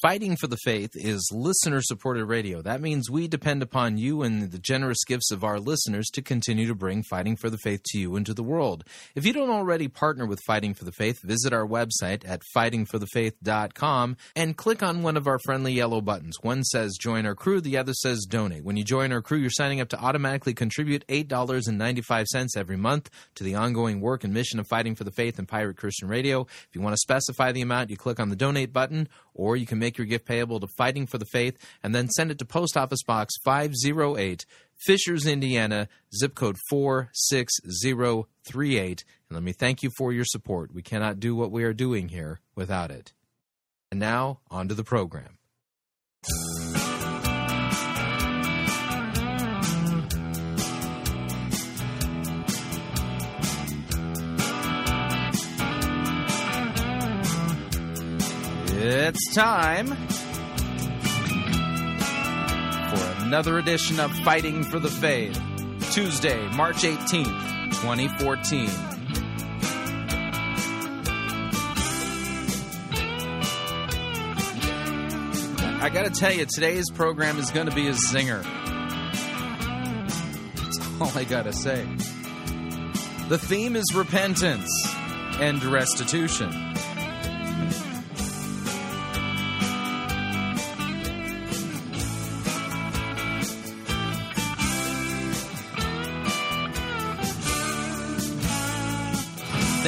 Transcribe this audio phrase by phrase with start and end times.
[0.00, 2.62] Fighting for the Faith is listener supported radio.
[2.62, 6.68] That means we depend upon you and the generous gifts of our listeners to continue
[6.68, 8.84] to bring Fighting for the Faith to you and to the world.
[9.16, 14.16] If you don't already partner with Fighting for the Faith, visit our website at fightingforthefaith.com
[14.36, 16.36] and click on one of our friendly yellow buttons.
[16.42, 18.62] One says join our crew, the other says donate.
[18.62, 23.42] When you join our crew, you're signing up to automatically contribute $8.95 every month to
[23.42, 26.42] the ongoing work and mission of Fighting for the Faith and Pirate Christian Radio.
[26.42, 29.08] If you want to specify the amount, you click on the donate button
[29.38, 32.30] or you can make your gift payable to Fighting for the Faith and then send
[32.30, 34.44] it to Post Office Box 508,
[34.84, 39.04] Fishers, Indiana, zip code 46038.
[39.28, 40.74] And let me thank you for your support.
[40.74, 43.14] We cannot do what we are doing here without it.
[43.90, 45.38] And now, on to the program.
[58.90, 59.88] It's time
[62.88, 65.38] for another edition of Fighting for the Faith.
[65.92, 67.26] Tuesday, March 18th,
[67.82, 68.70] 2014.
[75.82, 78.42] I gotta tell you, today's program is gonna be a zinger.
[80.56, 81.86] That's all I gotta say.
[83.28, 84.70] The theme is repentance
[85.40, 86.67] and restitution.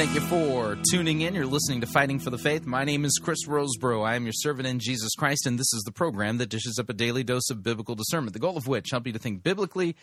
[0.01, 1.35] Thank you for tuning in.
[1.35, 2.65] You're listening to Fighting for the Faith.
[2.65, 4.03] My name is Chris Rosebrough.
[4.03, 6.89] I am your servant in Jesus Christ, and this is the program that dishes up
[6.89, 8.33] a daily dose of biblical discernment.
[8.33, 9.95] The goal of which help you to think biblically,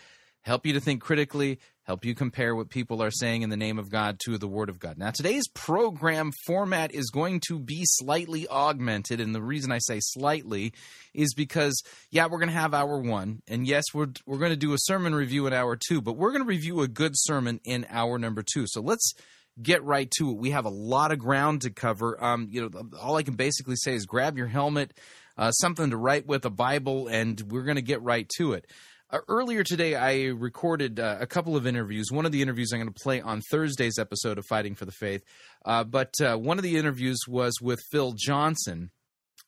[0.43, 3.77] help you to think critically, help you compare what people are saying in the name
[3.77, 4.99] of God to the Word of God.
[4.99, 9.99] Now, today's program format is going to be slightly augmented, and the reason I say
[10.01, 10.75] slightly
[11.13, 11.83] is because,
[12.13, 14.79] yeah, we're going to have hour one, and yes, we're we're going to do a
[14.79, 18.17] sermon review in hour two, but we're going to review a good sermon in hour
[18.17, 18.65] number two.
[18.69, 19.13] So let's
[19.63, 20.37] get right to it.
[20.37, 22.23] We have a lot of ground to cover.
[22.23, 24.95] Um, you know, all I can basically say is grab your helmet,
[25.37, 28.67] uh, something to write with, a Bible, and we're going to get right to it.
[29.11, 32.13] Uh, earlier today, I recorded uh, a couple of interviews.
[32.13, 34.93] One of the interviews I'm going to play on Thursday's episode of Fighting for the
[34.93, 35.23] Faith,
[35.65, 38.91] uh, but uh, one of the interviews was with Phil Johnson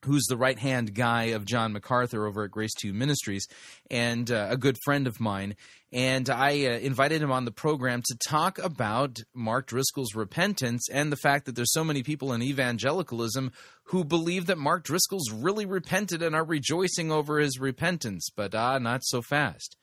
[0.04, 3.46] who's the right hand guy of John MacArthur over at Grace 2 Ministries,
[3.90, 5.56] and uh, a good friend of mine.
[5.92, 11.10] And I uh, invited him on the program to talk about Mark Driscoll's repentance and
[11.10, 13.50] the fact that there's so many people in evangelicalism
[13.84, 18.78] who believe that Mark Driscoll's really repented and are rejoicing over his repentance, but ah,
[18.78, 19.76] not so fast.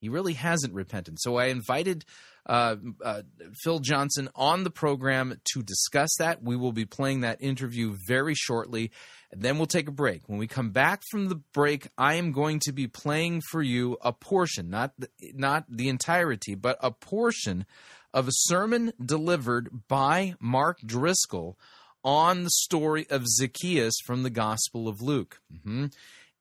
[0.00, 1.18] He really hasn't repented.
[1.18, 2.04] So I invited
[2.46, 3.22] uh, uh,
[3.62, 6.42] Phil Johnson on the program to discuss that.
[6.42, 8.90] We will be playing that interview very shortly.
[9.36, 10.28] Then we'll take a break.
[10.28, 13.96] When we come back from the break, I am going to be playing for you
[14.00, 17.66] a portion, not the, not the entirety, but a portion
[18.12, 21.58] of a sermon delivered by Mark Driscoll
[22.04, 25.40] on the story of Zacchaeus from the Gospel of Luke.
[25.52, 25.86] Mm-hmm.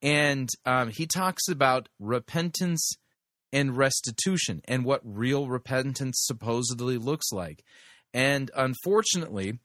[0.01, 2.91] And um, he talks about repentance
[3.53, 7.63] and restitution and what real repentance supposedly looks like.
[8.13, 9.59] And unfortunately,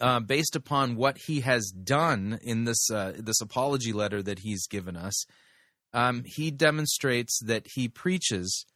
[0.00, 4.66] uh, based upon what he has done in this uh, this apology letter that he's
[4.66, 5.24] given us,
[5.92, 8.66] um, he demonstrates that he preaches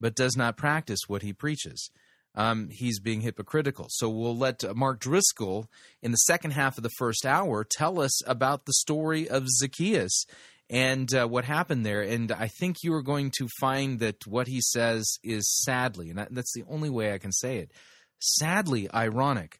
[0.00, 1.90] but does not practice what he preaches.
[2.34, 3.86] Um, he's being hypocritical.
[3.90, 5.66] So we'll let uh, Mark Driscoll
[6.00, 10.24] in the second half of the first hour tell us about the story of Zacchaeus
[10.70, 12.00] and uh, what happened there.
[12.02, 16.26] And I think you are going to find that what he says is sadly, and
[16.30, 17.72] that's the only way I can say it,
[18.20, 19.59] sadly ironic.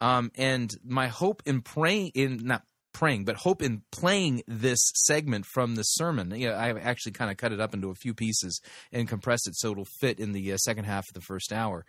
[0.00, 5.46] Um, and my hope in praying, in not praying, but hope in playing this segment
[5.46, 6.30] from the sermon.
[6.30, 8.60] You know, I've actually kind of cut it up into a few pieces
[8.92, 11.84] and compressed it so it'll fit in the uh, second half of the first hour.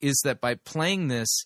[0.00, 1.44] Is that by playing this,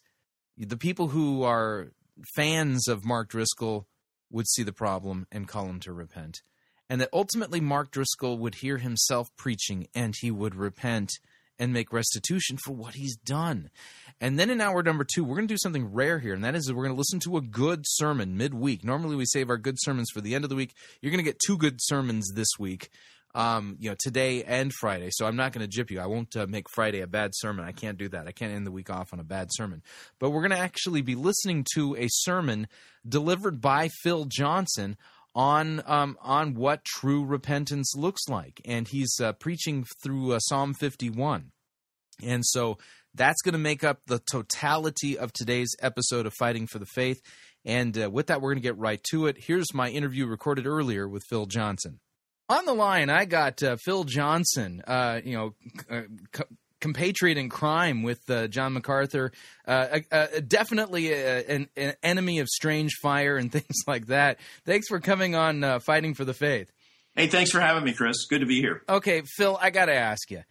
[0.57, 1.89] the people who are
[2.35, 3.89] fans of Mark Driscoll
[4.31, 6.43] would see the problem and call him to repent
[6.89, 11.13] and that ultimately Mark Driscoll would hear himself preaching and he would repent
[11.59, 13.71] and make restitution for what he's done.
[14.21, 16.55] And then in hour number two, we're going to do something rare here, and that
[16.55, 18.85] is we're going to listen to a good sermon midweek.
[18.85, 20.75] Normally, we save our good sermons for the end of the week.
[21.01, 22.91] You're going to get two good sermons this week.
[23.37, 25.09] Um, you know, today and Friday.
[25.11, 25.99] So I'm not going to jip you.
[25.99, 27.65] I won't uh, make Friday a bad sermon.
[27.65, 28.29] I can't do that.
[28.29, 29.83] I can't end the week off on a bad sermon.
[30.21, 32.69] But we're going to actually be listening to a sermon
[33.05, 34.97] delivered by Phil Johnson
[35.35, 40.75] on um, on what true repentance looks like, and he's uh, preaching through uh, Psalm
[40.75, 41.51] 51,
[42.23, 42.79] and so
[43.15, 47.21] that's going to make up the totality of today's episode of Fighting for the Faith.
[47.65, 49.37] And uh, with that, we're going to get right to it.
[49.39, 52.01] Here's my interview recorded earlier with Phil Johnson.
[52.49, 55.55] On the line, I got uh, Phil Johnson, uh, you know,
[55.91, 56.03] uh,
[56.85, 59.33] compatriot in crime with uh, John MacArthur,
[59.67, 60.01] uh,
[60.47, 64.39] definitely a, an, an, enemy of strange fire and things like that.
[64.67, 66.71] Thanks for coming on uh, Fighting for the Faith.
[67.17, 68.27] Hey, thanks for having me, Chris.
[68.27, 68.83] Good to be here.
[68.87, 70.43] Okay, Phil, I got to ask you,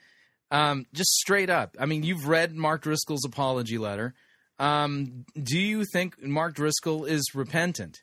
[0.50, 1.77] um, just straight up.
[1.80, 4.15] I mean, you've read Mark Driscoll's apology letter.
[4.57, 8.01] Um, do you think Mark Driscoll is repentant?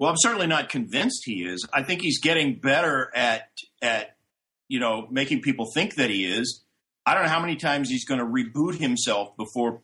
[0.00, 1.64] Well, I'm certainly not convinced he is.
[1.72, 4.15] I think he's getting better at at
[4.68, 6.62] you know, making people think that he is.
[7.04, 9.80] I don't know how many times he's going to reboot himself before,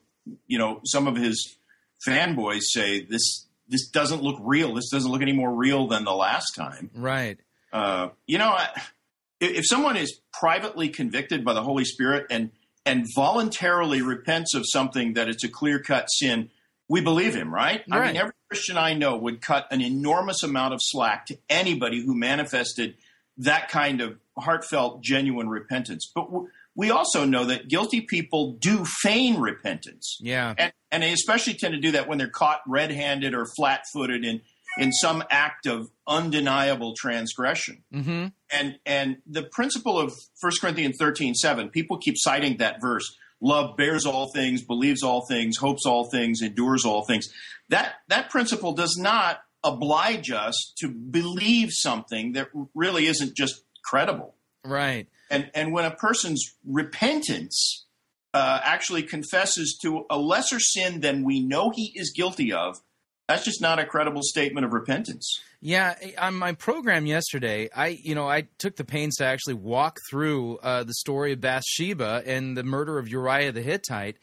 [0.46, 1.56] you know, some of his
[2.06, 4.75] fanboys say this this doesn't look real.
[4.75, 6.90] This doesn't look any more real than the last time.
[6.94, 7.38] Right.
[7.73, 8.58] Uh, you know,
[9.40, 12.50] if someone is privately convicted by the Holy Spirit and
[12.84, 16.50] and voluntarily repents of something that it's a clear cut sin,
[16.88, 17.82] we believe him, right?
[17.88, 18.02] right?
[18.02, 22.05] I mean, every Christian I know would cut an enormous amount of slack to anybody
[22.05, 22.96] who manifested
[23.38, 26.11] that kind of heartfelt, genuine repentance.
[26.14, 30.17] But w- we also know that guilty people do feign repentance.
[30.20, 30.55] Yeah.
[30.56, 33.82] And, and they especially tend to do that when they're caught red handed or flat
[33.93, 34.40] footed in,
[34.79, 37.84] in some act of undeniable transgression.
[37.93, 38.26] Mm-hmm.
[38.50, 43.76] And, and the principle of 1 Corinthians 13 7, people keep citing that verse love
[43.76, 47.26] bears all things, believes all things, hopes all things, endures all things.
[47.69, 54.35] That, that principle does not oblige us to believe something that really isn't just credible.
[54.64, 55.09] Right.
[55.31, 57.87] And and when a person's repentance
[58.35, 62.81] uh, actually confesses to a lesser sin than we know he is guilty of,
[63.29, 65.41] that's just not a credible statement of repentance.
[65.61, 69.99] Yeah, on my program yesterday, I you know I took the pains to actually walk
[70.11, 74.17] through uh, the story of Bathsheba and the murder of Uriah the Hittite.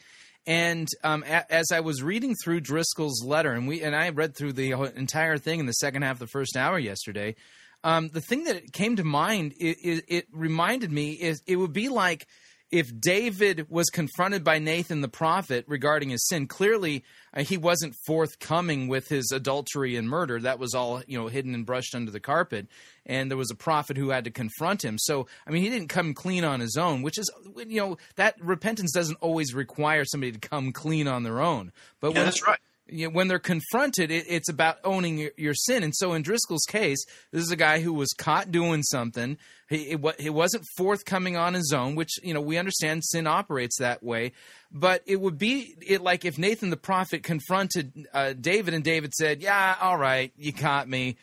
[0.49, 4.35] And um, a- as I was reading through Driscoll's letter, and we and I read
[4.35, 7.35] through the entire thing in the second half of the first hour yesterday,
[7.83, 11.71] um, the thing that came to mind, it, it, it reminded me, is it would
[11.71, 12.27] be like
[12.71, 17.95] if David was confronted by Nathan the prophet regarding his sin, clearly uh, he wasn't
[18.05, 20.39] forthcoming with his adultery and murder.
[20.39, 22.67] That was all you know hidden and brushed under the carpet.
[23.05, 24.97] And there was a prophet who had to confront him.
[24.99, 28.35] So I mean, he didn't come clean on his own, which is you know that
[28.39, 31.71] repentance doesn't always require somebody to come clean on their own.
[31.99, 32.59] But yeah, when, that's right
[32.91, 35.83] you know, when they're confronted, it, it's about owning your, your, sin.
[35.83, 39.37] And so in Driscoll's case, this is a guy who was caught doing something.
[39.69, 44.01] He, it, wasn't forthcoming on his own, which you know we understand sin operates that
[44.01, 44.31] way.
[44.71, 49.13] But it would be it like if Nathan the prophet confronted uh, David, and David
[49.13, 51.17] said, "Yeah, all right, you caught me.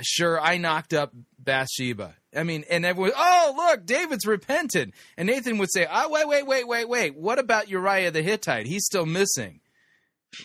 [0.00, 5.58] Sure, I knocked up Bathsheba." I mean, and everyone, oh look, David's repented, and Nathan
[5.58, 7.16] would say, "Oh wait, wait, wait, wait, wait.
[7.16, 8.66] What about Uriah the Hittite?
[8.66, 9.60] He's still missing."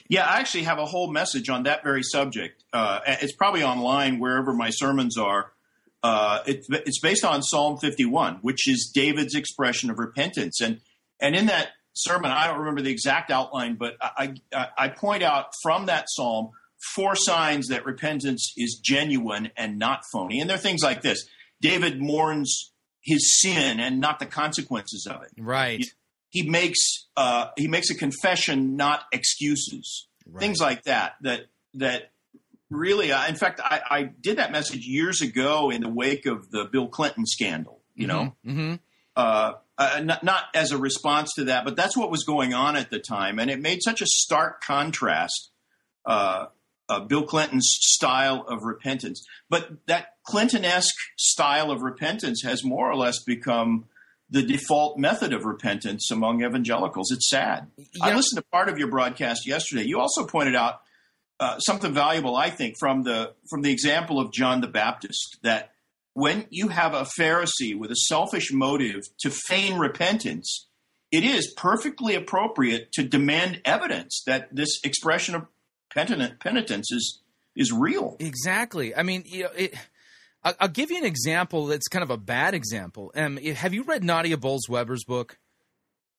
[0.10, 2.64] Yeah, I actually have a whole message on that very subject.
[2.74, 5.52] Uh, it's probably online wherever my sermons are.
[6.04, 10.62] Uh, it, it's based on Psalm 51, which is David's expression of repentance.
[10.62, 10.82] And
[11.20, 15.24] and in that sermon, I don't remember the exact outline, but I, I, I point
[15.24, 16.50] out from that psalm
[16.94, 20.42] four signs that repentance is genuine and not phony.
[20.42, 21.26] And there are things like this:
[21.62, 22.72] David mourns
[23.02, 25.32] his sin and not the consequences of it.
[25.38, 25.86] Right
[26.36, 30.08] he makes uh, he makes a confession, not excuses.
[30.28, 30.42] Right.
[30.42, 31.14] Things like that.
[31.22, 31.46] That
[31.76, 32.12] that
[32.70, 33.14] really.
[33.14, 36.66] Uh, in fact, I, I, did that message years ago in the wake of the
[36.66, 37.80] Bill Clinton scandal.
[37.96, 38.18] You mm-hmm.
[38.18, 38.36] know.
[38.46, 38.76] Mm-hmm.
[39.16, 42.76] Uh, uh, not, not, as a response to that, but that's what was going on
[42.76, 45.52] at the time, and it made such a stark contrast.
[46.06, 46.48] Uh,
[47.08, 53.24] Bill Clinton's style of repentance, but that Clinton-esque style of repentance has more or less
[53.24, 53.86] become
[54.36, 57.10] the default method of repentance among evangelicals.
[57.10, 57.68] It's sad.
[58.02, 59.84] I listened to part of your broadcast yesterday.
[59.86, 60.82] You also pointed out
[61.40, 65.72] uh, something valuable, I think, from the from the example of John the Baptist that
[66.16, 70.68] when you have a Pharisee with a selfish motive to feign repentance,
[71.14, 75.48] it is perfectly appropriate to demand evidence that this expression of
[75.94, 77.22] penitence is
[77.56, 78.18] is real.
[78.20, 78.94] Exactly.
[78.94, 79.76] I mean, you know, it,
[80.60, 83.12] I'll give you an example that's kind of a bad example.
[83.16, 85.40] Um, have you read Nadia Bolz-Weber's book?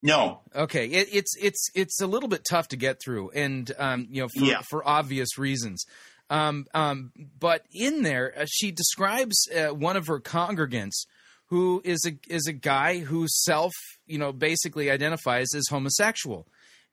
[0.02, 0.40] No.
[0.54, 4.22] Okay, it, it's it's it's a little bit tough to get through, and um, you
[4.22, 4.60] know for yeah.
[4.68, 5.84] for obvious reasons.
[6.28, 11.06] Um, um, but in there, uh, she describes uh, one of her congregants
[11.46, 13.72] who is a is a guy who self
[14.06, 16.46] you know basically identifies as homosexual,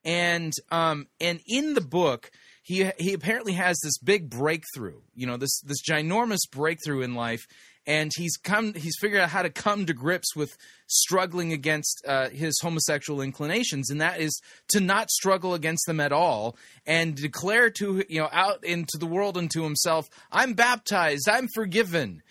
[0.06, 2.32] and um, and in the book
[2.64, 7.46] he he apparently has this big breakthrough, you know, this this ginormous breakthrough in life,
[7.86, 12.30] and he's come he's figured out how to come to grips with struggling against uh,
[12.30, 16.56] his homosexual inclinations and that is to not struggle against them at all
[16.86, 21.48] and declare to you know out into the world and to himself i'm baptized i'm
[21.54, 22.22] forgiven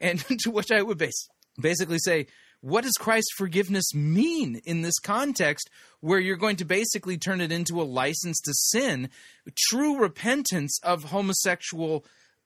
[0.00, 1.28] and to which i would base,
[1.60, 2.26] basically say
[2.62, 5.68] what does Christ's forgiveness mean in this context
[6.00, 9.10] where you're going to basically turn it into a license to sin?
[9.68, 12.04] True repentance of homosexual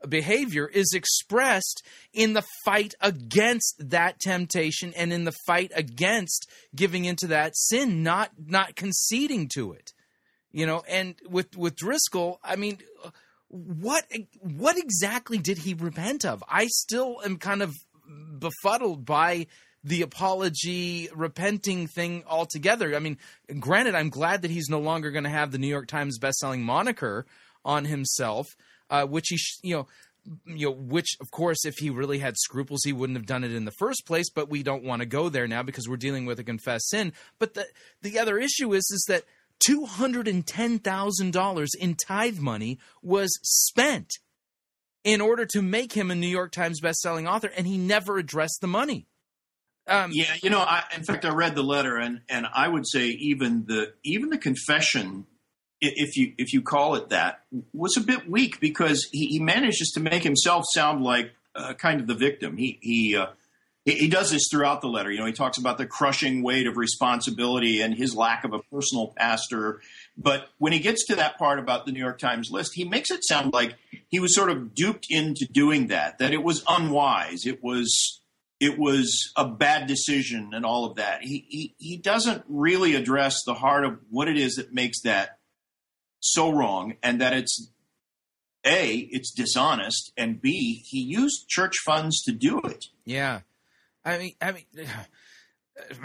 [0.09, 7.05] behavior is expressed in the fight against that temptation and in the fight against giving
[7.05, 9.95] into that sin not not conceding to it
[10.53, 12.79] you know and with with driscoll i mean
[13.49, 14.05] what
[14.41, 17.75] what exactly did he repent of i still am kind of
[18.39, 19.47] befuddled by
[19.87, 23.17] the apology repenting thing altogether i mean
[23.61, 26.61] granted i'm glad that he's no longer going to have the new york times bestselling
[26.61, 27.25] moniker
[27.65, 28.49] on himself
[28.91, 29.87] uh, which he, sh- you know,
[30.45, 33.53] you know, which of course, if he really had scruples, he wouldn't have done it
[33.53, 34.29] in the first place.
[34.31, 37.13] But we don't want to go there now because we're dealing with a confessed sin.
[37.39, 37.67] But the
[38.03, 39.25] the other issue is is that
[39.65, 44.15] two hundred and ten thousand dollars in tithe money was spent
[45.05, 48.61] in order to make him a New York Times best-selling author, and he never addressed
[48.61, 49.07] the money.
[49.89, 52.87] Um, yeah, you know, I, in fact, I read the letter, and and I would
[52.89, 55.27] say even the even the confession
[55.81, 57.41] if you if you call it that,
[57.73, 62.01] was a bit weak because he, he manages to make himself sound like uh, kind
[62.01, 62.57] of the victim.
[62.57, 63.27] He he, uh,
[63.85, 65.11] he he does this throughout the letter.
[65.11, 68.61] You know, he talks about the crushing weight of responsibility and his lack of a
[68.73, 69.81] personal pastor.
[70.17, 73.11] But when he gets to that part about the New York Times list, he makes
[73.11, 73.75] it sound like
[74.09, 76.19] he was sort of duped into doing that.
[76.19, 77.45] That it was unwise.
[77.45, 78.21] It was
[78.61, 81.23] it was a bad decision and all of that.
[81.23, 85.39] He, he, he doesn't really address the heart of what it is that makes that
[86.21, 87.71] so wrong and that it's
[88.65, 92.87] a it's dishonest and b he used church funds to do it.
[93.05, 93.41] Yeah.
[94.05, 94.65] I mean i mean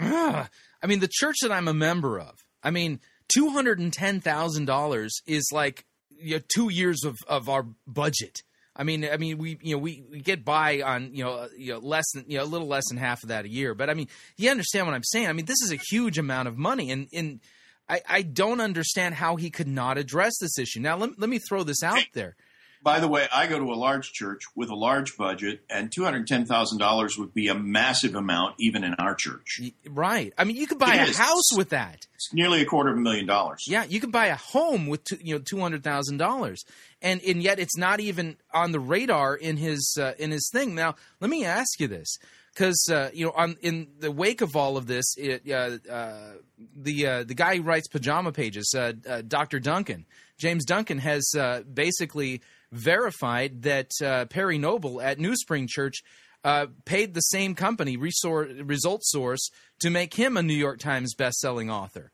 [0.00, 3.00] i mean the church that i'm a member of i mean
[3.36, 8.42] $210000 is like you know, two years of, of our budget
[8.74, 11.48] I mean, I mean, we you know we, we get by on you know uh,
[11.56, 13.74] you know less than you know a little less than half of that a year.
[13.74, 15.28] But I mean, you understand what I'm saying?
[15.28, 17.40] I mean, this is a huge amount of money, and and
[17.88, 20.80] I, I don't understand how he could not address this issue.
[20.80, 22.36] Now, let, let me throw this out there.
[22.82, 26.04] By the way, I go to a large church with a large budget, and two
[26.04, 29.60] hundred ten thousand dollars would be a massive amount, even in our church.
[29.88, 30.32] Right.
[30.36, 31.16] I mean, you could buy it a is.
[31.16, 32.06] house with that.
[32.14, 33.64] It's nearly a quarter of a million dollars.
[33.68, 36.64] Yeah, you could buy a home with two, you know two hundred thousand dollars,
[37.00, 40.74] and and yet it's not even on the radar in his uh, in his thing.
[40.74, 42.18] Now, let me ask you this:
[42.52, 46.32] because uh, you know, on in the wake of all of this, it, uh, uh,
[46.76, 49.58] the uh, the guy who writes pajama pages, uh, uh, Dr.
[49.58, 50.06] Duncan,
[50.38, 51.32] James Duncan, has
[51.72, 56.02] basically verified that uh, Perry Noble at New Spring Church
[56.44, 59.50] uh, paid the same company, Result Source,
[59.80, 62.10] to make him a New York Times best-selling author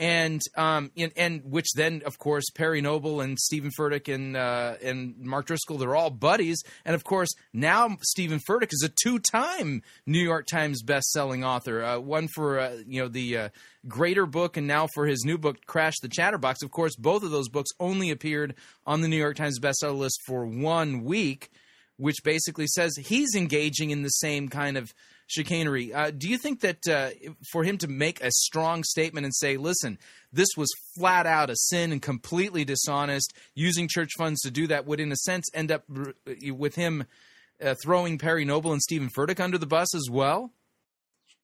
[0.00, 4.74] and um and, and, which then of course Perry Noble and Stephen Furtick and uh,
[4.82, 6.62] and Mark Driscoll they're all buddies.
[6.84, 11.98] And of course now Stephen Furtick is a two-time New York Times best-selling author uh,
[11.98, 13.48] one for uh, you know the uh,
[13.86, 16.62] Greater book and now for his new book Crash the Chatterbox.
[16.62, 18.54] Of course both of those books only appeared
[18.86, 21.50] on the New York Times bestseller list for one week
[21.98, 24.92] which basically says he's engaging in the same kind of
[25.28, 25.94] chicanery.
[25.94, 27.10] Uh, do you think that uh,
[27.52, 29.98] for him to make a strong statement and say, listen,
[30.32, 34.86] this was flat out a sin and completely dishonest, using church funds to do that
[34.86, 35.84] would, in a sense, end up
[36.50, 37.04] with him
[37.62, 40.52] uh, throwing Perry Noble and Stephen Furtick under the bus as well?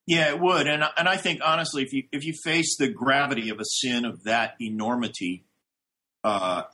[0.06, 3.48] Yeah, it would, and and I think honestly, if you if you face the gravity
[3.48, 5.46] of a sin of that enormity,
[6.22, 6.64] uh,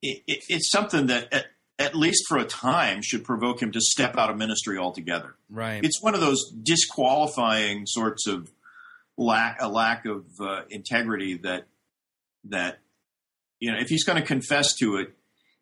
[0.00, 1.46] it, it, it's something that
[1.78, 5.34] at least for a time, should provoke him to step out of ministry altogether.
[5.50, 5.84] Right.
[5.84, 8.50] It's one of those disqualifying sorts of
[9.16, 11.66] lack a lack of uh, integrity that
[12.44, 12.78] that
[13.58, 15.14] you know if he's going to confess to it,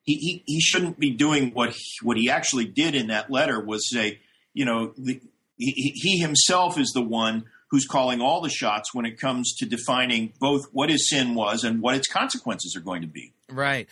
[0.02, 3.60] he, he he shouldn't be doing what he, what he actually did in that letter
[3.60, 4.20] was say,
[4.52, 5.20] you know, the,
[5.56, 9.64] he, he himself is the one who's calling all the shots when it comes to
[9.64, 13.32] defining both what his sin was and what its consequences are going to be.
[13.50, 13.88] Right.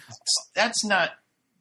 [0.54, 1.12] That's not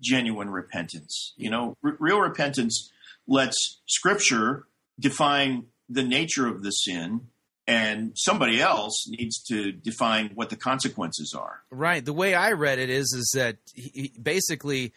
[0.01, 1.33] genuine repentance.
[1.37, 2.91] You know, r- real repentance
[3.27, 4.65] lets Scripture
[4.99, 7.27] define the nature of the sin,
[7.67, 11.61] and somebody else needs to define what the consequences are.
[11.69, 12.03] Right.
[12.03, 14.93] The way I read it is is that he, basically.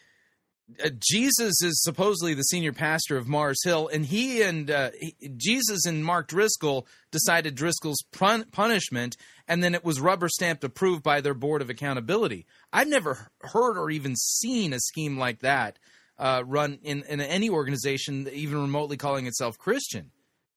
[0.84, 5.14] Uh, Jesus is supposedly the senior pastor of Mars Hill, and he and uh, he,
[5.36, 9.16] Jesus and Mark Driscoll decided Driscoll's pun- punishment,
[9.48, 12.46] and then it was rubber stamped approved by their board of accountability.
[12.72, 15.78] I've never heard or even seen a scheme like that
[16.18, 20.10] uh, run in, in any organization, even remotely calling itself Christian.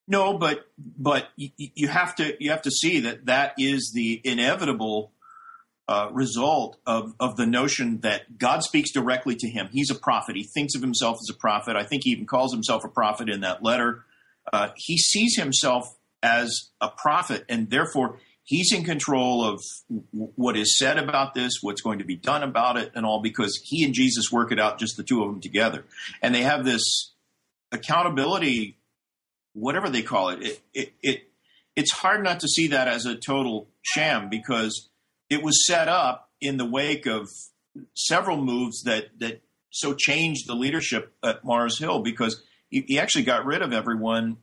[0.07, 4.21] No, but but you, you have to you have to see that that is the
[4.23, 5.11] inevitable
[5.87, 9.69] uh, result of of the notion that God speaks directly to him.
[9.71, 10.35] He's a prophet.
[10.35, 11.75] He thinks of himself as a prophet.
[11.75, 14.03] I think he even calls himself a prophet in that letter.
[14.51, 15.85] Uh, he sees himself
[16.23, 21.59] as a prophet, and therefore he's in control of w- what is said about this,
[21.61, 24.59] what's going to be done about it, and all because he and Jesus work it
[24.59, 25.85] out, just the two of them together,
[26.21, 27.11] and they have this
[27.71, 28.77] accountability
[29.55, 31.29] whatever they call it, it, it, it
[31.75, 34.89] it's hard not to see that as a total sham because
[35.29, 37.29] it was set up in the wake of
[37.93, 39.41] several moves that that
[39.71, 44.37] so changed the leadership at Mars Hill because he, he actually got rid of everyone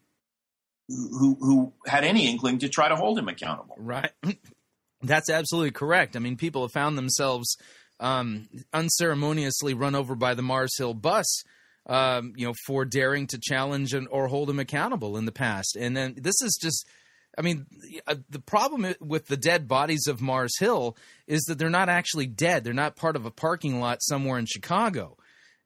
[0.89, 3.77] who who had any inkling to try to hold him accountable.
[3.79, 4.11] Right.
[5.03, 6.15] That's absolutely correct.
[6.15, 7.57] I mean, people have found themselves
[7.99, 11.43] um, unceremoniously run over by the Mars Hill bus
[11.87, 15.77] um, you know, for daring to challenge and, or hold him accountable in the past.
[15.77, 16.87] And then this is just,
[17.39, 17.67] I mean,
[18.07, 20.97] uh, the problem with the dead bodies of Mars Hill
[21.27, 22.65] is that they're not actually dead.
[22.65, 25.17] They're not part of a parking lot somewhere in Chicago.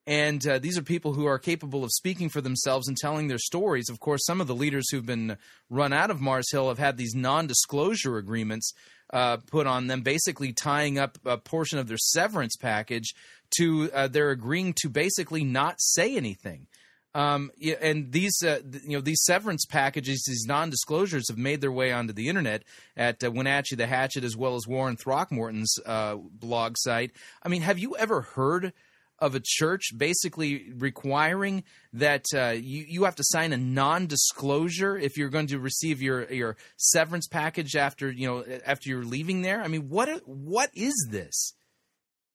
[0.07, 3.39] And uh, these are people who are capable of speaking for themselves and telling their
[3.39, 3.89] stories.
[3.89, 5.37] Of course, some of the leaders who've been
[5.69, 8.73] run out of Mars Hill have had these non disclosure agreements
[9.13, 13.15] uh, put on them, basically tying up a portion of their severance package
[13.59, 16.69] to uh, they're agreeing to basically not say anything.
[17.17, 21.91] Um, and these, uh, you know, these severance packages, these non-disclosures, have made their way
[21.91, 22.63] onto the internet
[22.95, 27.13] at uh, Wenatchee the Hatchet, as well as Warren Throckmorton's uh, blog site.
[27.43, 28.75] I mean, have you ever heard
[29.19, 35.17] of a church basically requiring that uh, you you have to sign a non-disclosure if
[35.17, 39.63] you're going to receive your your severance package after you know after you're leaving there?
[39.63, 41.55] I mean, what what is this?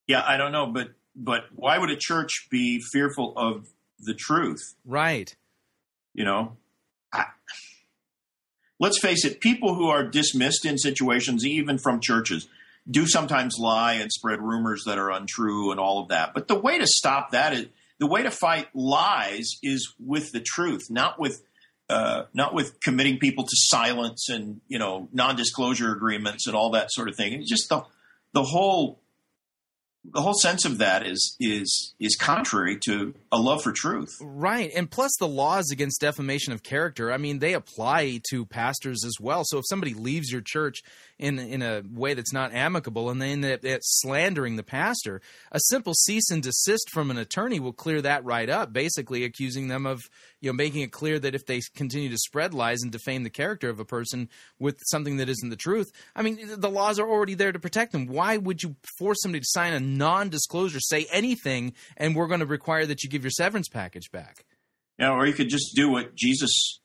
[0.08, 3.68] Yeah, I don't know, but but why would a church be fearful of
[4.02, 4.76] the truth?
[4.86, 5.36] Right.
[6.14, 6.58] You know,
[7.14, 7.26] I,
[8.80, 12.48] let's face it, people who are dismissed in situations, even from churches,
[12.90, 16.34] do sometimes lie and spread rumors that are untrue and all of that.
[16.34, 17.68] But the way to stop that is
[18.00, 21.44] the way to fight lies is with the truth, not with
[21.90, 26.92] uh, not with committing people to silence and you know non-disclosure agreements and all that
[26.92, 27.34] sort of thing.
[27.34, 27.84] It's just the
[28.34, 29.01] the whole
[30.04, 34.10] the whole sense of that is is is contrary to a love for truth.
[34.20, 34.72] Right.
[34.76, 39.18] And plus the laws against defamation of character, I mean, they apply to pastors as
[39.20, 39.44] well.
[39.46, 40.82] So if somebody leaves your church
[41.20, 45.60] in in a way that's not amicable and then it's uh, slandering the pastor, a
[45.60, 49.86] simple cease and desist from an attorney will clear that right up, basically accusing them
[49.86, 50.02] of,
[50.42, 53.30] you know, making it clear that if they continue to spread lies and defame the
[53.30, 54.28] character of a person
[54.60, 57.92] with something that isn't the truth, I mean, the laws are already there to protect
[57.92, 58.08] them.
[58.08, 62.46] Why would you force somebody to sign a non-disclosure, say anything, and we're going to
[62.46, 64.46] require that you give your severance package back.
[64.98, 66.80] Yeah, or you could just do what Jesus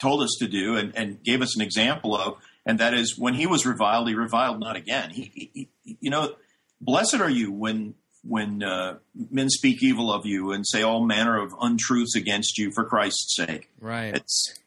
[0.00, 3.34] told us to do and, and gave us an example of, and that is when
[3.34, 5.10] he was reviled, he reviled not again.
[5.10, 6.34] He, he, he you know,
[6.80, 7.94] blessed are you when
[8.28, 8.98] when uh,
[9.30, 13.36] men speak evil of you and say all manner of untruths against you for Christ's
[13.36, 13.70] sake.
[13.80, 14.14] Right.
[14.14, 14.58] It's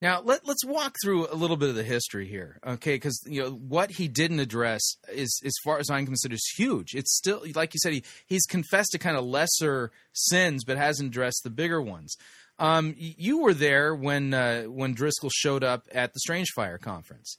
[0.00, 2.94] now let let's walk through a little bit of the history here, okay?
[2.94, 4.80] Because you know what he didn't address
[5.12, 6.94] is, as far as I'm concerned, is huge.
[6.94, 11.08] It's still like you said, he he's confessed to kind of lesser sins, but hasn't
[11.08, 12.16] addressed the bigger ones.
[12.60, 17.36] Um, you were there when uh, when Driscoll showed up at the Strange Fire conference.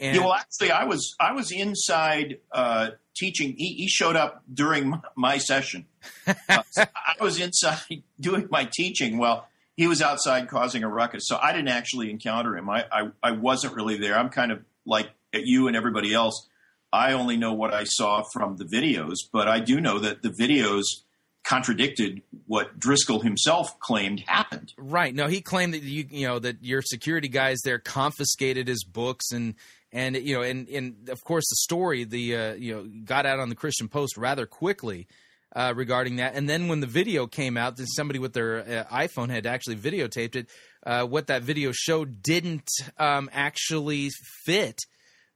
[0.00, 3.54] And yeah, well, actually, I was I was inside uh, teaching.
[3.56, 5.86] He, he, showed up during my, session.
[6.48, 9.18] Uh, so I was inside doing my teaching.
[9.18, 11.26] Well, he was outside causing a ruckus.
[11.26, 12.68] So I didn't actually encounter him.
[12.70, 14.18] I, I, I wasn't really there.
[14.18, 16.48] I'm kind of like you and everybody else.
[16.92, 20.30] I only know what I saw from the videos, but I do know that the
[20.30, 20.84] videos
[21.44, 24.72] contradicted what Driscoll himself claimed happened.
[24.76, 25.14] Right.
[25.14, 29.32] No, he claimed that you you know that your security guys there confiscated his books
[29.32, 29.54] and
[29.92, 33.40] and you know and and of course the story the uh, you know got out
[33.40, 35.06] on the Christian Post rather quickly
[35.54, 36.34] uh, regarding that.
[36.34, 39.76] And then when the video came out, that somebody with their uh, iPhone had actually
[39.76, 40.48] videotaped it.
[40.84, 44.10] Uh, what that video showed didn't um, actually
[44.44, 44.80] fit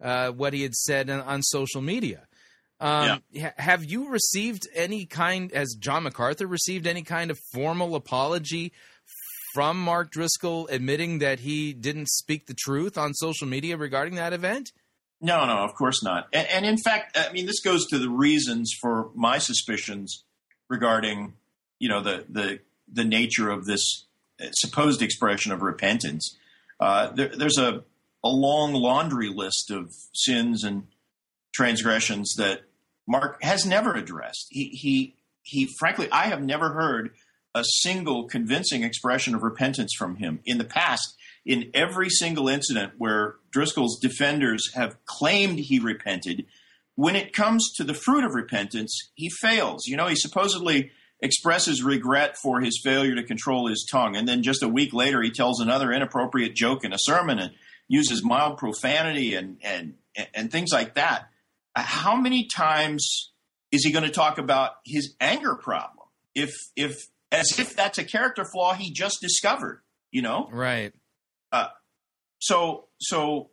[0.00, 2.26] uh, what he had said on, on social media.
[2.84, 3.52] Um, yeah.
[3.56, 8.72] Have you received any kind, has John MacArthur received any kind of formal apology
[9.54, 14.34] from Mark Driscoll admitting that he didn't speak the truth on social media regarding that
[14.34, 14.72] event?
[15.22, 16.28] No, no, of course not.
[16.34, 20.22] And, and, in fact, I mean, this goes to the reasons for my suspicions
[20.68, 21.32] regarding,
[21.78, 22.58] you know, the the
[22.92, 24.04] the nature of this
[24.52, 26.36] supposed expression of repentance.
[26.78, 27.84] Uh, there, there's a
[28.22, 30.88] a long laundry list of sins and
[31.54, 32.62] transgressions that
[33.06, 34.46] Mark has never addressed.
[34.50, 37.10] He he he, frankly, I have never heard
[37.54, 40.40] a single convincing expression of repentance from him.
[40.44, 46.46] In the past, in every single incident where Driscoll's defenders have claimed he repented,
[46.96, 49.86] when it comes to the fruit of repentance, he fails.
[49.86, 50.90] You know, he supposedly
[51.20, 54.16] expresses regret for his failure to control his tongue.
[54.16, 57.52] And then just a week later, he tells another inappropriate joke in a sermon and
[57.88, 59.94] uses mild profanity and, and,
[60.34, 61.28] and things like that.
[61.76, 63.32] How many times
[63.72, 66.06] is he going to talk about his anger problem?
[66.34, 66.96] If, if,
[67.32, 70.48] as if that's a character flaw he just discovered, you know?
[70.52, 70.92] Right.
[71.50, 71.68] Uh,
[72.38, 73.50] so, so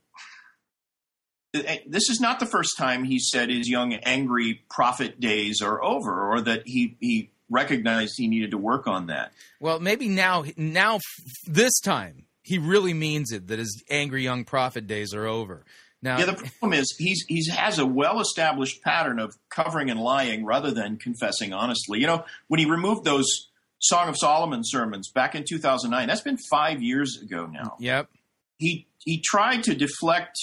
[1.53, 5.83] eh, this is not the first time he said his young angry prophet days are
[5.83, 9.31] over or that he, he recognized he needed to work on that.
[9.59, 10.99] Well, maybe now, now
[11.47, 15.63] this time he really means it that his angry young prophet days are over.
[16.03, 20.45] Now, yeah, the problem is he's he has a well-established pattern of covering and lying
[20.45, 21.99] rather than confessing honestly.
[21.99, 26.37] You know, when he removed those Song of Solomon sermons back in 2009, that's been
[26.49, 27.75] five years ago now.
[27.79, 28.09] Yep.
[28.57, 30.37] He he tried to deflect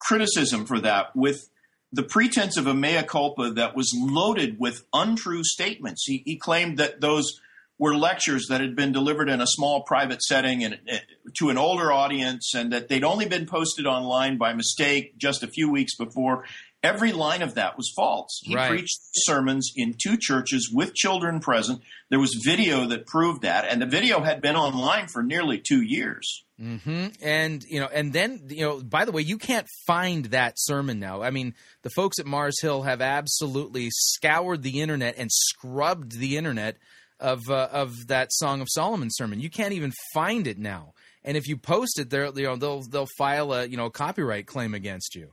[0.00, 1.48] criticism for that with
[1.92, 6.04] the pretense of a mea culpa that was loaded with untrue statements.
[6.06, 7.40] He, he claimed that those
[7.78, 10.96] were lectures that had been delivered in a small private setting and uh,
[11.38, 15.46] to an older audience and that they'd only been posted online by mistake just a
[15.46, 16.44] few weeks before.
[16.82, 18.40] Every line of that was false.
[18.44, 18.70] He right.
[18.70, 21.82] preached sermons in two churches with children present.
[22.08, 25.82] There was video that proved that, and the video had been online for nearly two
[25.82, 26.44] years.
[26.60, 27.08] Mm-hmm.
[27.20, 31.00] And you know, and then you know, by the way, you can't find that sermon
[31.00, 31.22] now.
[31.22, 36.36] I mean, the folks at Mars Hill have absolutely scoured the internet and scrubbed the
[36.36, 36.76] internet
[37.20, 39.40] of uh, of that Song of Solomon sermon.
[39.40, 40.94] You can't even find it now.
[41.24, 44.46] And if you post it, they'll you know they'll they'll file a you know copyright
[44.46, 45.32] claim against you.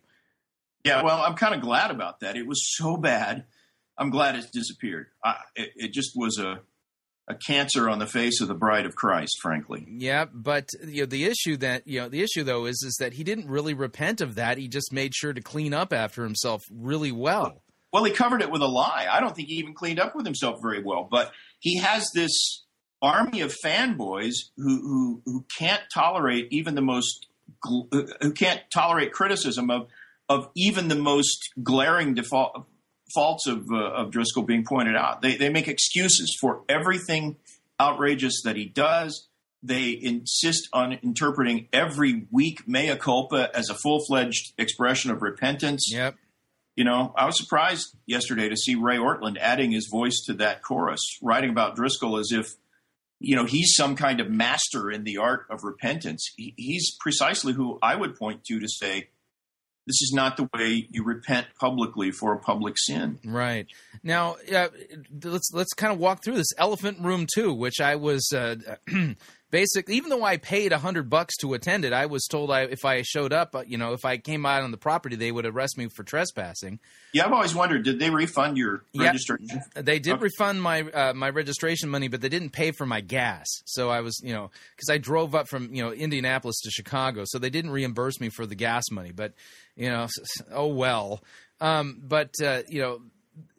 [0.83, 2.37] Yeah, well, I'm kind of glad about that.
[2.37, 3.45] It was so bad.
[3.97, 5.07] I'm glad it's disappeared.
[5.23, 6.59] I, it, it just was a
[7.27, 9.87] a cancer on the face of the bride of Christ, frankly.
[9.89, 13.13] Yeah, but you know the issue that you know the issue though is is that
[13.13, 14.57] he didn't really repent of that.
[14.57, 17.63] He just made sure to clean up after himself really well.
[17.91, 19.07] Well, he covered it with a lie.
[19.09, 21.07] I don't think he even cleaned up with himself very well.
[21.09, 21.31] But
[21.65, 22.63] he has this
[23.01, 27.27] army of fanboys who who, who can't tolerate even the most
[27.63, 29.87] who can't tolerate criticism of
[30.29, 32.65] of even the most glaring default
[33.13, 35.21] faults of, uh, of Driscoll being pointed out.
[35.21, 37.35] They, they make excuses for everything
[37.79, 39.27] outrageous that he does.
[39.61, 45.87] They insist on interpreting every weak mea culpa as a full fledged expression of repentance.
[45.91, 46.15] Yep.
[46.75, 50.61] You know, I was surprised yesterday to see Ray Ortlund adding his voice to that
[50.61, 52.53] chorus, writing about Driscoll as if,
[53.19, 56.29] you know, he's some kind of master in the art of repentance.
[56.35, 59.07] He, he's precisely who I would point to to say,
[59.87, 63.19] this is not the way you repent publicly for a public sin.
[63.23, 63.67] Right
[64.03, 64.69] now, uh,
[65.23, 68.55] let's let's kind of walk through this elephant room two, which I was uh,
[69.55, 72.63] basically, even though I paid a hundred bucks to attend it, I was told I
[72.63, 75.31] if I showed up, uh, you know, if I came out on the property, they
[75.31, 76.77] would arrest me for trespassing.
[77.13, 79.05] Yeah, I've always wondered, did they refund your yep.
[79.05, 79.61] registration?
[79.73, 80.23] They did okay.
[80.23, 83.47] refund my uh, my registration money, but they didn't pay for my gas.
[83.63, 87.23] So I was, you know, because I drove up from you know Indianapolis to Chicago,
[87.25, 89.13] so they didn't reimburse me for the gas money.
[89.13, 89.35] But
[89.77, 90.07] you know,
[90.51, 91.23] oh well.
[91.61, 93.01] Um, but uh, you know,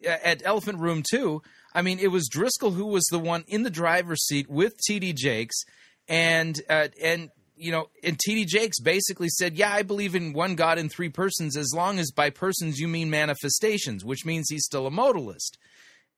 [0.07, 1.41] at Elephant Room Two.
[1.73, 5.13] I mean, it was Driscoll who was the one in the driver's seat with TD
[5.13, 5.63] Jakes,
[6.07, 10.55] and uh, and you know, and TD Jakes basically said, "Yeah, I believe in one
[10.55, 14.65] God in three persons, as long as by persons you mean manifestations, which means he's
[14.65, 15.57] still a modalist."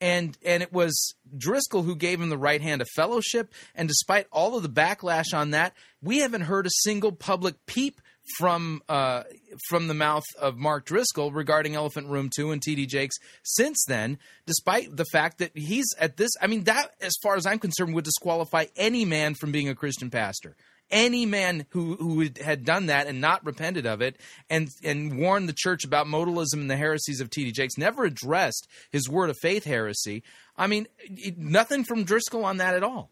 [0.02, 3.54] And and it was Driscoll who gave him the right hand of fellowship.
[3.76, 8.02] And despite all of the backlash on that, we haven't heard a single public peep
[8.38, 9.24] from uh,
[9.68, 14.18] from the mouth of Mark Driscoll regarding Elephant Room Two and TD Jakes since then,
[14.46, 16.32] despite the fact that he's at this.
[16.42, 19.76] I mean, that, as far as I'm concerned, would disqualify any man from being a
[19.76, 20.56] Christian pastor.
[20.92, 25.48] Any man who who had done that and not repented of it and and warned
[25.48, 29.38] the church about modalism and the heresies of TD Jakes never addressed his word of
[29.40, 30.24] faith heresy.
[30.58, 30.88] I mean,
[31.38, 33.12] nothing from Driscoll on that at all.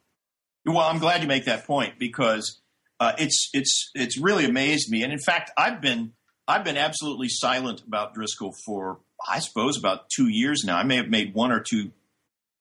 [0.65, 2.59] Well, I'm glad you make that point because
[2.99, 5.03] uh, it's it's it's really amazed me.
[5.03, 6.13] And in fact, I've been
[6.47, 10.77] I've been absolutely silent about Driscoll for I suppose about two years now.
[10.77, 11.91] I may have made one or two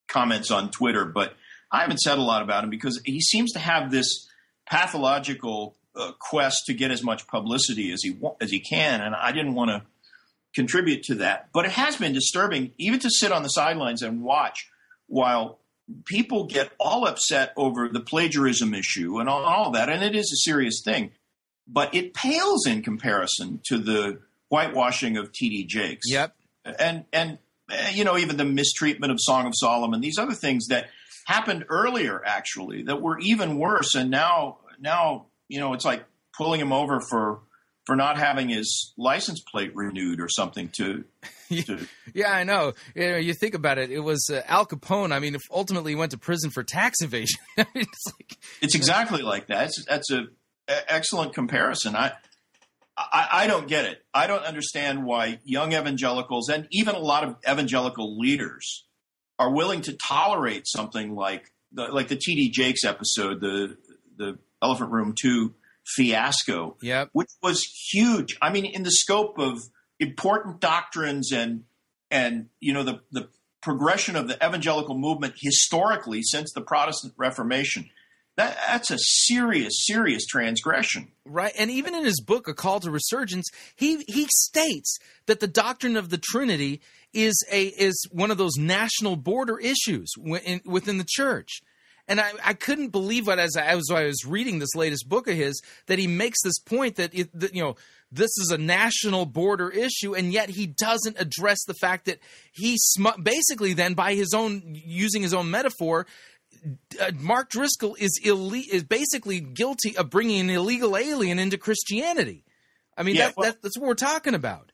[0.09, 1.35] comments on Twitter, but
[1.71, 4.29] I haven't said a lot about him because he seems to have this
[4.69, 9.33] pathological uh, quest to get as much publicity as he as he can, and I
[9.33, 9.83] didn't want to
[10.55, 11.49] contribute to that.
[11.53, 14.69] But it has been disturbing even to sit on the sidelines and watch
[15.07, 15.59] while
[16.05, 20.33] people get all upset over the plagiarism issue and all, all that, and it is
[20.33, 21.13] a serious thing.
[21.69, 25.65] But it pales in comparison to the whitewashing of T.D.
[25.65, 26.07] Jakes.
[26.09, 26.35] Yep.
[26.79, 27.39] And and
[27.71, 30.89] eh, you know, even the mistreatment of Song of Solomon, these other things that
[31.27, 33.95] happened earlier, actually, that were even worse.
[33.95, 36.05] And now, now, you know, it's like
[36.37, 37.41] pulling him over for
[37.87, 41.05] for not having his license plate renewed or something to.
[41.49, 42.73] to yeah, I know.
[42.95, 43.91] You, know, you think about it.
[43.91, 45.13] It was uh, Al Capone.
[45.13, 47.39] I mean, ultimately, he went to prison for tax evasion.
[47.57, 49.67] it's, like, it's exactly like that.
[49.67, 50.25] It's, that's a,
[50.69, 51.95] a excellent comparison.
[51.95, 52.13] I,
[52.99, 54.05] I, I don't get it.
[54.13, 58.85] I don't understand why young evangelicals and even a lot of evangelical leaders
[59.39, 62.51] are willing to tolerate something like the, like the T.D.
[62.51, 63.77] Jakes episode, the
[64.17, 65.55] the Elephant Room Two
[65.95, 67.11] fiasco, yep.
[67.13, 68.37] which was huge.
[68.43, 69.61] I mean, in the scope of
[69.99, 71.65] important doctrines and
[72.11, 73.29] and you know the the
[73.63, 77.91] progression of the evangelical movement historically since the Protestant Reformation.
[78.37, 81.11] That, that's a serious, serious transgression.
[81.25, 81.53] Right.
[81.59, 85.97] And even in his book, A Call to Resurgence, he, he states that the doctrine
[85.97, 86.83] of the Trinity
[87.15, 91.63] is a is one of those national border issues within, within the church.
[92.09, 95.27] And I, I couldn't believe what as I, as I was reading this latest book
[95.27, 97.77] of his that he makes this point that, it, that you know
[98.13, 102.21] this is a national border issue, and yet he doesn't address the fact that
[102.53, 106.07] he sm- basically then by his own using his own metaphor.
[107.01, 112.45] Uh, Mark Driscoll is ille- is basically guilty of bringing an illegal alien into Christianity.
[112.97, 114.73] I mean, yeah, that, well, that, that's what we're talking about.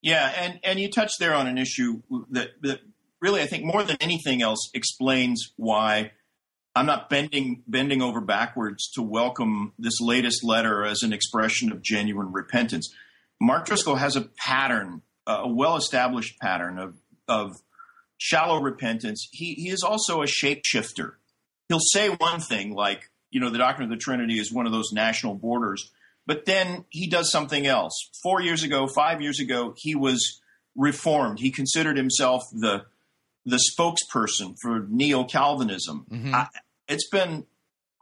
[0.00, 2.80] Yeah, and and you touched there on an issue that that
[3.20, 6.12] really I think more than anything else explains why
[6.78, 11.82] I'm not bending bending over backwards to welcome this latest letter as an expression of
[11.82, 12.94] genuine repentance.
[13.40, 16.94] Mark Driscoll has a pattern, a well established pattern of
[17.26, 17.56] of
[18.16, 19.28] shallow repentance.
[19.32, 21.14] He he is also a shapeshifter.
[21.68, 24.70] He'll say one thing like, you know, the doctrine of the Trinity is one of
[24.72, 25.90] those national borders,
[26.28, 27.92] but then he does something else.
[28.22, 30.40] Four years ago, five years ago, he was
[30.76, 31.40] reformed.
[31.40, 32.84] He considered himself the
[33.44, 36.06] the spokesperson for neo Calvinism.
[36.08, 36.34] Mm-hmm
[36.88, 37.44] it's been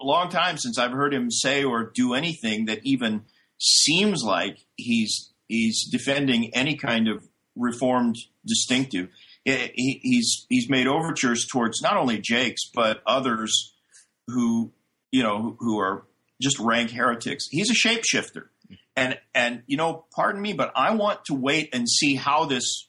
[0.00, 3.22] a long time since I've heard him say or do anything that even
[3.58, 9.08] seems like he's he's defending any kind of reformed distinctive.
[9.44, 13.74] He, he's he's made overtures towards not only Jakes but others
[14.28, 14.72] who
[15.10, 16.04] you know who are
[16.42, 17.46] just rank heretics.
[17.50, 18.48] He's a shapeshifter,
[18.94, 22.88] and and you know, pardon me, but I want to wait and see how this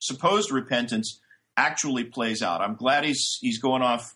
[0.00, 1.20] supposed repentance
[1.56, 2.60] actually plays out.
[2.60, 4.14] I'm glad he's he's going off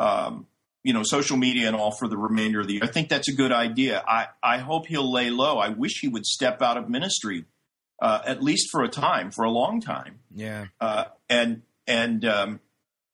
[0.00, 0.46] um,
[0.82, 2.84] you know, social media and all for the remainder of the year.
[2.84, 4.04] I think that's a good idea.
[4.06, 5.58] I, I hope he'll lay low.
[5.58, 7.44] I wish he would step out of ministry,
[8.00, 10.20] uh, at least for a time, for a long time.
[10.32, 10.66] Yeah.
[10.80, 12.60] Uh, and, and, um,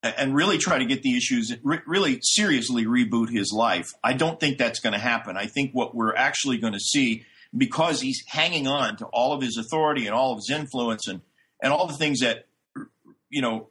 [0.03, 3.95] and really try to get the issues, re- really seriously reboot his life.
[4.03, 5.37] I don't think that's going to happen.
[5.37, 7.25] I think what we're actually going to see,
[7.57, 11.21] because he's hanging on to all of his authority and all of his influence and,
[11.63, 12.47] and all the things that,
[13.31, 13.69] you know,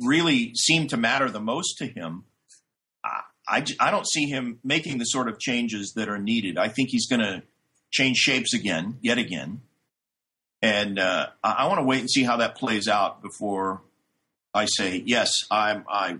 [0.00, 2.24] really seem to matter the most to him,
[3.48, 6.58] I, I don't see him making the sort of changes that are needed.
[6.58, 7.42] I think he's going to
[7.90, 9.62] change shapes again, yet again.
[10.60, 13.82] And uh, I, I want to wait and see how that plays out before
[14.52, 16.18] I say, yes, I'm, I,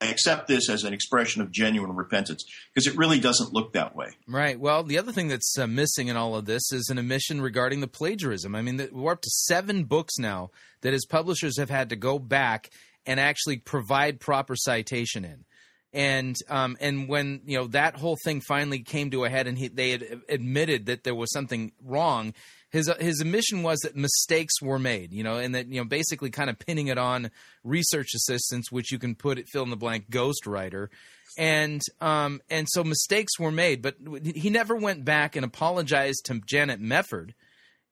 [0.00, 3.96] I accept this as an expression of genuine repentance because it really doesn't look that
[3.96, 4.08] way.
[4.28, 4.58] Right.
[4.58, 7.80] Well, the other thing that's uh, missing in all of this is an admission regarding
[7.80, 8.54] the plagiarism.
[8.54, 10.50] I mean, we're up to seven books now
[10.82, 12.70] that his publishers have had to go back
[13.06, 15.44] and actually provide proper citation in
[15.92, 19.58] and um, and when you know that whole thing finally came to a head, and
[19.58, 22.32] he, they had admitted that there was something wrong.
[22.70, 26.30] His his admission was that mistakes were made, you know, and that you know basically
[26.30, 27.30] kind of pinning it on
[27.62, 30.88] research assistants, which you can put it fill in the blank ghostwriter,
[31.36, 36.40] and um and so mistakes were made, but he never went back and apologized to
[36.46, 37.34] Janet Mefford,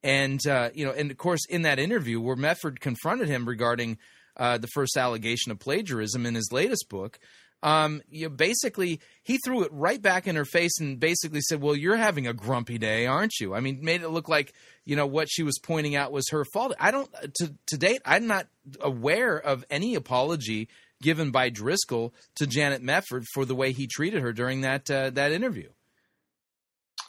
[0.02, 3.98] and uh, you know, and of course in that interview where Mefford confronted him regarding
[4.38, 7.18] uh, the first allegation of plagiarism in his latest book
[7.62, 11.61] um, you know, basically he threw it right back in her face and basically said,
[11.61, 14.96] "Well, you're having a grumpy day, aren't you?" I mean, made it look like you
[14.96, 16.75] know what she was pointing out was her fault.
[16.81, 18.46] I don't to to date, I'm not
[18.81, 20.68] aware of any apology
[21.03, 25.11] given by Driscoll to Janet Mefford for the way he treated her during that uh,
[25.11, 25.68] that interview.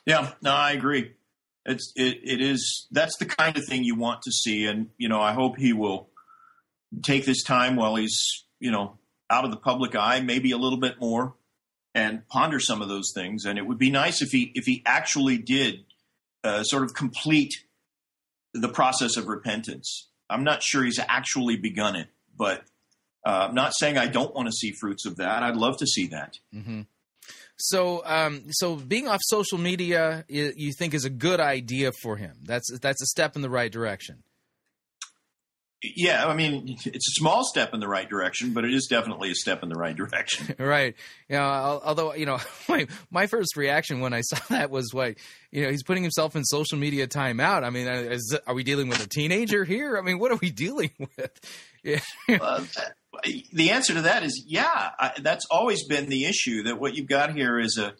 [0.06, 1.14] Yeah, no, I agree.
[1.66, 5.08] It's it, it is that's the kind of thing you want to see, and you
[5.08, 6.10] know, I hope he will
[7.04, 8.20] take this time while he's
[8.60, 8.98] you know
[9.32, 11.34] out of the public eye, maybe a little bit more,
[11.96, 13.46] and ponder some of those things.
[13.46, 15.86] And it would be nice if he if he actually did
[16.44, 17.54] uh, sort of complete
[18.54, 20.10] the process of repentance.
[20.30, 22.64] I'm not sure he's actually begun it, but
[23.26, 25.44] uh, I'm not saying I don't want to see fruits of that.
[25.44, 26.40] I'd love to see that.
[26.54, 26.82] Mm-hmm.
[27.58, 32.38] So, um, so being off social media, you, think is a good idea for him.
[32.44, 34.24] That's that's a step in the right direction.
[35.84, 39.32] Yeah, I mean, it's a small step in the right direction, but it is definitely
[39.32, 40.54] a step in the right direction.
[40.60, 40.96] right.
[41.28, 42.40] You know, although you know,
[42.70, 45.20] my my first reaction when I saw that was like,
[45.52, 47.64] you know, he's putting himself in social media timeout.
[47.64, 49.98] I mean, uh, is, are we dealing with a teenager here?
[49.98, 51.40] I mean, what are we dealing with?
[51.84, 52.00] Yeah.
[52.30, 52.64] uh,
[53.52, 54.92] the answer to that is yeah.
[55.00, 56.64] I, that's always been the issue.
[56.64, 57.96] That what you've got here is a,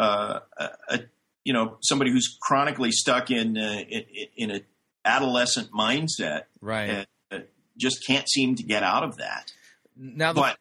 [0.00, 1.00] uh, a, a
[1.42, 4.04] you know, somebody who's chronically stuck in uh, in,
[4.36, 4.60] in a
[5.08, 7.06] adolescent mindset, right?
[7.30, 7.44] And
[7.78, 9.52] just can't seem to get out of that.
[9.96, 10.56] Now, the, but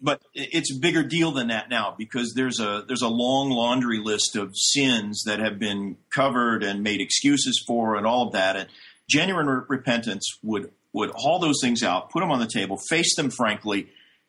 [0.00, 3.98] but it's a bigger deal than that now because there's a there's a long laundry
[3.98, 8.56] list of sins that have been covered and made excuses for, and all of that.
[8.56, 8.68] And
[9.08, 13.16] genuine re- repentance would would haul those things out, put them on the table, face
[13.16, 13.88] them frankly,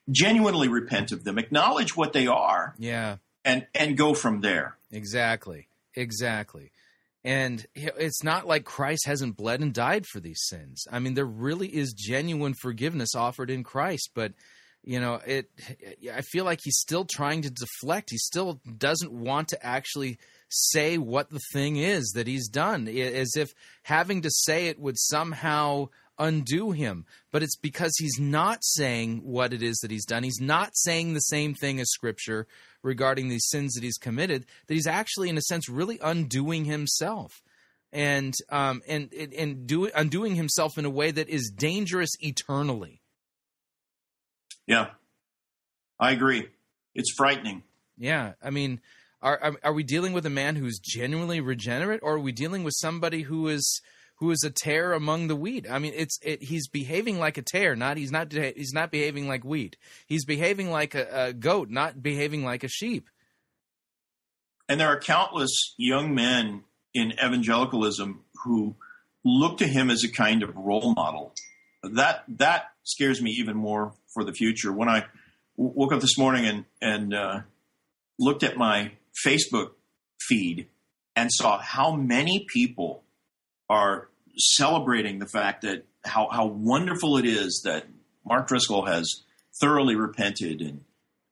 [0.09, 4.77] genuinely repent of them, acknowledge what they are, yeah, and and go from there.
[4.91, 6.71] Exactly, exactly.
[7.27, 10.85] And it's not like Christ hasn't bled and died for these sins.
[10.89, 14.31] I mean, there really is genuine forgiveness offered in Christ, but
[14.81, 15.49] you know, it
[16.13, 18.11] I feel like he's still trying to deflect.
[18.11, 23.35] He still doesn't want to actually say what the thing is that he's done, as
[23.35, 23.49] if
[23.83, 27.05] having to say it would somehow undo him.
[27.33, 30.23] But it's because he's not saying what it is that he's done.
[30.23, 32.47] He's not saying the same thing as Scripture
[32.83, 34.45] regarding these sins that he's committed.
[34.67, 37.41] That he's actually, in a sense, really undoing himself.
[37.93, 43.01] And um and and do, undoing himself in a way that is dangerous eternally.
[44.65, 44.89] Yeah,
[45.99, 46.49] I agree.
[46.93, 47.63] It's frightening.
[47.97, 48.81] Yeah, I mean,
[49.21, 52.73] are are we dealing with a man who's genuinely regenerate, or are we dealing with
[52.75, 53.81] somebody who is
[54.17, 55.67] who is a tare among the wheat.
[55.69, 59.27] I mean, it's it, he's behaving like a tare, not he's not he's not behaving
[59.27, 59.77] like wheat.
[60.05, 63.09] He's behaving like a, a goat, not behaving like a sheep.
[64.69, 68.75] And there are countless young men in evangelicalism who
[69.23, 71.33] look to him as a kind of role model.
[71.83, 74.73] That that scares me even more for the future.
[74.73, 75.05] When I
[75.57, 77.41] w- woke up this morning and and uh,
[78.19, 78.93] looked at my
[79.25, 79.71] Facebook
[80.19, 80.67] feed
[81.15, 83.03] and saw how many people
[83.69, 87.85] are celebrating the fact that how, how wonderful it is that
[88.25, 89.23] Mark Driscoll has
[89.59, 90.81] thoroughly repented and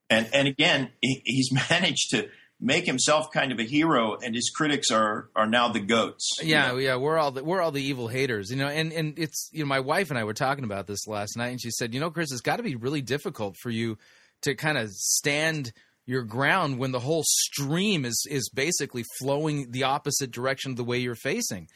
[0.10, 2.28] and and again he, he's managed to
[2.60, 6.70] make himself kind of a hero and his critics are are now the goats yeah
[6.70, 6.78] know?
[6.78, 9.60] yeah we're all the, we're all the evil haters you know and and it's you
[9.60, 12.00] know my wife and I were talking about this last night and she said you
[12.00, 13.98] know Chris it's got to be really difficult for you
[14.42, 15.74] to kind of stand
[16.06, 20.84] your ground when the whole stream is is basically flowing the opposite direction of the
[20.84, 21.68] way you're facing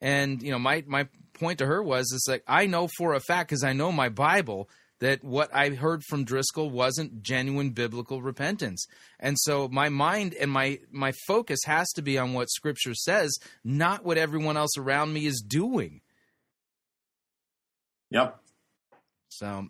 [0.00, 3.20] and you know, my my point to her was, it's like I know for a
[3.20, 4.68] fact because I know my Bible
[5.00, 8.86] that what I heard from Driscoll wasn't genuine biblical repentance.
[9.18, 13.36] And so my mind and my my focus has to be on what scripture says,
[13.64, 16.00] not what everyone else around me is doing.
[18.10, 18.38] Yep.
[19.28, 19.68] So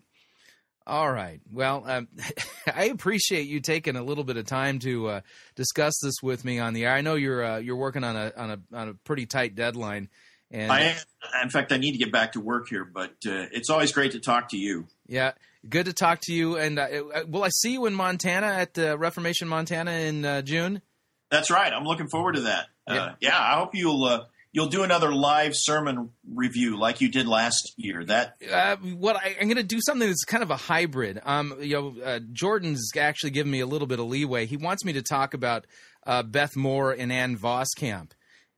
[0.86, 1.40] all right.
[1.50, 2.08] Well, um,
[2.74, 5.20] I appreciate you taking a little bit of time to uh,
[5.54, 6.94] discuss this with me on the air.
[6.94, 10.08] I know you're uh, you're working on a on a on a pretty tight deadline.
[10.50, 10.94] And I,
[11.42, 14.12] in fact, I need to get back to work here, but uh, it's always great
[14.12, 14.86] to talk to you.
[15.08, 15.32] Yeah,
[15.68, 16.56] good to talk to you.
[16.56, 20.82] And uh, uh, will I see you in Montana at Reformation Montana in uh, June?
[21.30, 21.72] That's right.
[21.72, 22.66] I'm looking forward to that.
[22.86, 27.74] Yeah, yeah I hope you'll you'll do another live sermon review like you did last
[27.76, 28.04] year.
[28.04, 31.20] That uh, what I, am going to do something that's kind of a hybrid.
[31.24, 34.46] Um, you know, uh, Jordan's actually given me a little bit of leeway.
[34.46, 35.66] He wants me to talk about
[36.06, 38.12] uh, Beth Moore and Ann Voskamp.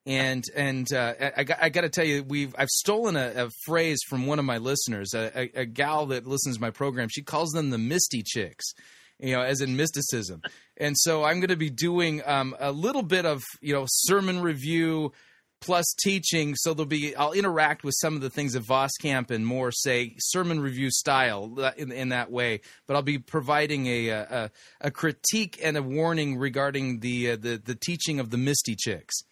[0.04, 3.98] And and uh, I, I got to tell you, we've I've stolen a, a, phrase
[4.08, 7.08] from one of my listeners, a, a, a gal that listens to my program.
[7.10, 8.72] She calls them the Misty Chicks
[9.18, 10.42] you know, as in mysticism.
[10.76, 14.40] And so I'm going to be doing um, a little bit of, you know, sermon
[14.40, 15.12] review,
[15.60, 16.54] plus teaching.
[16.56, 20.14] So there'll be I'll interact with some of the things that Voskamp and Moore say
[20.18, 22.60] sermon review style uh, in, in that way.
[22.86, 27.60] But I'll be providing a a, a critique and a warning regarding the uh, the
[27.62, 29.22] the teaching of the Misty Chicks.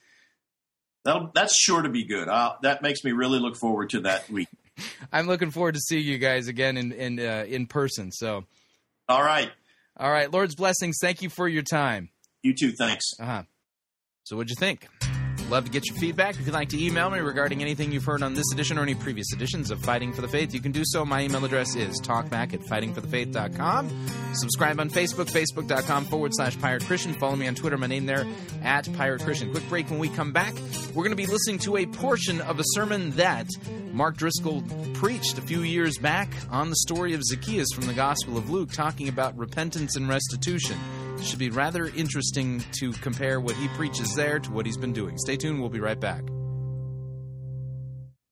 [1.05, 2.29] That'll, that's sure to be good.
[2.29, 4.49] Uh, that makes me really look forward to that week.
[5.13, 8.11] I'm looking forward to seeing you guys again in in uh, in person.
[8.11, 8.45] So,
[9.09, 9.51] all right,
[9.97, 10.31] all right.
[10.31, 10.97] Lord's blessings.
[11.01, 12.09] Thank you for your time.
[12.43, 12.73] You too.
[12.73, 13.05] Thanks.
[13.21, 13.43] Uh huh.
[14.25, 14.89] So, what'd you think?
[15.51, 16.37] Love to get your feedback.
[16.37, 18.95] If you'd like to email me regarding anything you've heard on this edition or any
[18.95, 21.05] previous editions of Fighting for the Faith, you can do so.
[21.05, 24.07] My email address is talkback at fightingforthefaith.com.
[24.33, 27.13] Subscribe on Facebook, facebook.com forward slash pirate Christian.
[27.15, 28.27] Follow me on Twitter, my name there,
[28.63, 29.51] at pirate Christian.
[29.51, 30.55] Quick break when we come back.
[30.89, 33.47] We're going to be listening to a portion of a sermon that
[33.93, 34.63] Mark Driscoll
[34.95, 38.73] preached a few years back on the story of Zacchaeus from the Gospel of Luke,
[38.73, 40.79] talking about repentance and restitution
[41.23, 45.17] should be rather interesting to compare what he preaches there to what he's been doing.
[45.19, 46.23] Stay tuned, we'll be right back.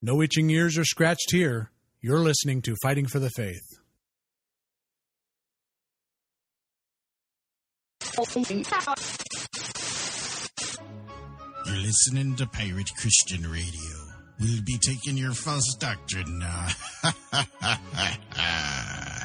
[0.02, 1.70] No itching ears are scratched here.
[2.00, 3.62] You're listening to Fighting for the Faith.
[11.66, 13.96] You're listening to Pirate Christian Radio.
[14.40, 16.66] We'll be taking your false doctrine now.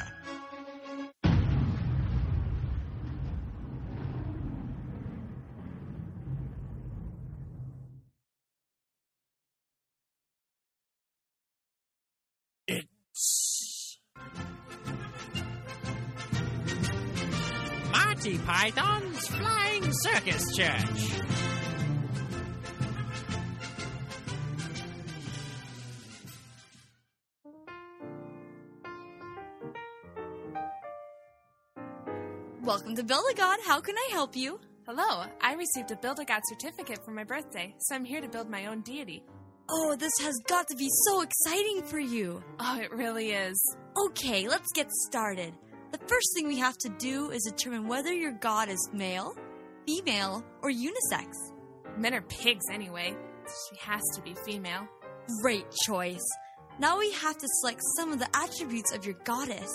[18.60, 21.20] Python's Flying Circus Church.
[32.64, 33.60] Welcome to Build a God.
[33.64, 34.58] How can I help you?
[34.86, 38.28] Hello, I received a Build a God certificate for my birthday, so I'm here to
[38.28, 39.22] build my own deity.
[39.70, 42.42] Oh, this has got to be so exciting for you.
[42.58, 43.76] Oh, it really is.
[43.96, 45.54] Okay, let's get started.
[45.90, 49.34] The first thing we have to do is determine whether your God is male,
[49.86, 51.32] female, or unisex.
[51.96, 53.16] Men are pigs anyway.
[53.46, 54.86] She has to be female.
[55.42, 56.24] Great choice.
[56.78, 59.70] Now we have to select some of the attributes of your goddess.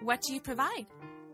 [0.00, 0.86] What do you provide?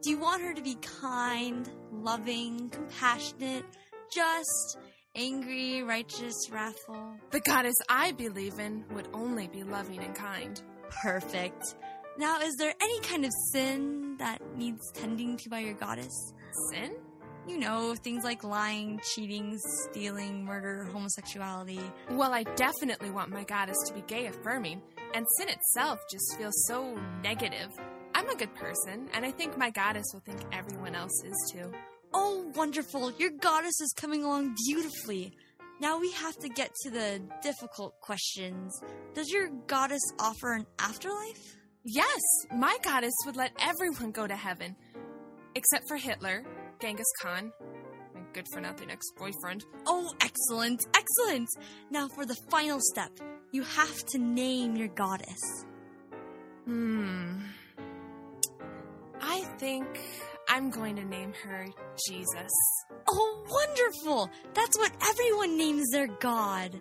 [0.02, 3.64] Do you want her to be kind, loving, compassionate,
[4.12, 4.78] just,
[5.14, 7.14] angry, righteous, wrathful?
[7.30, 10.60] The goddess I believe in would only be loving and kind.
[10.90, 11.76] Perfect.
[12.18, 16.32] Now, is there any kind of sin that needs tending to by your goddess?
[16.70, 16.96] Sin?
[17.46, 21.80] You know, things like lying, cheating, stealing, murder, homosexuality.
[22.10, 24.80] Well, I definitely want my goddess to be gay affirming,
[25.14, 27.68] and sin itself just feels so negative.
[28.14, 31.70] I'm a good person, and I think my goddess will think everyone else is too.
[32.14, 33.12] Oh, wonderful.
[33.12, 35.36] Your goddess is coming along beautifully.
[35.80, 38.80] Now we have to get to the difficult questions.
[39.12, 41.55] Does your goddess offer an afterlife?
[41.88, 42.20] Yes,
[42.52, 44.74] my goddess would let everyone go to heaven.
[45.54, 46.42] Except for Hitler,
[46.80, 47.52] Genghis Khan,
[48.12, 49.64] my good for nothing ex boyfriend.
[49.86, 51.48] Oh, excellent, excellent.
[51.92, 53.12] Now for the final step,
[53.52, 55.64] you have to name your goddess.
[56.64, 57.38] Hmm.
[59.22, 59.86] I think
[60.48, 61.66] I'm going to name her
[62.08, 62.52] Jesus.
[63.08, 64.28] Oh, wonderful!
[64.54, 66.80] That's what everyone names their god.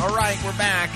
[0.00, 0.90] All right, we're back.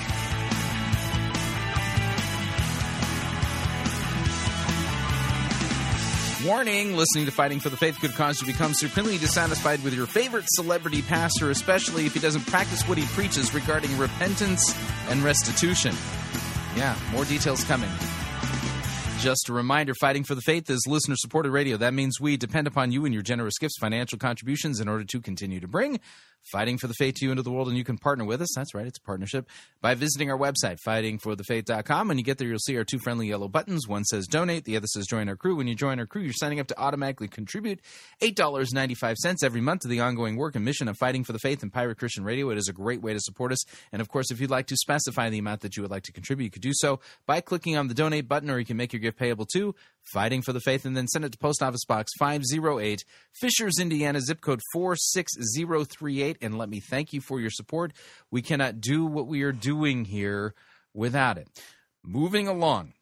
[6.45, 9.93] Warning listening to Fighting for the Faith could cause you to become supremely dissatisfied with
[9.93, 14.75] your favorite celebrity pastor, especially if he doesn't practice what he preaches regarding repentance
[15.09, 15.95] and restitution.
[16.75, 17.89] Yeah, more details coming.
[19.21, 21.77] Just a reminder Fighting for the Faith is listener supported radio.
[21.77, 25.21] That means we depend upon you and your generous gifts, financial contributions in order to
[25.21, 25.99] continue to bring
[26.51, 28.49] fighting for the faith to you into the world, and you can partner with us.
[28.55, 29.47] That's right, it's a partnership
[29.81, 32.07] by visiting our website, fightingforthefaith.com.
[32.07, 33.87] When you get there, you'll see our two friendly yellow buttons.
[33.87, 35.55] One says donate, the other says join our crew.
[35.55, 37.79] When you join our crew, you're signing up to automatically contribute
[38.21, 41.71] $8.95 every month to the ongoing work and mission of fighting for the faith and
[41.71, 42.49] Pirate Christian Radio.
[42.49, 43.63] It is a great way to support us.
[43.91, 46.11] And of course, if you'd like to specify the amount that you would like to
[46.11, 48.93] contribute, you could do so by clicking on the donate button, or you can make
[48.93, 49.75] your gift payable to
[50.13, 53.03] Fighting for the Faith and then send it to Post Office Box 508,
[53.39, 56.37] Fishers, Indiana, zip code 46038.
[56.41, 57.93] And let me thank you for your support.
[58.29, 60.53] We cannot do what we are doing here
[60.93, 61.47] without it.
[62.03, 62.93] Moving along.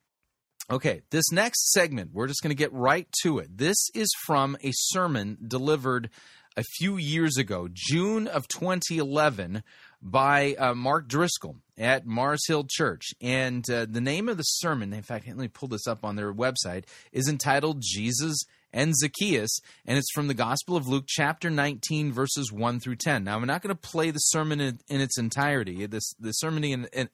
[0.72, 3.58] Okay, this next segment, we're just going to get right to it.
[3.58, 6.12] This is from a sermon delivered
[6.56, 9.64] a few years ago, June of 2011,
[10.02, 13.14] by uh, Mark Driscoll at Mars Hill Church.
[13.22, 16.16] And uh, the name of the sermon, in fact, let me pull this up on
[16.16, 18.38] their website, is entitled Jesus
[18.72, 23.24] and Zacchaeus, and it's from the Gospel of Luke, chapter 19, verses 1 through 10.
[23.24, 25.86] Now, I'm not going to play the sermon in, in, its entirety.
[25.88, 27.10] This The sermon in, in,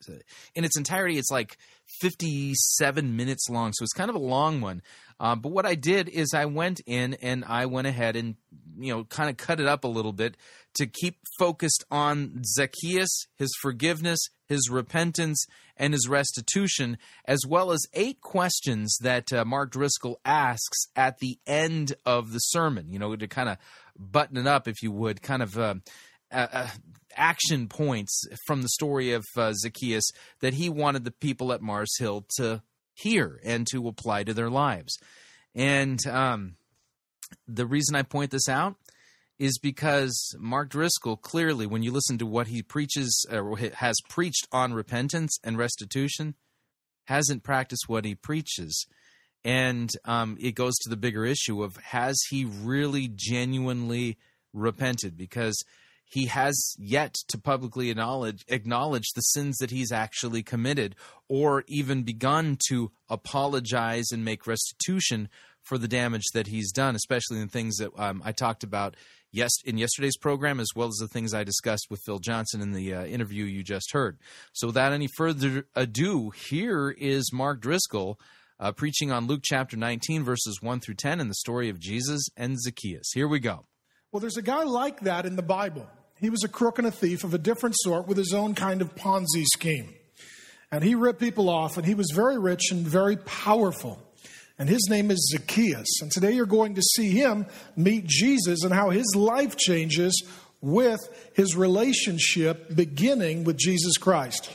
[0.53, 1.57] in its entirety, it's like
[2.01, 4.81] 57 minutes long, so it's kind of a long one.
[5.19, 8.35] Uh, but what I did is I went in and I went ahead and
[8.77, 10.35] you know kind of cut it up a little bit
[10.75, 15.45] to keep focused on Zacchaeus, his forgiveness, his repentance,
[15.77, 21.39] and his restitution, as well as eight questions that uh, Mark Driscoll asks at the
[21.47, 22.91] end of the sermon.
[22.91, 23.57] You know to kind of
[23.97, 25.57] button it up, if you would, kind of.
[25.57, 25.75] Uh,
[26.31, 26.67] uh,
[27.15, 30.09] action points from the story of uh, Zacchaeus
[30.41, 32.61] that he wanted the people at Mars Hill to
[32.93, 34.97] hear and to apply to their lives.
[35.53, 36.55] And um,
[37.47, 38.75] the reason I point this out
[39.37, 44.47] is because Mark Driscoll clearly, when you listen to what he preaches or has preached
[44.51, 46.35] on repentance and restitution,
[47.05, 48.85] hasn't practiced what he preaches.
[49.43, 54.17] And um, it goes to the bigger issue of has he really genuinely
[54.53, 55.17] repented?
[55.17, 55.61] Because
[56.07, 60.95] he has yet to publicly acknowledge, acknowledge the sins that he's actually committed
[61.27, 65.29] or even begun to apologize and make restitution
[65.63, 68.95] for the damage that he's done, especially in things that um, I talked about
[69.31, 72.71] yes in yesterday's program, as well as the things I discussed with Phil Johnson in
[72.71, 74.19] the uh, interview you just heard.
[74.53, 78.19] So, without any further ado, here is Mark Driscoll
[78.59, 82.27] uh, preaching on Luke chapter 19, verses 1 through 10, and the story of Jesus
[82.37, 83.11] and Zacchaeus.
[83.13, 83.65] Here we go.
[84.15, 85.85] Well, there's a guy like that in the Bible.
[86.21, 88.81] He was a crook and a thief of a different sort with his own kind
[88.81, 89.93] of Ponzi scheme.
[90.71, 94.01] And he ripped people off, and he was very rich and very powerful.
[94.57, 95.99] And his name is Zacchaeus.
[96.01, 97.45] And today you're going to see him
[97.75, 100.23] meet Jesus and how his life changes
[100.61, 101.01] with
[101.33, 104.49] his relationship beginning with Jesus Christ.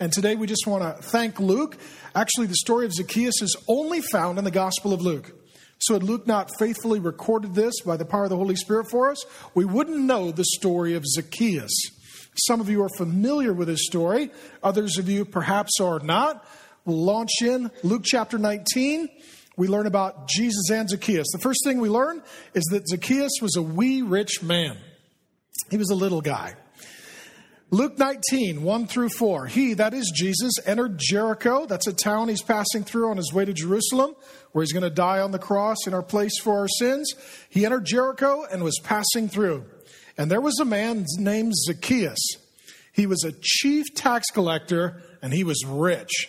[0.00, 1.76] And today we just want to thank Luke.
[2.14, 5.34] Actually, the story of Zacchaeus is only found in the Gospel of Luke.
[5.82, 9.10] So, had Luke not faithfully recorded this by the power of the Holy Spirit for
[9.10, 11.72] us, we wouldn't know the story of Zacchaeus.
[12.46, 14.30] Some of you are familiar with his story,
[14.62, 16.46] others of you perhaps are not.
[16.84, 19.08] We'll launch in Luke chapter 19.
[19.56, 21.26] We learn about Jesus and Zacchaeus.
[21.32, 22.22] The first thing we learn
[22.54, 24.78] is that Zacchaeus was a wee rich man.
[25.68, 26.54] He was a little guy.
[27.72, 29.46] Luke 19, 1 through 4.
[29.46, 31.64] He, that is Jesus, entered Jericho.
[31.64, 34.14] That's a town he's passing through on his way to Jerusalem,
[34.52, 37.14] where he's going to die on the cross in our place for our sins.
[37.48, 39.64] He entered Jericho and was passing through.
[40.18, 42.18] And there was a man named Zacchaeus.
[42.92, 46.28] He was a chief tax collector and he was rich.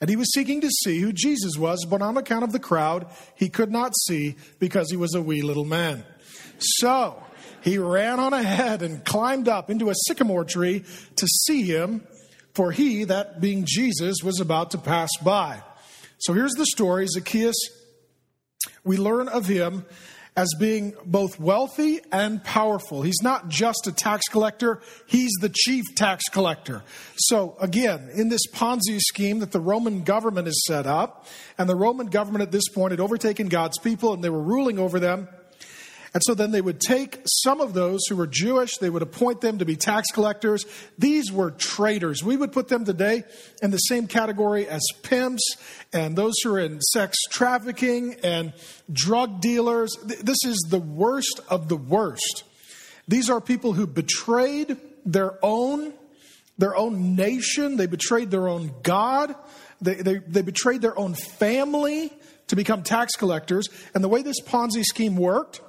[0.00, 3.08] And he was seeking to see who Jesus was, but on account of the crowd,
[3.34, 6.04] he could not see because he was a wee little man.
[6.58, 7.20] So,
[7.66, 10.84] he ran on ahead and climbed up into a sycamore tree
[11.16, 12.06] to see him,
[12.54, 15.60] for he, that being Jesus, was about to pass by.
[16.18, 17.56] So here's the story Zacchaeus,
[18.84, 19.84] we learn of him
[20.36, 23.02] as being both wealthy and powerful.
[23.02, 26.84] He's not just a tax collector, he's the chief tax collector.
[27.16, 31.26] So, again, in this Ponzi scheme that the Roman government has set up,
[31.58, 34.78] and the Roman government at this point had overtaken God's people and they were ruling
[34.78, 35.26] over them.
[36.16, 39.42] And so then they would take some of those who were Jewish, they would appoint
[39.42, 40.64] them to be tax collectors.
[40.96, 42.24] These were traitors.
[42.24, 43.24] We would put them today
[43.60, 45.42] in the same category as pimps
[45.92, 48.54] and those who are in sex trafficking and
[48.90, 49.94] drug dealers.
[50.06, 52.44] This is the worst of the worst.
[53.06, 55.92] These are people who betrayed their own
[56.56, 59.34] their own nation, they betrayed their own God,
[59.82, 62.10] they, they, they betrayed their own family
[62.46, 63.68] to become tax collectors.
[63.94, 65.60] And the way this Ponzi scheme worked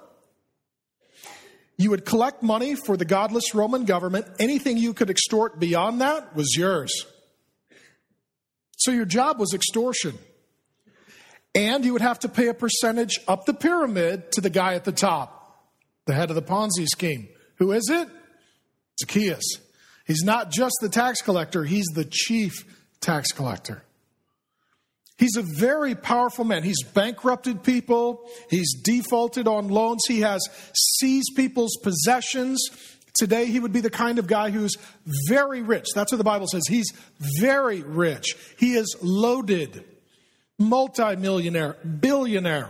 [1.77, 4.25] you would collect money for the godless Roman government.
[4.39, 7.05] Anything you could extort beyond that was yours.
[8.77, 10.17] So your job was extortion.
[11.53, 14.85] And you would have to pay a percentage up the pyramid to the guy at
[14.85, 15.65] the top,
[16.05, 17.29] the head of the Ponzi scheme.
[17.55, 18.07] Who is it?
[18.99, 19.45] Zacchaeus.
[20.05, 22.53] He's not just the tax collector, he's the chief
[23.01, 23.83] tax collector.
[25.17, 26.63] He's a very powerful man.
[26.63, 28.29] He's bankrupted people.
[28.49, 30.03] He's defaulted on loans.
[30.07, 32.63] He has seized people's possessions.
[33.15, 34.75] Today, he would be the kind of guy who's
[35.27, 35.87] very rich.
[35.95, 36.67] That's what the Bible says.
[36.67, 36.93] He's
[37.39, 38.35] very rich.
[38.59, 39.83] He is loaded,
[40.59, 42.69] multimillionaire, billionaire.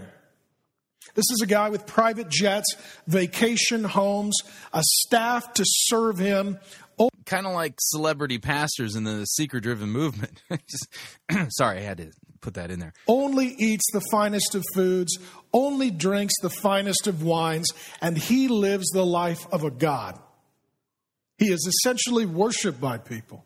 [1.17, 2.75] This is a guy with private jets,
[3.07, 4.37] vacation homes,
[4.71, 6.59] a staff to serve him.
[6.99, 7.09] Oh.
[7.25, 10.43] Kind of like celebrity pastors in the seeker driven movement.
[10.69, 10.87] Just,
[11.57, 12.93] sorry, I had to put that in there.
[13.07, 15.17] Only eats the finest of foods,
[15.51, 17.67] only drinks the finest of wines,
[17.99, 20.19] and he lives the life of a God.
[21.39, 23.43] He is essentially worshiped by people.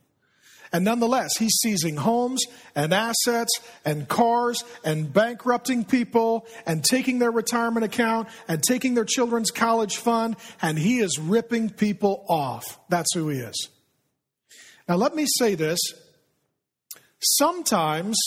[0.74, 2.46] And nonetheless, he's seizing homes
[2.76, 3.52] and assets
[3.84, 9.98] and cars and bankrupting people and taking their retirement account and taking their children's college
[9.98, 12.80] fund, and he is ripping people off.
[12.88, 13.70] That's who he is.
[14.88, 15.80] Now, let me say this.
[17.20, 18.18] Sometimes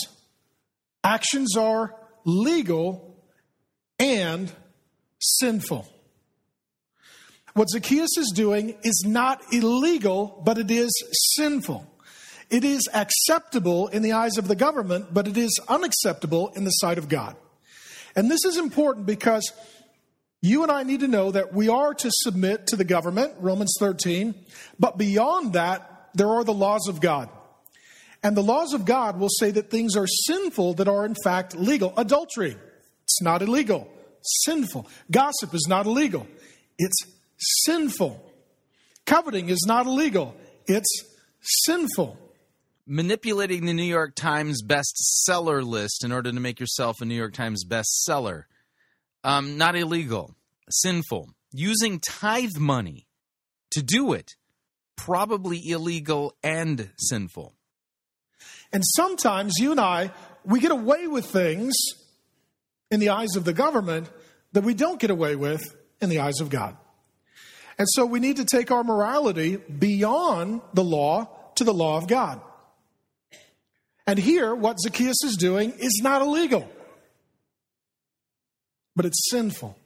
[1.03, 3.18] actions are legal
[3.99, 4.53] and
[5.18, 5.88] sinful.
[7.55, 10.90] What Zacchaeus is doing is not illegal, but it is
[11.36, 11.90] sinful.
[12.55, 16.70] It is acceptable in the eyes of the government, but it is unacceptable in the
[16.70, 17.34] sight of God.
[18.14, 19.52] And this is important because
[20.40, 23.74] you and I need to know that we are to submit to the government, Romans
[23.80, 24.36] 13,
[24.78, 27.28] but beyond that, there are the laws of God.
[28.22, 31.57] And the laws of God will say that things are sinful that are in fact
[31.57, 31.92] legal.
[31.96, 32.57] Adultery,
[33.02, 33.88] it's not illegal,
[34.44, 34.86] sinful.
[35.11, 36.28] Gossip is not illegal,
[36.78, 37.02] it's
[37.64, 38.24] sinful.
[39.07, 40.36] Coveting is not illegal,
[40.68, 41.02] it's
[41.64, 42.20] sinful.
[42.87, 47.32] Manipulating the New York Times bestseller list in order to make yourself a New York
[47.32, 48.45] Times bestseller.
[49.22, 50.35] Um, not illegal,
[50.70, 51.30] sinful.
[51.51, 53.07] Using tithe money
[53.70, 54.32] to do it,
[54.97, 57.55] probably illegal and sinful.
[58.72, 60.11] And sometimes you and I,
[60.45, 61.74] we get away with things
[62.91, 64.11] in the eyes of the government
[64.53, 66.76] that we don't get away with in the eyes of God.
[67.78, 72.07] And so we need to take our morality beyond the law to the law of
[72.07, 72.41] God.
[74.07, 76.70] And here, what Zacchaeus is doing is not illegal,
[78.94, 79.78] but it's sinful.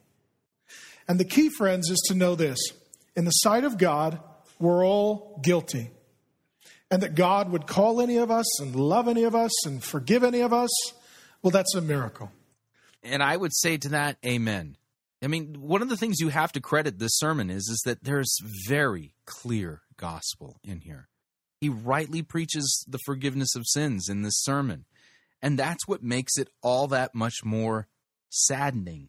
[1.06, 2.58] And the key, friends, is to know this
[3.16, 4.20] in the sight of God,
[4.58, 5.90] we're all guilty
[6.90, 10.24] and that God would call any of us and love any of us and forgive
[10.24, 10.70] any of us,
[11.42, 12.32] well, that's a miracle.
[13.02, 14.76] And I would say to that, amen.
[15.22, 18.04] I mean, one of the things you have to credit this sermon is is that
[18.04, 21.08] there's very clear gospel in here.
[21.61, 24.84] He rightly preaches the forgiveness of sins in this sermon.
[25.42, 27.88] And that's what makes it all that much more
[28.30, 29.09] saddening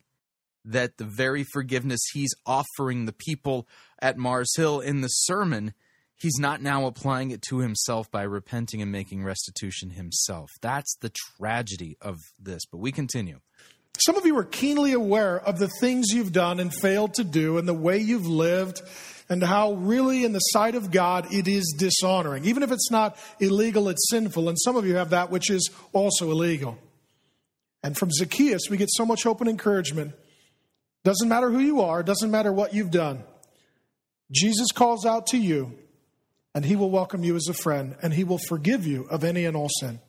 [0.66, 3.68] that the very forgiveness he's offering the people
[4.02, 5.74] at Mars Hill in the sermon
[6.20, 10.50] he's not now applying it to himself by repenting and making restitution himself.
[10.62, 12.66] That's the tragedy of this.
[12.66, 13.40] But we continue.
[14.00, 17.58] Some of you are keenly aware of the things you've done and failed to do
[17.58, 18.82] and the way you've lived
[19.28, 22.46] and how really in the sight of God it is dishonoring.
[22.46, 24.50] Even if it's not illegal, it's sinful.
[24.50, 26.78] And some of you have that which is also illegal.
[27.84, 30.14] And from Zacchaeus, we get so much hope and encouragement.
[31.04, 33.24] Doesn't matter who you are, doesn't matter what you've done.
[34.32, 35.78] Jesus calls out to you
[36.56, 39.46] and he will welcome you as a friend, and he will forgive you of any
[39.46, 40.00] and all sin.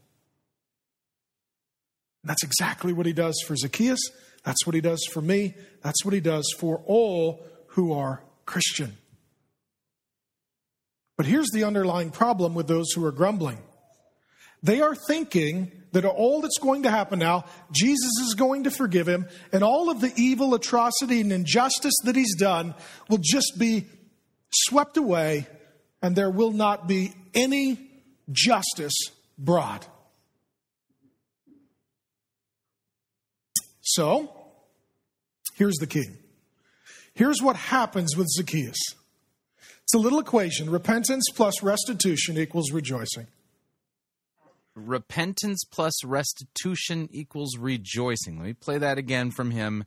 [2.24, 4.00] That's exactly what he does for Zacchaeus.
[4.44, 5.54] That's what he does for me.
[5.82, 8.96] That's what he does for all who are Christian.
[11.16, 13.58] But here's the underlying problem with those who are grumbling
[14.62, 19.08] they are thinking that all that's going to happen now, Jesus is going to forgive
[19.08, 22.74] him, and all of the evil, atrocity, and injustice that he's done
[23.08, 23.86] will just be
[24.52, 25.46] swept away
[26.02, 27.90] and there will not be any
[28.30, 28.94] justice
[29.38, 29.86] brought.
[33.94, 34.32] So,
[35.54, 36.06] here's the key.
[37.12, 38.78] Here's what happens with Zacchaeus
[39.82, 43.26] it's a little equation repentance plus restitution equals rejoicing.
[44.76, 48.38] Repentance plus restitution equals rejoicing.
[48.38, 49.84] Let me play that again from him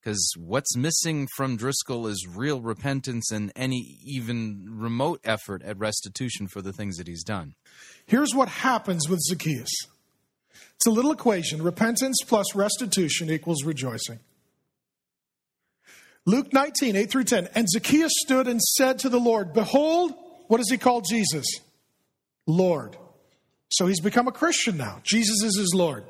[0.00, 6.48] because what's missing from Driscoll is real repentance and any even remote effort at restitution
[6.48, 7.54] for the things that he's done.
[8.04, 9.70] Here's what happens with Zacchaeus
[10.82, 14.18] it's a little equation repentance plus restitution equals rejoicing.
[16.26, 17.50] Luke 19, 8 through 10.
[17.54, 20.12] And Zacchaeus stood and said to the Lord, Behold,
[20.48, 21.46] what does he call Jesus?
[22.48, 22.96] Lord.
[23.70, 24.98] So he's become a Christian now.
[25.04, 26.02] Jesus is his Lord.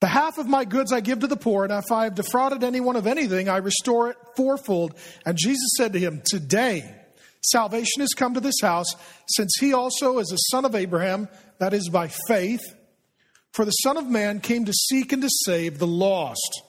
[0.00, 2.64] The half of my goods I give to the poor, and if I have defrauded
[2.64, 4.96] anyone of anything, I restore it fourfold.
[5.24, 6.92] And Jesus said to him, Today
[7.40, 8.92] salvation has come to this house,
[9.28, 11.28] since he also is a son of Abraham,
[11.58, 12.62] that is by faith.
[13.52, 16.62] For the Son of Man came to seek and to save the lost.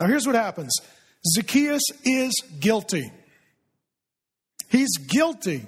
[0.00, 0.72] Now here's what happens
[1.34, 3.10] Zacchaeus is guilty.
[4.68, 5.64] He's guilty.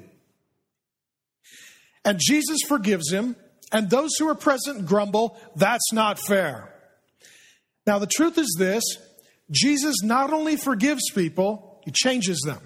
[2.05, 3.37] And Jesus forgives him,
[3.73, 6.73] and those who are present grumble, that's not fair.
[7.87, 8.85] Now, the truth is this
[9.51, 12.61] Jesus not only forgives people, he changes them.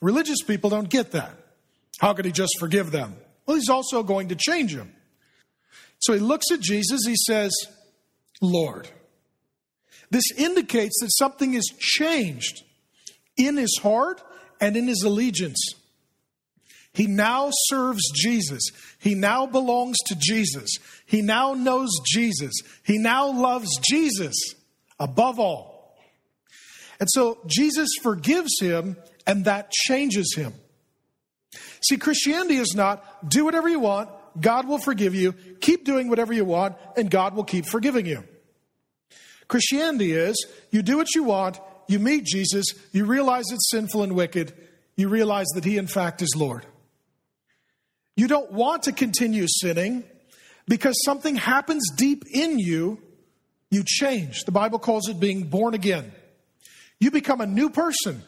[0.00, 1.32] Religious people don't get that.
[1.98, 3.16] How could he just forgive them?
[3.46, 4.94] Well, he's also going to change him.
[5.98, 7.52] So he looks at Jesus, he says,
[8.40, 8.88] Lord.
[10.10, 12.62] This indicates that something is changed
[13.36, 14.22] in his heart
[14.60, 15.74] and in his allegiance.
[16.92, 18.62] He now serves Jesus.
[19.00, 20.70] He now belongs to Jesus.
[21.06, 22.52] He now knows Jesus.
[22.84, 24.34] He now loves Jesus
[25.00, 25.98] above all.
[27.00, 30.54] And so Jesus forgives him, and that changes him.
[31.86, 34.08] See, Christianity is not do whatever you want,
[34.40, 38.24] God will forgive you, keep doing whatever you want, and God will keep forgiving you.
[39.48, 44.14] Christianity is you do what you want, you meet Jesus, you realize it's sinful and
[44.14, 44.54] wicked,
[44.96, 46.64] you realize that He, in fact, is Lord.
[48.16, 50.04] You don't want to continue sinning
[50.66, 53.00] because something happens deep in you,
[53.70, 54.44] you change.
[54.44, 56.12] The Bible calls it being born again.
[56.98, 58.22] You become a new person.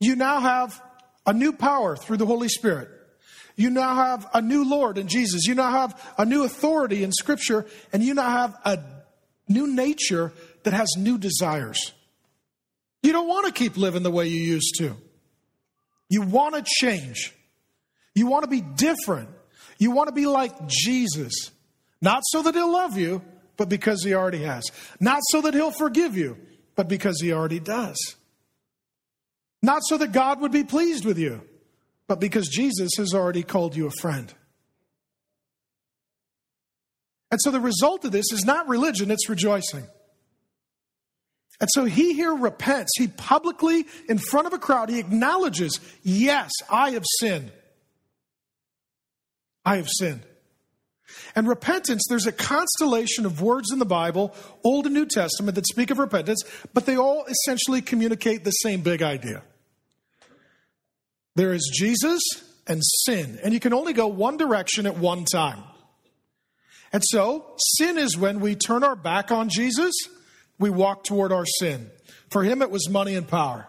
[0.00, 0.80] You now have
[1.28, 2.88] a new power through the Holy Spirit.
[3.54, 5.46] You now have a new Lord in Jesus.
[5.46, 8.78] You now have a new authority in Scripture, and you now have a
[9.46, 11.92] new nature that has new desires.
[13.02, 14.96] You don't want to keep living the way you used to.
[16.08, 17.34] You want to change.
[18.14, 19.28] You want to be different.
[19.76, 21.50] You want to be like Jesus.
[22.00, 23.20] Not so that he'll love you,
[23.58, 24.64] but because he already has.
[24.98, 26.38] Not so that he'll forgive you,
[26.74, 28.16] but because he already does.
[29.62, 31.42] Not so that God would be pleased with you,
[32.06, 34.32] but because Jesus has already called you a friend.
[37.30, 39.86] And so the result of this is not religion, it's rejoicing.
[41.60, 42.92] And so he here repents.
[42.96, 47.50] He publicly, in front of a crowd, he acknowledges, Yes, I have sinned.
[49.64, 50.22] I have sinned.
[51.34, 55.66] And repentance, there's a constellation of words in the Bible, Old and New Testament, that
[55.66, 56.42] speak of repentance,
[56.74, 59.42] but they all essentially communicate the same big idea.
[61.36, 62.22] There is Jesus
[62.66, 65.62] and sin, and you can only go one direction at one time.
[66.92, 69.94] And so, sin is when we turn our back on Jesus,
[70.58, 71.90] we walk toward our sin.
[72.30, 73.68] For him, it was money and power.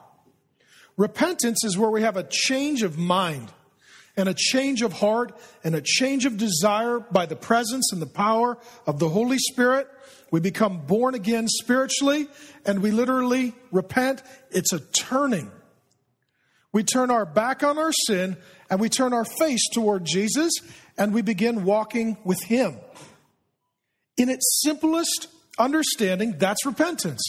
[0.97, 3.51] Repentance is where we have a change of mind
[4.20, 8.06] and a change of heart and a change of desire by the presence and the
[8.06, 9.88] power of the Holy Spirit.
[10.30, 12.28] We become born again spiritually
[12.66, 14.22] and we literally repent.
[14.52, 15.50] It's a turning.
[16.74, 18.36] We turn our back on our sin
[18.70, 20.52] and we turn our face toward Jesus
[20.98, 22.76] and we begin walking with Him.
[24.18, 27.22] In its simplest understanding, that's repentance.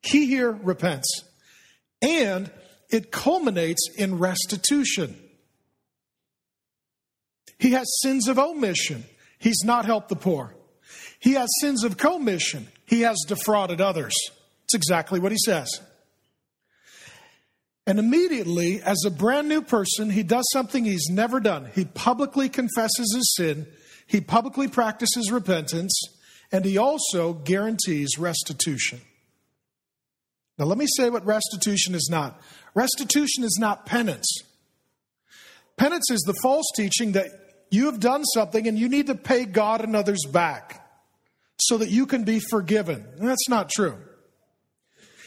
[0.00, 1.22] He here repents.
[2.00, 2.50] And
[2.88, 5.18] it culminates in restitution.
[7.58, 9.04] He has sins of omission.
[9.38, 10.54] He's not helped the poor.
[11.18, 12.68] He has sins of commission.
[12.86, 14.14] He has defrauded others.
[14.64, 15.80] It's exactly what he says.
[17.86, 21.68] And immediately, as a brand new person, he does something he's never done.
[21.74, 23.66] He publicly confesses his sin,
[24.06, 25.92] he publicly practices repentance,
[26.50, 29.00] and he also guarantees restitution.
[30.58, 32.40] Now, let me say what restitution is not.
[32.74, 34.26] Restitution is not penance.
[35.76, 37.26] Penance is the false teaching that
[37.70, 40.86] you have done something and you need to pay God and others back
[41.58, 43.06] so that you can be forgiven.
[43.18, 43.96] And that's not true.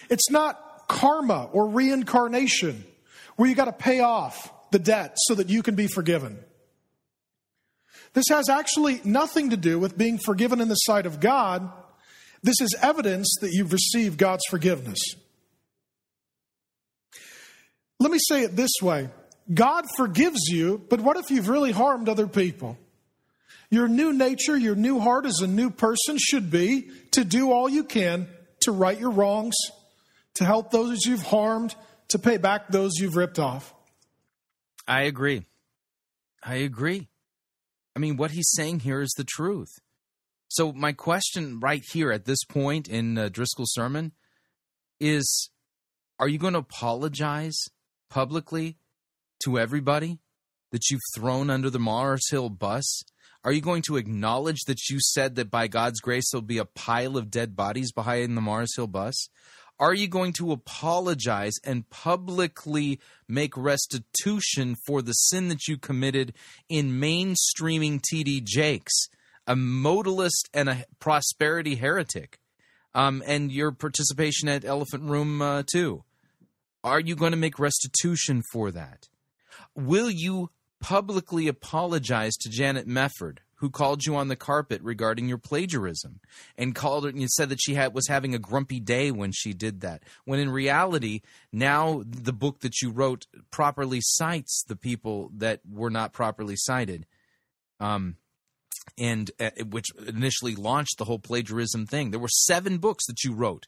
[0.10, 2.86] It's not karma or reincarnation
[3.36, 6.38] where you got to pay off the debt so that you can be forgiven.
[8.14, 11.70] This has actually nothing to do with being forgiven in the sight of God.
[12.42, 15.00] This is evidence that you've received God's forgiveness.
[18.00, 19.10] Let me say it this way
[19.54, 22.78] God forgives you, but what if you've really harmed other people?
[23.70, 27.68] Your new nature, your new heart as a new person should be to do all
[27.68, 28.28] you can
[28.62, 29.56] to right your wrongs,
[30.36, 31.76] to help those you've harmed,
[32.10, 33.74] to pay back those you've ripped off.
[34.88, 35.44] I agree.
[36.44, 37.08] I agree.
[37.96, 39.72] I mean, what he's saying here is the truth.
[40.50, 44.14] So, my question right here at this point in uh, Driscoll's sermon
[45.00, 45.50] is
[46.20, 47.58] Are you going to apologize
[48.10, 48.78] publicly
[49.44, 50.20] to everybody
[50.72, 53.04] that you've thrown under the Mars Hill bus?
[53.44, 56.66] Are you going to acknowledge that you said that by God's grace there'll be a
[56.66, 59.30] pile of dead bodies behind the Mars Hill bus?
[59.80, 66.34] Are you going to apologize and publicly make restitution for the sin that you committed
[66.68, 69.08] in mainstreaming TD Jakes,
[69.46, 72.40] a modalist and a prosperity heretic,
[72.96, 76.04] um, and your participation at Elephant Room uh, two?
[76.84, 79.08] Are you going to make restitution for that?
[79.78, 80.50] Will you
[80.82, 86.20] publicly apologize to Janet Mefford, who called you on the carpet regarding your plagiarism
[86.58, 89.54] and called it and said that she had was having a grumpy day when she
[89.54, 91.22] did that when in reality
[91.52, 97.08] now the book that you wrote properly cites the people that were not properly cited
[97.80, 98.16] um
[98.98, 102.12] and uh, which initially launched the whole plagiarism thing.
[102.12, 103.68] There were seven books that you wrote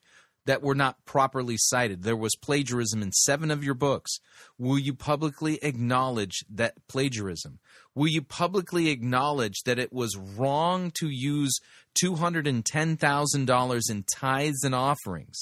[0.49, 2.01] that were not properly cited.
[2.01, 4.17] There was plagiarism in seven of your books.
[4.57, 7.59] Will you publicly acknowledge that plagiarism?
[7.93, 11.59] Will you publicly acknowledge that it was wrong to use
[12.03, 15.39] $210,000 in tithes and offerings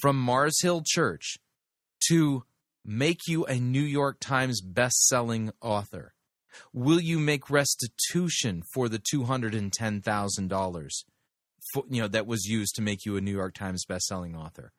[0.00, 1.38] from Mars Hill Church
[2.08, 2.44] to
[2.84, 6.14] make you a New York Times best-selling author?
[6.72, 10.88] Will you make restitution for the $210,000?
[11.88, 14.72] You know that was used to make you a New York Times best-selling author.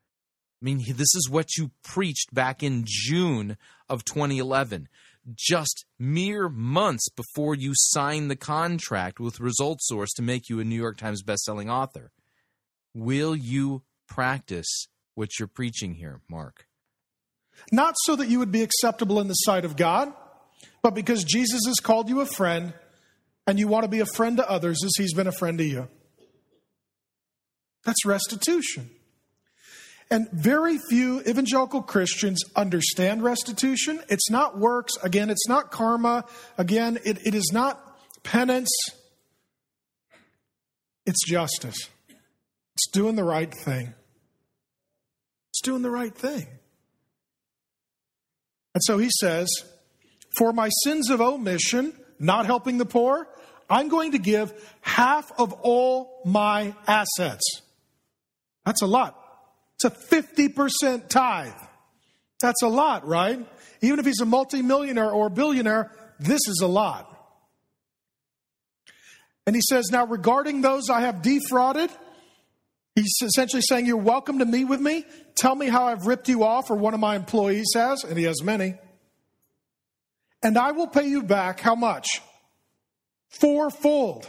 [0.62, 3.58] I mean, this is what you preached back in June
[3.90, 4.88] of 2011,
[5.36, 10.64] just mere months before you signed the contract with Result Source to make you a
[10.64, 12.12] New York Times best-selling author.
[12.94, 16.68] Will you practice what you're preaching here, Mark?
[17.72, 20.14] Not so that you would be acceptable in the sight of God,
[20.82, 22.74] but because Jesus has called you a friend
[23.46, 25.64] and you want to be a friend to others as he's been a friend to
[25.66, 25.90] you.
[27.84, 28.90] That's restitution.
[30.10, 34.00] And very few evangelical Christians understand restitution.
[34.10, 34.94] It's not works.
[35.02, 36.26] Again, it's not karma.
[36.58, 37.80] Again, it, it is not
[38.24, 38.70] penance.
[41.06, 41.90] It's justice.
[42.76, 43.94] It's doing the right thing.
[45.50, 46.48] It's doing the right thing.
[48.74, 49.48] And so he says,
[50.38, 53.28] For my sins of omission, not helping the poor,
[53.70, 57.63] I'm going to give half of all my assets.
[58.66, 59.20] That's a lot.
[59.76, 61.52] It's a 50% tithe.
[62.42, 63.40] That's a lot, right?
[63.82, 67.10] Even if he's a multimillionaire or a billionaire, this is a lot.
[69.46, 71.90] And he says, Now, regarding those I have defrauded,
[72.96, 75.06] he's essentially saying, You're welcome to meet with me.
[75.36, 78.24] Tell me how I've ripped you off, or one of my employees has, and he
[78.26, 78.76] has many.
[80.42, 82.22] And I will pay you back how much?
[83.30, 84.28] Fourfold.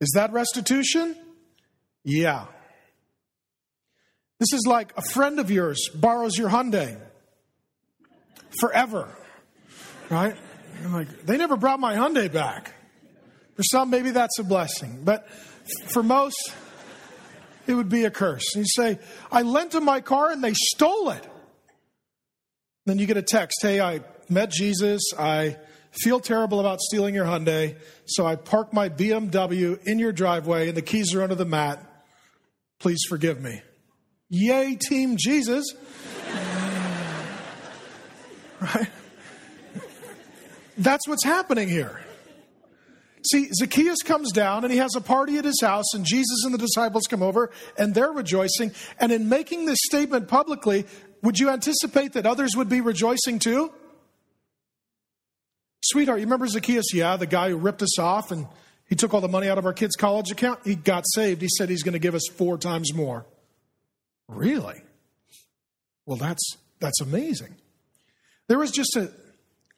[0.00, 1.16] Is that restitution?
[2.04, 2.46] Yeah.
[4.38, 6.98] This is like a friend of yours borrows your Hyundai
[8.58, 9.08] forever,
[10.08, 10.34] right?
[10.82, 12.74] I'm like, they never brought my Hyundai back.
[13.56, 15.28] For some, maybe that's a blessing, but
[15.88, 16.54] for most,
[17.66, 18.54] it would be a curse.
[18.54, 18.98] And you say,
[19.30, 21.26] I lent them my car and they stole it.
[22.86, 25.02] Then you get a text, hey, I met Jesus.
[25.18, 25.58] I
[25.90, 27.76] feel terrible about stealing your Hyundai,
[28.06, 31.84] so I parked my BMW in your driveway and the keys are under the mat.
[32.80, 33.62] Please forgive me.
[34.30, 35.74] Yay, Team Jesus.
[38.60, 38.88] right?
[40.78, 42.00] That's what's happening here.
[43.30, 46.54] See, Zacchaeus comes down and he has a party at his house, and Jesus and
[46.54, 48.72] the disciples come over and they're rejoicing.
[48.98, 50.86] And in making this statement publicly,
[51.22, 53.72] would you anticipate that others would be rejoicing too?
[55.84, 56.94] Sweetheart, you remember Zacchaeus?
[56.94, 58.46] Yeah, the guy who ripped us off and
[58.90, 60.60] he took all the money out of our kids' college account.
[60.64, 61.40] He got saved.
[61.40, 63.24] He said he's going to give us four times more.
[64.28, 64.82] Really?
[66.06, 67.54] Well, that's, that's amazing.
[68.48, 69.12] There was just a,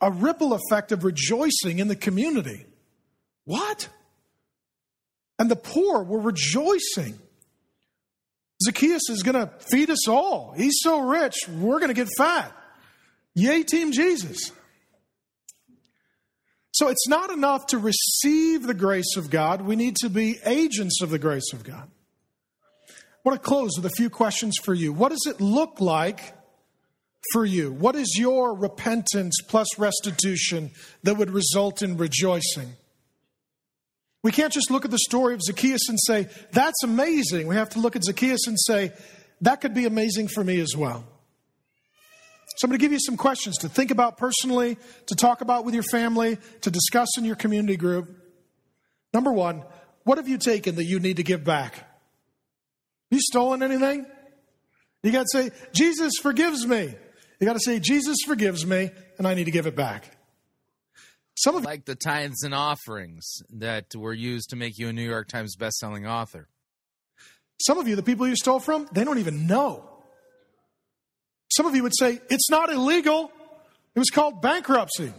[0.01, 2.65] a ripple effect of rejoicing in the community.
[3.45, 3.89] What?
[5.39, 7.19] And the poor were rejoicing.
[8.65, 10.55] Zacchaeus is going to feed us all.
[10.57, 12.51] He's so rich, we're going to get fat.
[13.35, 14.53] Yay, Team Jesus.
[16.73, 19.63] So it's not enough to receive the grace of God.
[19.63, 21.89] We need to be agents of the grace of God.
[22.89, 24.93] I want to close with a few questions for you.
[24.93, 26.35] What does it look like
[27.33, 27.73] for you?
[27.73, 30.71] What is your repentance plus restitution
[31.03, 32.73] that would result in rejoicing?
[34.23, 37.49] We can't just look at the story of Zacchaeus and say, that's amazing.
[37.49, 38.93] We have to look at Zacchaeus and say,
[39.41, 41.05] that could be amazing for me as well.
[42.63, 45.65] So I'm going to give you some questions to think about personally, to talk about
[45.65, 48.09] with your family, to discuss in your community group.
[49.13, 49.65] Number one,
[50.05, 51.75] what have you taken that you need to give back?
[53.11, 54.07] You stolen anything?
[55.03, 56.95] You got to say, Jesus forgives me.
[57.41, 60.17] You got to say, Jesus forgives me, and I need to give it back.
[61.35, 65.03] Some of like the tithes and offerings that were used to make you a New
[65.03, 66.47] York Times best-selling author.
[67.59, 69.89] Some of you, the people you stole from, they don't even know.
[71.57, 73.31] Some of you would say, it's not illegal.
[73.95, 75.13] It was called bankruptcy.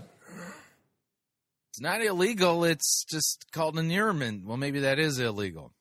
[1.69, 4.45] It's not illegal, it's just called an inerrament.
[4.45, 5.73] Well, maybe that is illegal.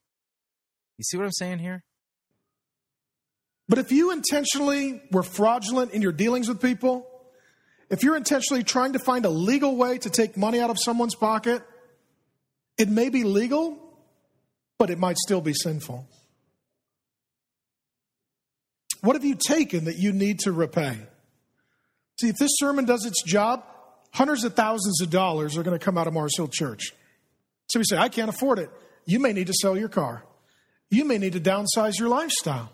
[0.96, 1.84] You see what I'm saying here?
[3.68, 7.06] But if you intentionally were fraudulent in your dealings with people,
[7.90, 11.14] if you're intentionally trying to find a legal way to take money out of someone's
[11.14, 11.62] pocket,
[12.78, 13.78] it may be legal,
[14.78, 16.06] but it might still be sinful.
[19.02, 20.98] What have you taken that you need to repay?
[22.20, 23.64] See, if this sermon does its job,
[24.12, 26.92] hundreds of thousands of dollars are going to come out of Mars Hill Church.
[27.68, 28.70] So we say, I can't afford it.
[29.04, 30.24] You may need to sell your car.
[30.88, 32.72] You may need to downsize your lifestyle.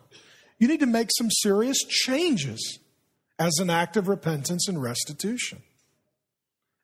[0.59, 2.79] You need to make some serious changes
[3.39, 5.63] as an act of repentance and restitution.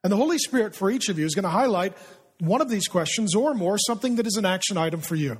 [0.03, 1.93] And the Holy Spirit for each of you is going to highlight
[2.39, 5.39] one of these questions or more, something that is an action item for you.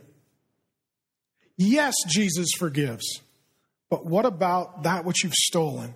[1.58, 3.22] Yes, Jesus forgives.
[3.96, 5.96] But what about that which you've stolen?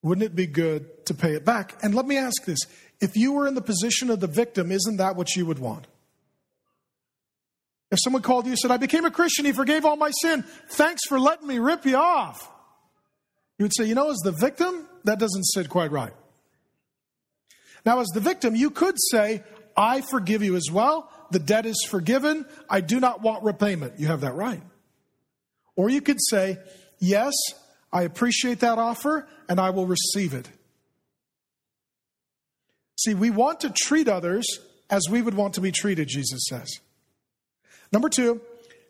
[0.00, 1.78] Wouldn't it be good to pay it back?
[1.82, 2.60] And let me ask this
[2.98, 5.86] if you were in the position of the victim, isn't that what you would want?
[7.90, 10.44] If someone called you and said, I became a Christian, he forgave all my sin,
[10.70, 12.50] thanks for letting me rip you off.
[13.58, 16.14] You would say, you know, as the victim, that doesn't sit quite right.
[17.84, 19.44] Now, as the victim, you could say,
[19.76, 21.10] I forgive you as well.
[21.32, 22.46] The debt is forgiven.
[22.70, 24.00] I do not want repayment.
[24.00, 24.62] You have that right.
[25.76, 26.58] Or you could say,
[26.98, 27.34] Yes,
[27.92, 30.48] I appreciate that offer and I will receive it.
[32.98, 34.46] See, we want to treat others
[34.88, 36.70] as we would want to be treated, Jesus says.
[37.92, 38.40] Number two,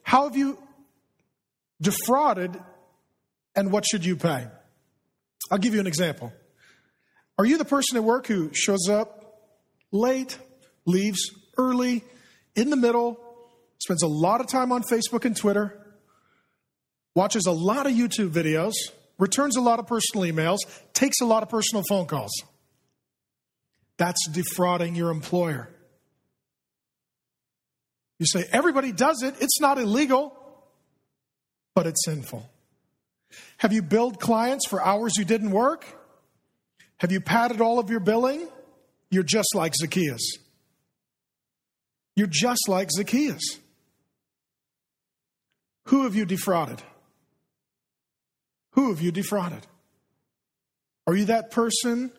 [0.03, 0.59] how have you
[1.80, 2.57] defrauded
[3.55, 4.47] and what should you pay?
[5.51, 6.32] I'll give you an example.
[7.39, 9.51] Are you the person at work who shows up
[9.93, 10.39] late,
[10.84, 12.05] leaves early,
[12.55, 13.20] in the middle,
[13.78, 15.86] spends a lot of time on Facebook and Twitter,
[17.16, 18.74] watches a lot of YouTube videos,
[19.18, 20.58] returns a lot of personal emails,
[20.92, 22.30] takes a lot of personal phone calls.
[23.96, 25.70] That's defrauding your employer.
[28.18, 29.34] You say, everybody does it.
[29.40, 30.36] It's not illegal,
[31.74, 32.48] but it's sinful.
[33.58, 35.84] Have you billed clients for hours you didn't work?
[36.98, 38.46] Have you padded all of your billing?
[39.10, 40.38] You're just like Zacchaeus.
[42.14, 43.58] You're just like Zacchaeus.
[45.86, 46.82] Who have you defrauded?
[48.77, 49.66] Who have you defrauded?
[51.07, 52.12] Are you that person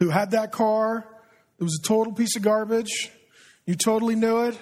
[0.00, 1.06] who had that car?
[1.58, 3.10] It was a total piece of garbage.
[3.66, 4.58] You totally knew it.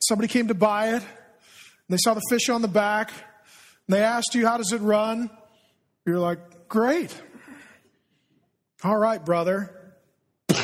[0.00, 1.02] Somebody came to buy it.
[1.90, 3.10] they saw the fish on the back.
[3.10, 5.30] And they asked you, How does it run?
[6.06, 7.14] You're like, Great.
[8.82, 9.74] All right, brother.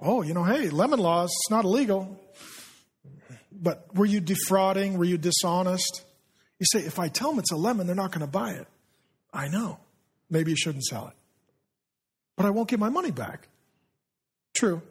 [0.00, 2.20] oh, you know, hey, lemon laws, it's not illegal.
[3.50, 4.96] But were you defrauding?
[4.96, 6.05] Were you dishonest?
[6.58, 8.66] You say, if I tell them it's a lemon, they're not going to buy it.
[9.32, 9.78] I know.
[10.30, 11.14] Maybe you shouldn't sell it.
[12.36, 13.48] But I won't get my money back.
[14.54, 14.82] True.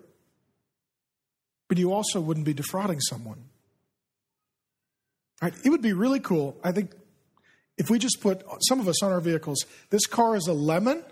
[1.68, 3.44] But you also wouldn't be defrauding someone.
[5.42, 5.54] Right?
[5.64, 6.92] It would be really cool, I think,
[7.78, 11.04] if we just put some of us on our vehicles, this car is a lemon,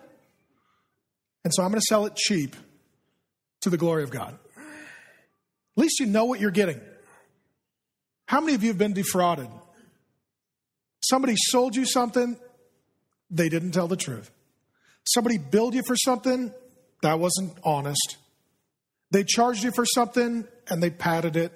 [1.44, 2.56] and so I'm going to sell it cheap
[3.62, 4.38] to the glory of God.
[4.56, 6.80] At least you know what you're getting.
[8.28, 9.50] How many of you have been defrauded?
[11.04, 12.38] Somebody sold you something,
[13.30, 14.32] they didn't tell the truth.
[15.06, 16.54] Somebody billed you for something,
[17.02, 18.18] that wasn't honest.
[19.12, 21.52] They charged you for something and they padded it.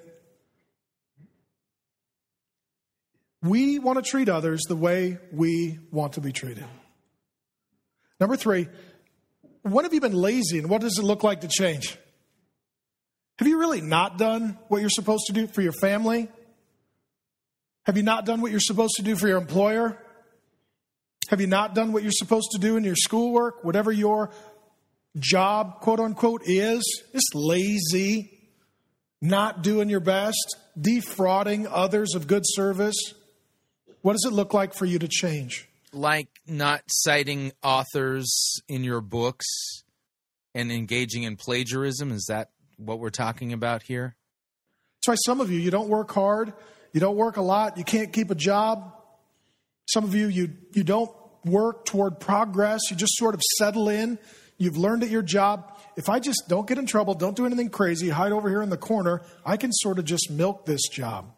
[3.42, 6.64] We want to treat others the way we want to be treated.
[8.20, 8.68] Number three,
[9.62, 11.96] when have you been lazy and what does it look like to change?
[13.38, 16.28] Have you really not done what you're supposed to do for your family?
[17.88, 19.96] Have you not done what you're supposed to do for your employer?
[21.30, 24.30] Have you not done what you're supposed to do in your schoolwork, whatever your
[25.18, 26.82] job, quote unquote, is?
[27.14, 28.50] Just lazy,
[29.22, 33.14] not doing your best, defrauding others of good service.
[34.02, 35.66] What does it look like for you to change?
[35.90, 39.46] Like not citing authors in your books
[40.54, 42.12] and engaging in plagiarism?
[42.12, 44.14] Is that what we're talking about here?
[44.98, 46.52] That's why some of you, you don't work hard
[46.92, 47.76] you don't work a lot.
[47.78, 48.94] You can't keep a job.
[49.86, 51.10] Some of you, you, you don't
[51.44, 52.80] work toward progress.
[52.90, 54.18] You just sort of settle in.
[54.58, 55.78] You've learned at your job.
[55.96, 58.70] If I just don't get in trouble, don't do anything crazy, hide over here in
[58.70, 61.32] the corner, I can sort of just milk this job.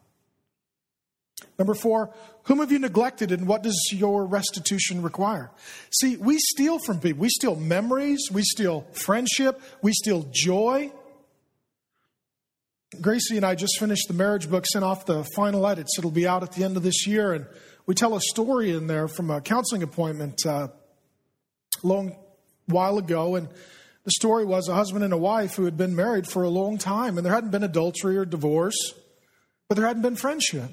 [1.57, 5.51] Number four, whom have you neglected and what does your restitution require?
[5.91, 7.21] See, we steal from people.
[7.21, 10.91] We steal memories, we steal friendship, we steal joy.
[12.99, 15.97] Gracie and I just finished the marriage book, sent off the final edits.
[15.97, 17.33] It'll be out at the end of this year.
[17.33, 17.45] And
[17.85, 20.67] we tell a story in there from a counseling appointment uh,
[21.81, 22.17] a long
[22.65, 23.35] while ago.
[23.35, 23.47] And
[24.03, 26.77] the story was a husband and a wife who had been married for a long
[26.77, 28.93] time, and there hadn't been adultery or divorce,
[29.69, 30.71] but there hadn't been friendship.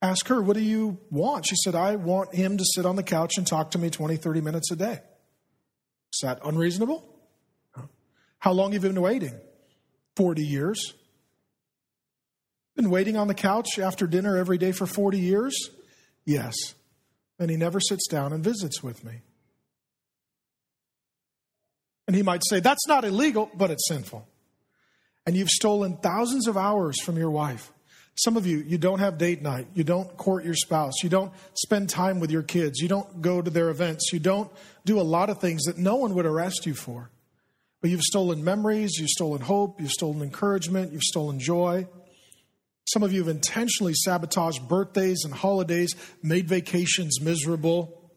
[0.00, 1.46] Ask her, What do you want?
[1.46, 4.16] She said, I want him to sit on the couch and talk to me 20,
[4.16, 5.00] 30 minutes a day.
[6.12, 7.04] Is that unreasonable?
[8.38, 9.38] How long have you been waiting?
[10.18, 10.94] 40 years.
[12.74, 15.54] Been waiting on the couch after dinner every day for 40 years?
[16.26, 16.54] Yes.
[17.38, 19.22] And he never sits down and visits with me.
[22.08, 24.26] And he might say, That's not illegal, but it's sinful.
[25.24, 27.72] And you've stolen thousands of hours from your wife.
[28.16, 29.68] Some of you, you don't have date night.
[29.74, 30.94] You don't court your spouse.
[31.04, 32.80] You don't spend time with your kids.
[32.80, 34.10] You don't go to their events.
[34.12, 34.50] You don't
[34.84, 37.10] do a lot of things that no one would arrest you for.
[37.80, 41.86] But you've stolen memories, you've stolen hope, you've stolen encouragement, you've stolen joy.
[42.86, 48.10] Some of you have intentionally sabotaged birthdays and holidays, made vacations miserable.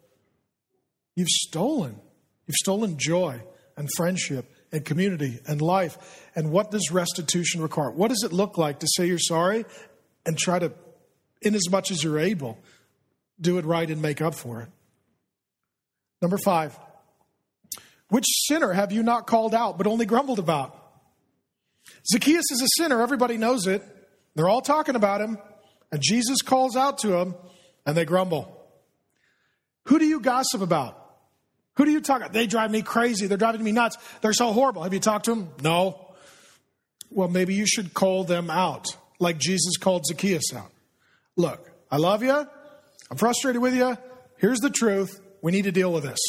[1.15, 1.99] You've stolen.
[2.47, 3.41] You've stolen joy
[3.77, 6.29] and friendship and community and life.
[6.35, 7.91] And what does restitution require?
[7.91, 9.65] What does it look like to say you're sorry
[10.25, 10.71] and try to,
[11.41, 12.57] in as much as you're able,
[13.39, 14.69] do it right and make up for it?
[16.21, 16.77] Number five,
[18.11, 20.75] which sinner have you not called out but only grumbled about?
[22.05, 23.01] Zacchaeus is a sinner.
[23.01, 23.81] Everybody knows it.
[24.35, 25.37] They're all talking about him.
[25.93, 27.35] And Jesus calls out to him
[27.85, 28.67] and they grumble.
[29.85, 30.97] Who do you gossip about?
[31.77, 32.33] Who do you talk about?
[32.33, 33.27] They drive me crazy.
[33.27, 33.95] They're driving me nuts.
[34.19, 34.83] They're so horrible.
[34.83, 35.49] Have you talked to them?
[35.63, 36.13] No.
[37.09, 38.87] Well, maybe you should call them out
[39.19, 40.71] like Jesus called Zacchaeus out.
[41.37, 42.45] Look, I love you.
[43.09, 43.97] I'm frustrated with you.
[44.37, 45.21] Here's the truth.
[45.41, 46.19] We need to deal with this.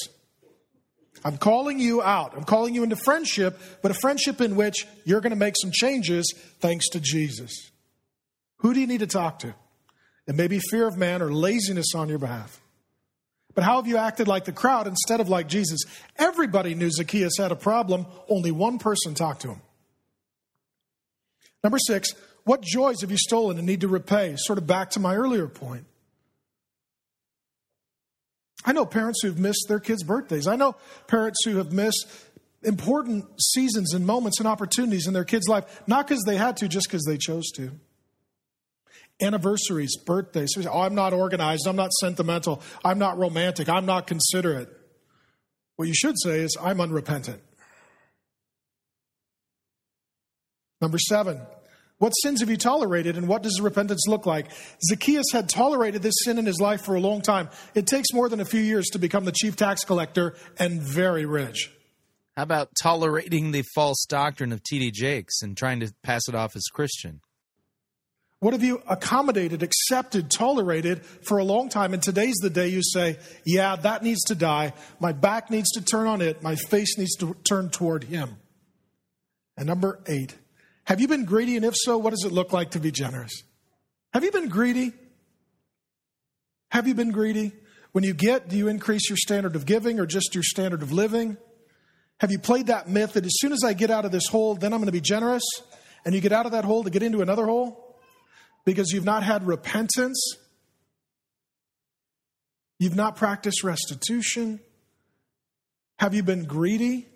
[1.24, 2.34] I'm calling you out.
[2.36, 5.70] I'm calling you into friendship, but a friendship in which you're going to make some
[5.72, 7.70] changes thanks to Jesus.
[8.58, 9.54] Who do you need to talk to?
[10.26, 12.60] It may be fear of man or laziness on your behalf.
[13.54, 15.80] But how have you acted like the crowd instead of like Jesus?
[16.16, 19.60] Everybody knew Zacchaeus had a problem, only one person talked to him.
[21.62, 22.14] Number six,
[22.44, 24.34] what joys have you stolen and need to repay?
[24.36, 25.84] Sort of back to my earlier point.
[28.64, 30.46] I know parents who've missed their kids' birthdays.
[30.46, 32.06] I know parents who have missed
[32.62, 36.68] important seasons and moments and opportunities in their kids' life, not because they had to,
[36.68, 37.72] just because they chose to.
[39.20, 40.50] Anniversaries, birthdays.
[40.66, 41.66] Oh, I'm not organized.
[41.66, 42.62] I'm not sentimental.
[42.84, 43.68] I'm not romantic.
[43.68, 44.68] I'm not considerate.
[45.76, 47.40] What you should say is, I'm unrepentant.
[50.80, 51.40] Number seven,
[52.02, 54.48] what sins have you tolerated and what does repentance look like?
[54.90, 57.48] Zacchaeus had tolerated this sin in his life for a long time.
[57.76, 61.26] It takes more than a few years to become the chief tax collector and very
[61.26, 61.70] rich.
[62.36, 64.90] How about tolerating the false doctrine of T.D.
[64.90, 67.20] Jakes and trying to pass it off as Christian?
[68.40, 71.94] What have you accommodated, accepted, tolerated for a long time?
[71.94, 74.72] And today's the day you say, Yeah, that needs to die.
[74.98, 76.42] My back needs to turn on it.
[76.42, 78.38] My face needs to turn toward Him.
[79.56, 80.34] And number eight,
[80.84, 81.56] have you been greedy?
[81.56, 83.32] And if so, what does it look like to be generous?
[84.12, 84.92] Have you been greedy?
[86.70, 87.52] Have you been greedy?
[87.92, 90.92] When you get, do you increase your standard of giving or just your standard of
[90.92, 91.36] living?
[92.20, 94.54] Have you played that myth that as soon as I get out of this hole,
[94.54, 95.42] then I'm going to be generous?
[96.04, 97.98] And you get out of that hole to get into another hole?
[98.64, 100.36] Because you've not had repentance?
[102.78, 104.60] You've not practiced restitution?
[105.98, 107.06] Have you been greedy?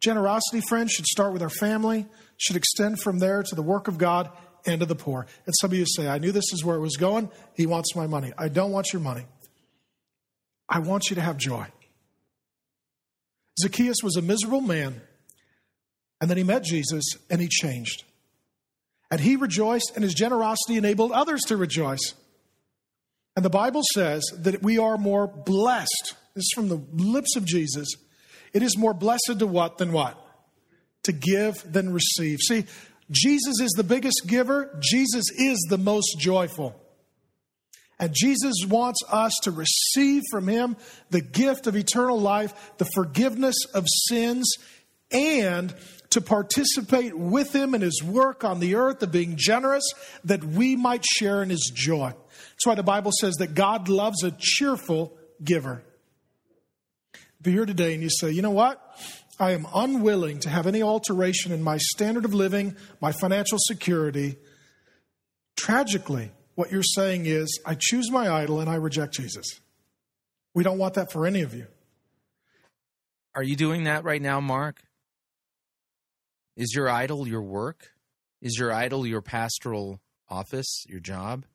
[0.00, 2.06] Generosity, friends, should start with our family,
[2.36, 4.30] should extend from there to the work of God
[4.66, 5.26] and to the poor.
[5.46, 7.30] And some of you say, I knew this is where it was going.
[7.54, 8.32] He wants my money.
[8.36, 9.26] I don't want your money.
[10.68, 11.66] I want you to have joy.
[13.60, 15.00] Zacchaeus was a miserable man,
[16.20, 18.04] and then he met Jesus and he changed.
[19.10, 22.14] And he rejoiced, and his generosity enabled others to rejoice.
[23.36, 26.14] And the Bible says that we are more blessed.
[26.34, 27.88] This is from the lips of Jesus.
[28.54, 30.18] It is more blessed to what than what?
[31.04, 32.38] To give than receive.
[32.40, 32.64] See,
[33.10, 36.78] Jesus is the biggest giver, Jesus is the most joyful.
[37.98, 40.76] And Jesus wants us to receive from Him
[41.10, 44.50] the gift of eternal life, the forgiveness of sins,
[45.12, 45.72] and
[46.10, 49.84] to participate with Him in His work on the earth of being generous
[50.24, 52.08] that we might share in His joy.
[52.08, 55.82] That's why the Bible says that God loves a cheerful giver.
[57.38, 58.80] If you're here today and you say, you know what?
[59.38, 64.36] I am unwilling to have any alteration in my standard of living, my financial security.
[65.56, 69.60] Tragically, what you're saying is, I choose my idol and I reject Jesus.
[70.54, 71.66] We don't want that for any of you.
[73.34, 74.82] Are you doing that right now, Mark?
[76.56, 77.88] Is your idol your work?
[78.42, 81.46] Is your idol your pastoral office, your job?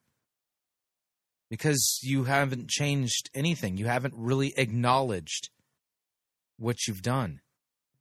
[1.49, 3.77] Because you haven't changed anything.
[3.77, 5.49] You haven't really acknowledged
[6.57, 7.41] what you've done.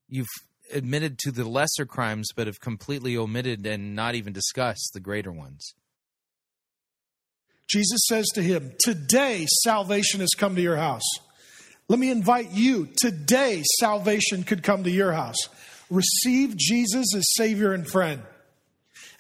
[0.09, 0.27] You've
[0.73, 5.33] admitted to the lesser crimes, but have completely omitted and not even discussed the greater
[5.33, 5.75] ones.
[7.69, 11.09] Jesus says to him, Today salvation has come to your house.
[11.89, 12.89] Let me invite you.
[12.99, 15.39] Today salvation could come to your house.
[15.91, 18.23] Receive Jesus as Savior and friend.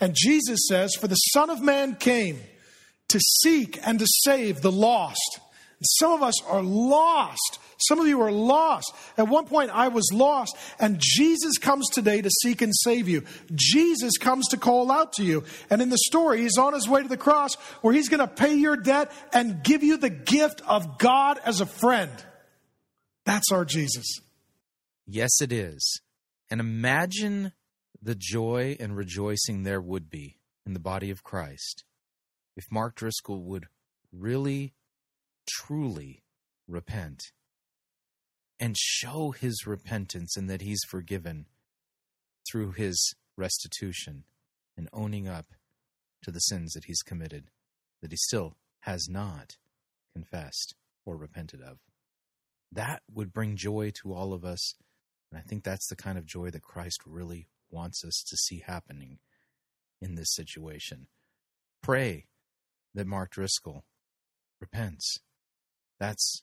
[0.00, 2.40] And Jesus says, For the Son of Man came
[3.08, 5.40] to seek and to save the lost.
[5.82, 7.58] Some of us are lost.
[7.78, 8.94] Some of you are lost.
[9.18, 13.24] At one point, I was lost, and Jesus comes today to seek and save you.
[13.54, 15.44] Jesus comes to call out to you.
[15.70, 18.26] And in the story, he's on his way to the cross where he's going to
[18.26, 22.10] pay your debt and give you the gift of God as a friend.
[23.24, 24.06] That's our Jesus.
[25.06, 26.00] Yes, it is.
[26.50, 27.52] And imagine
[28.00, 31.84] the joy and rejoicing there would be in the body of Christ
[32.56, 33.66] if Mark Driscoll would
[34.12, 34.74] really,
[35.48, 36.22] truly
[36.66, 37.20] repent
[38.58, 41.46] and show his repentance and that he's forgiven
[42.50, 44.24] through his restitution
[44.76, 45.46] and owning up
[46.22, 47.50] to the sins that he's committed
[48.02, 49.56] that he still has not
[50.12, 50.74] confessed
[51.04, 51.78] or repented of.
[52.72, 54.74] That would bring joy to all of us.
[55.30, 58.62] And I think that's the kind of joy that Christ really wants us to see
[58.64, 59.18] happening
[60.00, 61.06] in this situation.
[61.82, 62.26] Pray
[62.94, 63.84] that Mark Driscoll
[64.60, 65.18] repents.
[65.98, 66.42] That's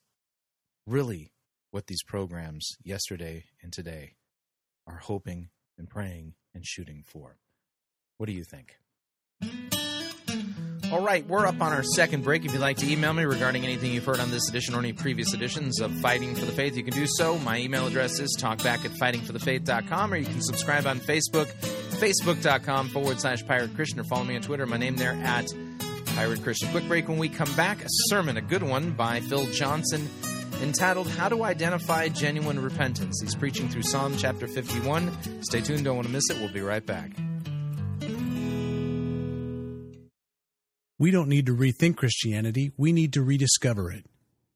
[0.86, 1.32] really
[1.74, 4.14] what these programs, yesterday and today,
[4.86, 7.40] are hoping and praying and shooting for.
[8.18, 8.78] What do you think?
[10.92, 12.46] All right, we're up on our second break.
[12.46, 14.94] If you'd like to email me regarding anything you've heard on this edition or any
[14.94, 17.40] previous editions of Fighting for the Faith, you can do so.
[17.40, 21.48] My email address is talkback at fightingforthefaith.com, or you can subscribe on Facebook,
[21.98, 24.68] facebook.com forward slash pirate Christian, or follow me on Twitter.
[24.68, 25.48] My name there at
[26.16, 26.70] Pirate Christian.
[26.70, 27.82] Quick break when we come back.
[27.82, 30.08] A sermon, a good one by Phil Johnson
[30.62, 33.20] entitled How to Identify Genuine Repentance.
[33.22, 35.44] He's preaching through Psalm chapter 51.
[35.44, 36.38] Stay tuned, don't want to miss it.
[36.38, 37.12] We'll be right back.
[41.00, 44.06] We don't need to rethink Christianity, we need to rediscover it.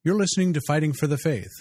[0.03, 1.51] You're listening to Fighting for the Faith.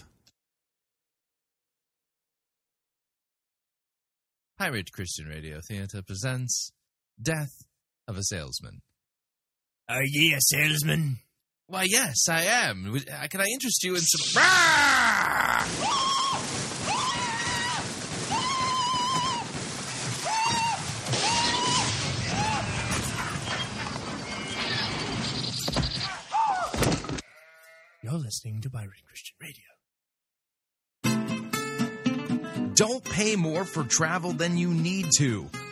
[4.58, 6.70] Pirate Christian Radio Theater presents
[7.20, 7.50] Death
[8.06, 8.80] of a Salesman.
[9.88, 11.18] Are ye a salesman?
[11.68, 12.94] Why, yes, I am.
[12.94, 14.42] Uh, Can I interest you in some.
[28.02, 29.64] You're listening to Pirate Christian Radio.
[32.74, 35.50] Don't pay more for travel than you need to.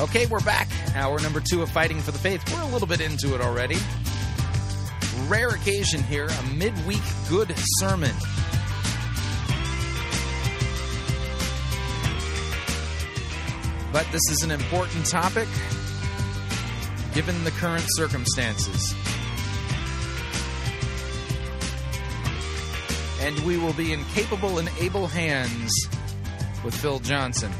[0.00, 0.68] Okay, we're back.
[0.96, 2.42] Hour number two of Fighting for the Faith.
[2.52, 3.76] We're a little bit into it already.
[5.28, 8.10] Rare occasion here, a midweek good sermon.
[13.92, 15.46] But this is an important topic
[17.14, 18.92] given the current circumstances.
[23.20, 25.72] And we will be in capable and able hands
[26.64, 27.52] with Phil Johnson.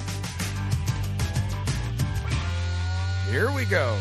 [3.26, 3.98] Here we go.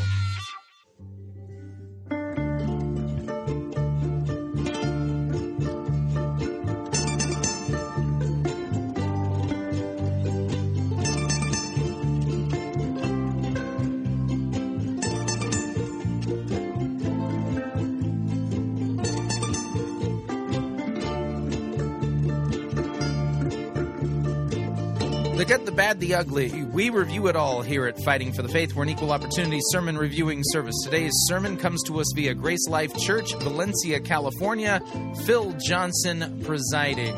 [26.07, 26.63] The ugly.
[26.65, 28.75] We review it all here at Fighting for the Faith.
[28.75, 30.75] We're an equal opportunity sermon reviewing service.
[30.83, 34.81] Today's sermon comes to us via Grace Life Church, Valencia, California.
[35.25, 37.15] Phil Johnson presiding.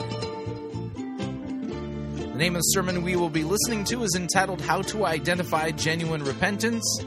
[2.18, 5.72] The name of the sermon we will be listening to is entitled How to Identify
[5.72, 7.04] Genuine Repentance.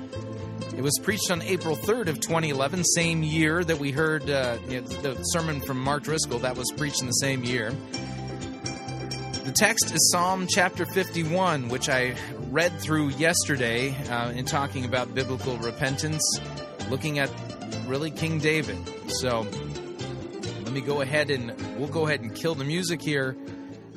[0.77, 5.17] It was preached on April 3rd of 2011, same year that we heard uh, the
[5.33, 6.41] sermon from Mark Driscoll.
[6.41, 7.73] That was preached in the same year.
[9.59, 12.15] Text is Psalm chapter 51, which I
[12.51, 16.23] read through yesterday uh, in talking about biblical repentance,
[16.89, 17.29] looking at
[17.89, 18.79] really King David.
[19.09, 19.41] So
[20.63, 23.37] let me go ahead and we'll go ahead and kill the music here.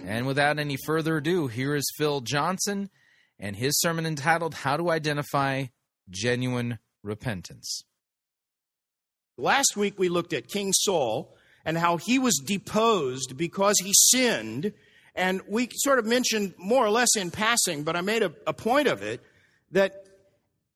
[0.04, 2.90] And without any further ado, here is Phil Johnson
[3.38, 5.66] and his sermon entitled How to Identify
[6.10, 7.84] Genuine Repentance.
[9.38, 14.74] Last week we looked at King Saul and how he was deposed because he sinned
[15.16, 18.54] and we sort of mentioned more or less in passing, but I made a, a
[18.54, 19.22] point of it
[19.72, 20.06] that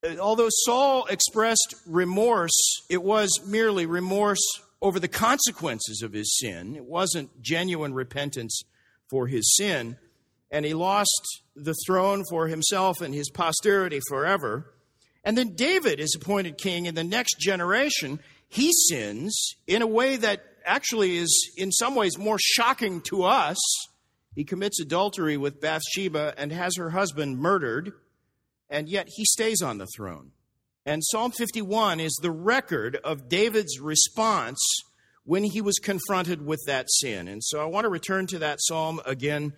[0.03, 4.43] uh, although Saul expressed remorse, it was merely remorse
[4.81, 6.75] over the consequences of his sin.
[6.75, 8.61] It wasn't genuine repentance
[9.09, 9.97] for his sin.
[10.51, 14.73] And he lost the throne for himself and his posterity forever.
[15.23, 18.19] And then David is appointed king in the next generation.
[18.47, 23.57] He sins in a way that actually is, in some ways, more shocking to us
[24.35, 27.93] he commits adultery with Bathsheba and has her husband murdered,
[28.69, 30.31] and yet he stays on the throne.
[30.85, 34.59] And Psalm 51 is the record of David's response
[35.23, 37.27] when he was confronted with that sin.
[37.27, 39.53] And so I want to return to that psalm again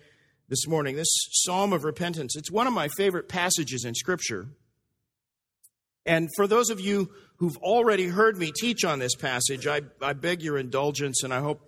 [0.48, 0.96] this morning.
[0.96, 4.46] This psalm of repentance, it's one of my favorite passages in Scripture.
[6.06, 10.14] And for those of you who've already heard me teach on this passage, I, I
[10.14, 11.67] beg your indulgence and I hope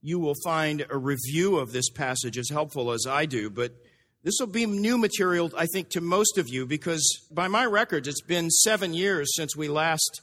[0.00, 3.72] you will find a review of this passage as helpful as I do, but
[4.22, 8.08] this will be new material, I think, to most of you because by my records,
[8.08, 10.20] it's been seven years since we last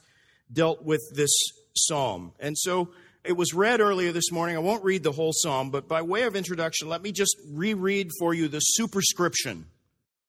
[0.52, 1.30] dealt with this
[1.76, 2.32] psalm.
[2.38, 2.90] And so
[3.24, 4.56] it was read earlier this morning.
[4.56, 8.10] I won't read the whole psalm, but by way of introduction, let me just reread
[8.18, 9.66] for you the superscription.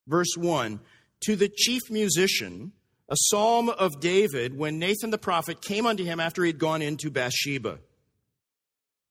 [0.08, 0.80] Verse 1
[1.22, 2.72] To the chief musician,
[3.10, 6.82] a psalm of David when Nathan the prophet came unto him after he had gone
[6.82, 7.80] into Bathsheba.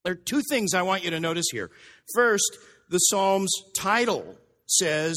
[0.06, 1.68] There are two things I want you to notice here.
[2.14, 2.58] First,
[2.88, 5.16] the Psalm's title says,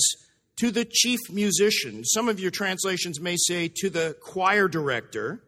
[0.57, 2.03] to the chief musician.
[2.03, 5.43] Some of your translations may say to the choir director.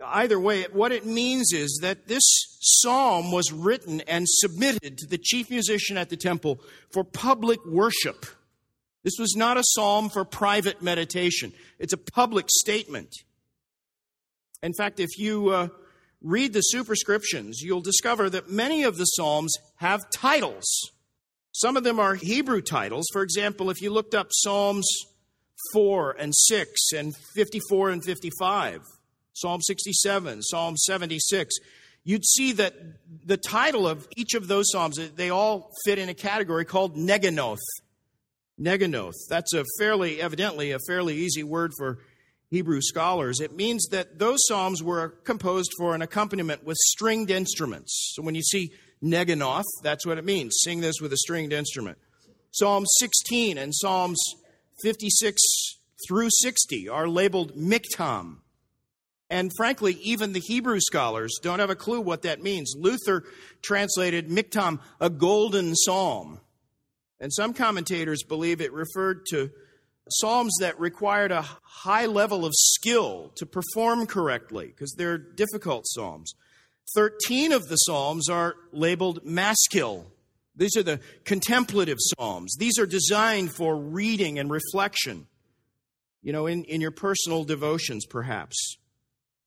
[0.00, 2.22] Either way, what it means is that this
[2.60, 6.60] psalm was written and submitted to the chief musician at the temple
[6.92, 8.24] for public worship.
[9.02, 13.10] This was not a psalm for private meditation, it's a public statement.
[14.62, 15.68] In fact, if you uh,
[16.22, 20.64] read the superscriptions, you'll discover that many of the Psalms have titles.
[21.52, 23.06] Some of them are Hebrew titles.
[23.12, 24.86] For example, if you looked up Psalms
[25.72, 28.80] 4 and 6 and 54 and 55,
[29.34, 31.54] Psalm 67, Psalm 76,
[32.04, 32.74] you'd see that
[33.24, 37.58] the title of each of those Psalms, they all fit in a category called Neginoth.
[38.60, 39.14] Neginoth.
[39.28, 41.98] That's a fairly, evidently, a fairly easy word for
[42.52, 48.12] Hebrew scholars, it means that those psalms were composed for an accompaniment with stringed instruments.
[48.14, 48.72] So when you see
[49.02, 50.58] neginoth, that's what it means.
[50.62, 51.96] Sing this with a stringed instrument.
[52.50, 54.20] Psalm 16 and Psalms
[54.82, 55.40] 56
[56.06, 58.40] through 60 are labeled miktam.
[59.30, 62.74] And frankly, even the Hebrew scholars don't have a clue what that means.
[62.76, 63.24] Luther
[63.62, 66.38] translated miktam a golden psalm.
[67.18, 69.52] And some commentators believe it referred to
[70.10, 76.34] Psalms that required a high level of skill to perform correctly, because they're difficult Psalms.
[76.94, 80.06] 13 of the Psalms are labeled maskil.
[80.56, 82.56] These are the contemplative Psalms.
[82.58, 85.26] These are designed for reading and reflection,
[86.22, 88.76] you know, in, in your personal devotions, perhaps.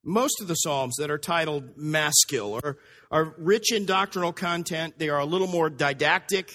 [0.03, 2.77] Most of the Psalms that are titled maskil are,
[3.11, 4.97] are rich in doctrinal content.
[4.97, 6.51] They are a little more didactic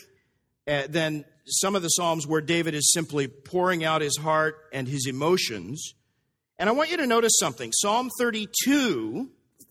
[0.66, 4.86] uh, than some of the Psalms where David is simply pouring out his heart and
[4.86, 5.94] his emotions.
[6.59, 7.72] And I want you to notice something.
[7.72, 9.28] Psalm 32,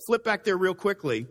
[0.07, 1.27] flip back there real quickly.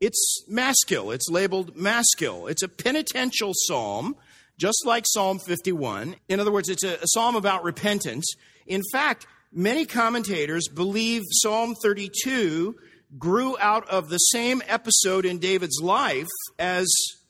[0.00, 1.10] It's maskil.
[1.10, 2.48] It's labeled maskil.
[2.48, 4.16] It's a penitential psalm,
[4.58, 6.16] just like Psalm 51.
[6.28, 8.26] In other words, it's a, a psalm about repentance.
[8.66, 12.76] In fact, many commentators believe Psalm 32
[13.18, 16.28] grew out of the same episode in David's life
[16.58, 16.86] as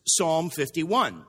[0.06, 1.24] Psalm 51.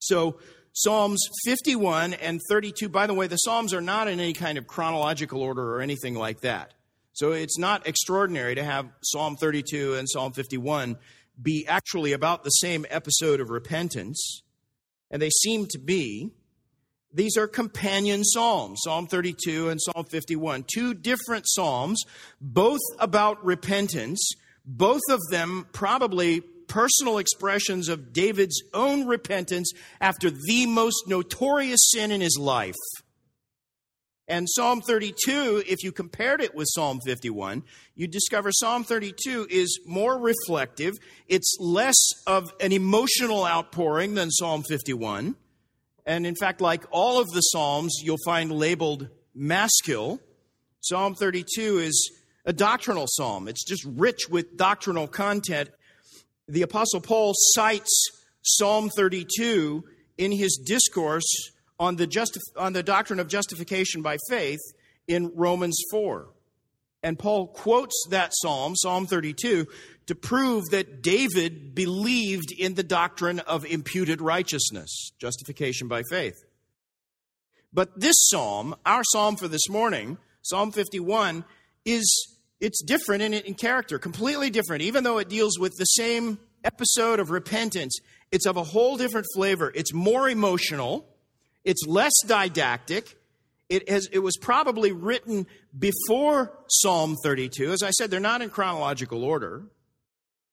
[0.00, 0.38] So,
[0.72, 4.66] Psalms 51 and 32, by the way, the Psalms are not in any kind of
[4.66, 6.74] chronological order or anything like that.
[7.12, 10.96] So, it's not extraordinary to have Psalm 32 and Psalm 51
[11.40, 14.42] be actually about the same episode of repentance.
[15.10, 16.30] and they seem to be.
[17.12, 22.00] These are companion psalms, Psalm 32 and Psalm 51, two different psalms,
[22.40, 24.20] both about repentance,
[24.64, 32.12] both of them probably personal expressions of David's own repentance after the most notorious sin
[32.12, 32.76] in his life.
[34.28, 37.64] And Psalm 32, if you compared it with Psalm 51,
[37.96, 40.94] you discover Psalm 32 is more reflective.
[41.26, 41.98] It's less
[42.28, 45.34] of an emotional outpouring than Psalm 51.
[46.06, 50.20] And in fact, like all of the Psalms, you'll find labeled maskil.
[50.80, 52.12] Psalm 32 is
[52.44, 53.48] a doctrinal psalm.
[53.48, 55.70] It's just rich with doctrinal content.
[56.50, 58.10] The Apostle Paul cites
[58.42, 59.84] Psalm 32
[60.18, 64.58] in his discourse on the, justi- on the doctrine of justification by faith
[65.06, 66.28] in Romans 4.
[67.04, 69.68] And Paul quotes that psalm, Psalm 32,
[70.06, 76.44] to prove that David believed in the doctrine of imputed righteousness, justification by faith.
[77.72, 81.44] But this psalm, our psalm for this morning, Psalm 51,
[81.84, 82.29] is
[82.60, 84.82] it's different in, in character, completely different.
[84.82, 87.98] Even though it deals with the same episode of repentance,
[88.30, 89.72] it's of a whole different flavor.
[89.74, 91.06] It's more emotional.
[91.64, 93.16] It's less didactic.
[93.68, 95.46] It, has, it was probably written
[95.76, 97.72] before Psalm 32.
[97.72, 99.62] As I said, they're not in chronological order.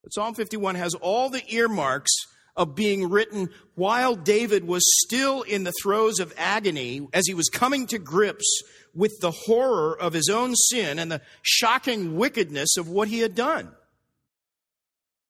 [0.04, 2.12] But Psalm 51 has all the earmarks
[2.56, 7.50] of being written while David was still in the throes of agony as he was
[7.50, 8.62] coming to grips
[8.94, 13.36] with the horror of his own sin and the shocking wickedness of what he had
[13.36, 13.72] done.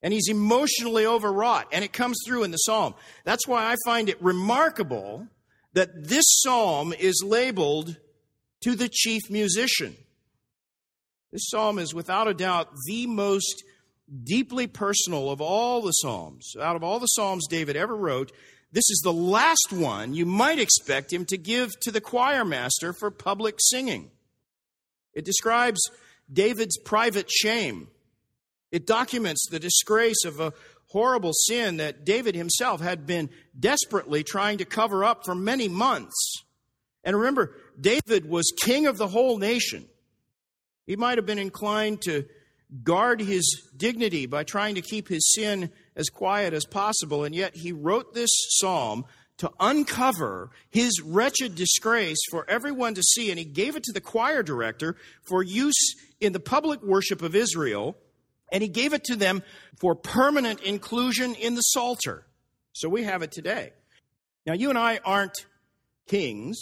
[0.02, 2.94] And he's emotionally overwrought, and it comes through in the psalm.
[3.24, 5.28] That's why I find it remarkable
[5.74, 7.98] that this psalm is labeled
[8.62, 9.96] to the chief musician.
[11.32, 13.64] This psalm is without a doubt the most
[14.24, 16.56] deeply personal of all the psalms.
[16.60, 18.32] Out of all the psalms David ever wrote,
[18.72, 22.94] this is the last one you might expect him to give to the choir master
[22.94, 24.12] for public singing.
[25.14, 25.90] It describes
[26.32, 27.88] David's private shame.
[28.72, 30.54] It documents the disgrace of a
[30.90, 36.44] horrible sin that David himself had been desperately trying to cover up for many months.
[37.04, 39.88] And remember, David was king of the whole nation.
[40.86, 42.26] He might have been inclined to
[42.84, 47.58] guard his dignity by trying to keep his sin as quiet as possible, and yet
[47.58, 49.04] he wrote this psalm
[49.40, 54.02] to uncover his wretched disgrace for everyone to see, and he gave it to the
[54.02, 54.96] choir director
[55.28, 57.98] for use in the public worship of Israel
[58.52, 59.44] and he gave it to them
[59.80, 62.26] for permanent inclusion in the Psalter.
[62.74, 63.74] So we have it today.
[64.46, 65.46] Now, you and I aren't
[66.08, 66.58] kings,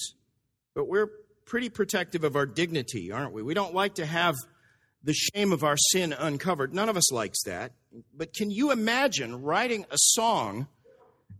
[0.73, 1.09] but we're
[1.45, 3.43] pretty protective of our dignity, aren't we?
[3.43, 4.35] We don't like to have
[5.03, 6.73] the shame of our sin uncovered.
[6.73, 7.73] None of us likes that.
[8.13, 10.67] But can you imagine writing a song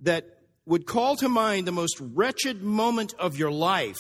[0.01, 0.25] that
[0.65, 3.97] would call to mind the most wretched moment of your life,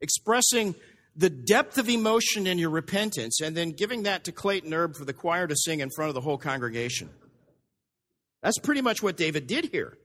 [0.00, 0.74] expressing
[1.16, 5.04] the depth of emotion in your repentance and then giving that to Clayton Erb for
[5.04, 7.10] the choir to sing in front of the whole congregation.
[8.42, 9.98] That's pretty much what David did here.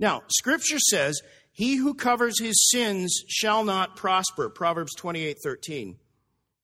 [0.00, 1.20] Now, scripture says,
[1.52, 4.48] He who covers his sins shall not prosper.
[4.48, 5.96] Proverbs 28 13.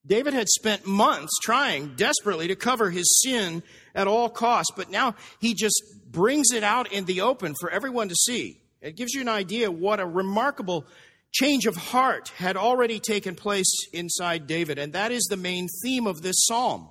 [0.07, 3.63] David had spent months trying desperately to cover his sin
[3.95, 8.09] at all costs, but now he just brings it out in the open for everyone
[8.09, 8.61] to see.
[8.81, 10.87] It gives you an idea what a remarkable
[11.33, 16.07] change of heart had already taken place inside David, and that is the main theme
[16.07, 16.89] of this psalm.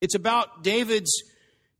[0.00, 1.12] It's about David's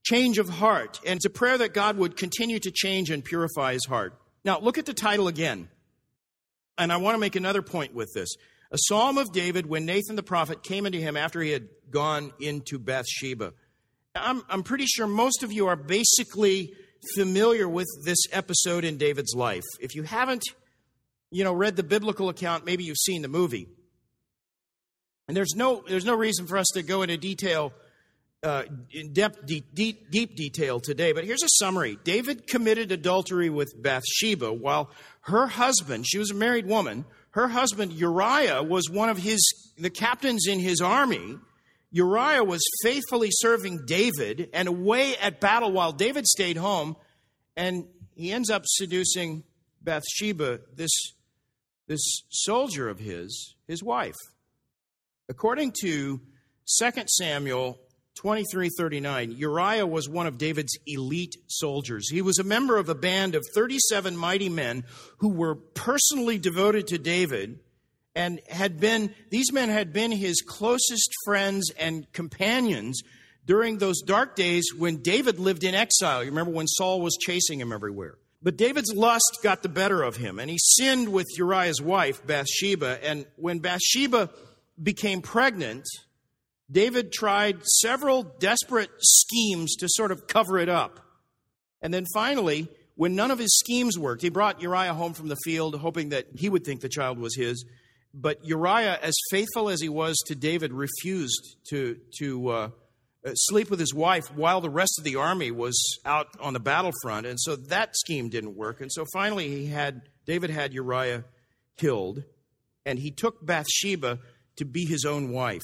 [0.04, 3.72] change of heart, and it's a prayer that God would continue to change and purify
[3.72, 4.14] his heart.
[4.44, 5.68] Now, look at the title again.
[6.78, 8.30] And I want to make another point with this.
[8.72, 12.32] A psalm of David when Nathan the prophet came into him after he had gone
[12.38, 13.52] into Bathsheba.
[14.14, 16.74] I'm, I'm pretty sure most of you are basically
[17.14, 19.64] familiar with this episode in David's life.
[19.80, 20.44] If you haven't,
[21.30, 23.68] you know, read the biblical account, maybe you've seen the movie.
[25.26, 27.72] And there's no, there's no reason for us to go into detail,
[28.42, 31.12] uh, in depth, deep, deep, deep detail today.
[31.12, 34.90] But here's a summary David committed adultery with Bathsheba while
[35.22, 39.40] her husband, she was a married woman, her husband Uriah was one of his,
[39.78, 41.38] the captains in his army.
[41.92, 46.96] Uriah was faithfully serving David and away at battle while David stayed home.
[47.56, 49.44] And he ends up seducing
[49.82, 50.90] Bathsheba, this
[51.90, 54.14] this soldier of his, his wife.
[55.28, 56.20] According to
[56.78, 57.80] 2 Samuel
[58.16, 62.10] 23:39, Uriah was one of David's elite soldiers.
[62.10, 64.84] He was a member of a band of 37 mighty men
[65.18, 67.60] who were personally devoted to David
[68.14, 73.00] and had been these men had been his closest friends and companions
[73.46, 76.22] during those dark days when David lived in exile.
[76.22, 78.18] You remember when Saul was chasing him everywhere.
[78.42, 82.98] But David's lust got the better of him, and he sinned with Uriah's wife, Bathsheba.
[83.04, 84.30] And when Bathsheba
[84.82, 85.84] became pregnant,
[86.70, 91.00] David tried several desperate schemes to sort of cover it up.
[91.82, 95.36] And then finally, when none of his schemes worked, he brought Uriah home from the
[95.44, 97.64] field, hoping that he would think the child was his.
[98.12, 102.70] But Uriah, as faithful as he was to David, refused to, to uh,
[103.24, 106.60] uh, sleep with his wife while the rest of the army was out on the
[106.60, 107.26] battlefront.
[107.26, 108.80] And so that scheme didn't work.
[108.80, 111.24] And so finally, he had, David had Uriah
[111.76, 112.24] killed,
[112.84, 114.18] and he took Bathsheba
[114.56, 115.62] to be his own wife.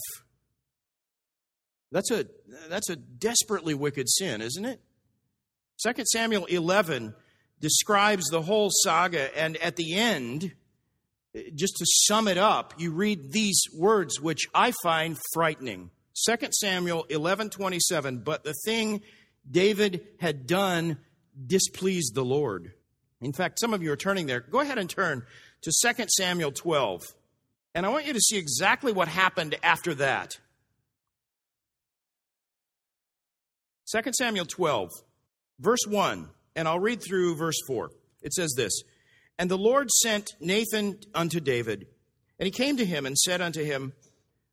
[1.92, 2.26] That's a,
[2.68, 4.80] that's a desperately wicked sin, isn't it?
[5.84, 7.14] 2 Samuel 11
[7.60, 10.52] describes the whole saga, and at the end,
[11.54, 15.90] just to sum it up, you read these words, which I find frightening.
[16.26, 19.02] 2 Samuel 11:27, but the thing
[19.48, 20.98] David had done
[21.46, 22.72] displeased the Lord.
[23.20, 24.40] In fact, some of you are turning there.
[24.40, 25.24] Go ahead and turn
[25.62, 27.02] to 2 Samuel 12.
[27.74, 30.38] And I want you to see exactly what happened after that.
[33.88, 34.90] 2 Samuel 12,
[35.60, 37.90] verse 1, and I'll read through verse 4.
[38.20, 38.72] It says this
[39.38, 41.86] And the Lord sent Nathan unto David,
[42.40, 43.92] and he came to him and said unto him,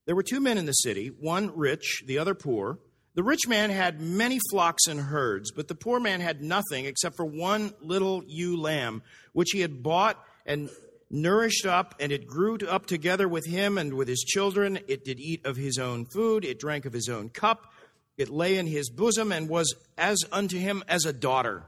[0.06, 2.78] There were two men in the city, one rich, the other poor.
[3.16, 7.16] The rich man had many flocks and herds, but the poor man had nothing except
[7.16, 9.02] for one little ewe lamb,
[9.34, 10.70] which he had bought and
[11.10, 14.78] nourished up, and it grew up together with him and with his children.
[14.88, 17.74] It did eat of his own food, it drank of his own cup
[18.18, 21.66] it lay in his bosom and was as unto him as a daughter.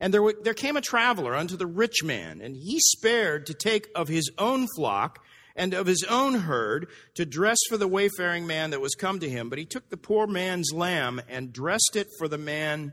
[0.00, 3.54] And there, were, there came a traveler unto the rich man, and he spared to
[3.54, 5.24] take of his own flock
[5.56, 9.28] and of his own herd to dress for the wayfaring man that was come to
[9.28, 9.48] him.
[9.48, 12.92] But he took the poor man's lamb and dressed it for the man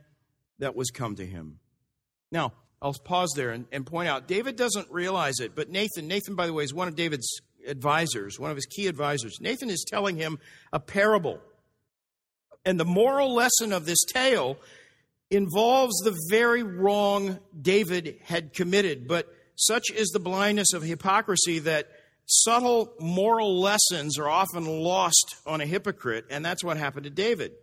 [0.59, 1.59] that was come to him.
[2.31, 6.35] Now, I'll pause there and, and point out David doesn't realize it, but Nathan, Nathan,
[6.35, 9.39] by the way, is one of David's advisors, one of his key advisors.
[9.39, 10.39] Nathan is telling him
[10.71, 11.39] a parable
[12.65, 14.57] and the moral lesson of this tale
[15.29, 19.07] involves the very wrong David had committed.
[19.07, 21.87] But such is the blindness of hypocrisy that
[22.25, 27.53] subtle moral lessons are often lost on a hypocrite, and that's what happened to David.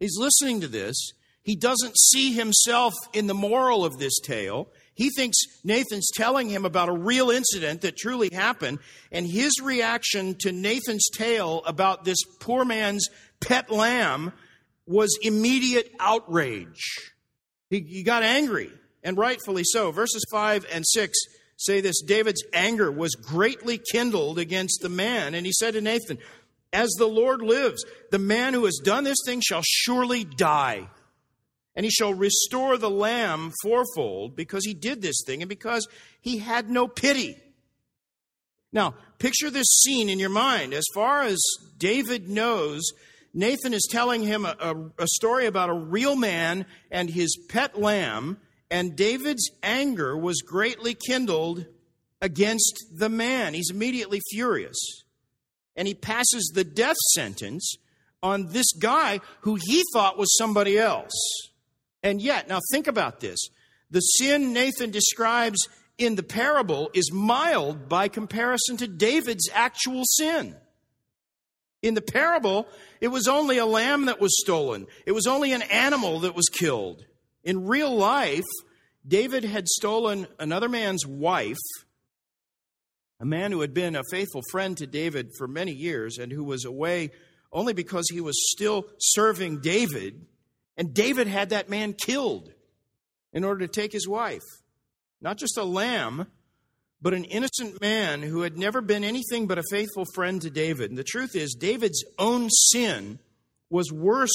[0.00, 1.12] He's listening to this.
[1.42, 4.68] He doesn't see himself in the moral of this tale.
[4.94, 8.80] He thinks Nathan's telling him about a real incident that truly happened,
[9.10, 13.08] and his reaction to Nathan's tale about this poor man's
[13.40, 14.32] pet lamb
[14.88, 17.12] was immediate outrage.
[17.70, 18.72] He, he got angry,
[19.04, 19.90] and rightfully so.
[19.92, 21.18] Verses 5 and 6
[21.58, 26.18] say this David's anger was greatly kindled against the man, and he said to Nathan,
[26.72, 30.88] As the Lord lives, the man who has done this thing shall surely die.
[31.76, 35.86] And he shall restore the lamb fourfold because he did this thing and because
[36.20, 37.36] he had no pity.
[38.72, 40.74] Now, picture this scene in your mind.
[40.74, 41.38] As far as
[41.78, 42.82] David knows,
[43.34, 47.78] Nathan is telling him a, a, a, story about a real man and his pet
[47.78, 48.38] lamb,
[48.70, 51.66] and David's anger was greatly kindled
[52.20, 53.54] against the man.
[53.54, 54.78] He's immediately furious.
[55.76, 57.74] And he passes the death sentence
[58.22, 61.12] on this guy who he thought was somebody else.
[62.02, 63.38] And yet, now think about this
[63.90, 65.58] the sin Nathan describes
[65.96, 70.56] in the parable is mild by comparison to David's actual sin.
[71.82, 72.66] In the parable,
[73.00, 76.48] it was only a lamb that was stolen, it was only an animal that was
[76.48, 77.04] killed.
[77.44, 78.44] In real life,
[79.06, 81.56] David had stolen another man's wife,
[83.20, 86.44] a man who had been a faithful friend to David for many years and who
[86.44, 87.10] was away
[87.52, 90.26] only because he was still serving David.
[90.76, 92.52] And David had that man killed
[93.32, 94.42] in order to take his wife.
[95.20, 96.26] Not just a lamb,
[97.00, 100.90] but an innocent man who had never been anything but a faithful friend to David.
[100.90, 103.18] And the truth is, David's own sin
[103.70, 104.34] was worse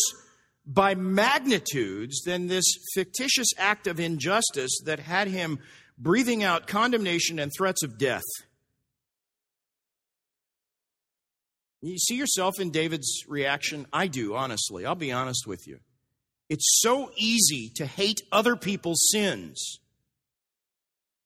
[0.66, 5.60] by magnitudes than this fictitious act of injustice that had him
[5.98, 8.24] breathing out condemnation and threats of death.
[11.82, 13.88] You see yourself in David's reaction?
[13.92, 14.86] I do, honestly.
[14.86, 15.80] I'll be honest with you.
[16.50, 19.80] It's so easy to hate other people's sins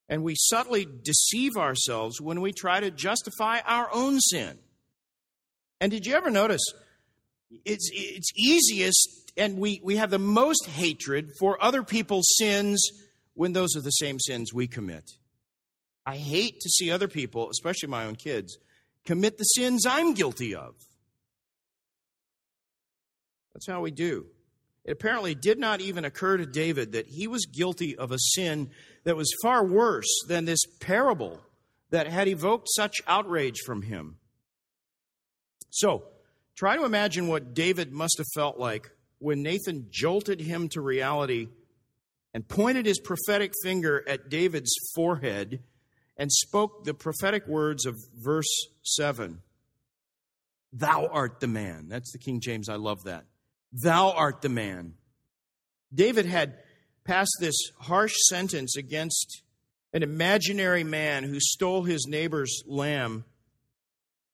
[0.10, 4.58] and we subtly deceive ourselves when we try to justify our own sin.
[5.80, 6.64] And did you ever notice?
[7.66, 12.86] It's, it's easiest, and we, we have the most hatred for other people's sins
[13.34, 15.12] when those are the same sins we commit.
[16.06, 18.58] I hate to see other people, especially my own kids,
[19.06, 20.74] commit the sins I'm guilty of.
[23.54, 24.28] That's how we do.
[24.86, 28.70] it apparently did not even occur to David that he was guilty of a sin
[29.08, 31.40] that was far worse than this parable
[31.92, 34.18] that had evoked such outrage from him.
[35.70, 36.10] So,
[36.58, 41.48] try to imagine what David must have felt like when Nathan jolted him to reality
[42.34, 45.64] and pointed his prophetic finger at David's forehead
[46.18, 48.54] and spoke the prophetic words of verse
[48.84, 49.40] 7
[50.74, 51.88] Thou art the man.
[51.88, 52.68] That's the King James.
[52.68, 53.24] I love that.
[53.72, 54.96] Thou art the man.
[55.94, 56.58] David had
[57.08, 59.42] passed this harsh sentence against
[59.94, 63.24] an imaginary man who stole his neighbor's lamb.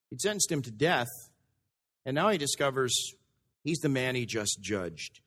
[0.10, 1.10] He'd sentenced him to death,
[2.06, 3.14] and now he discovers
[3.64, 5.22] he's the man he just judged.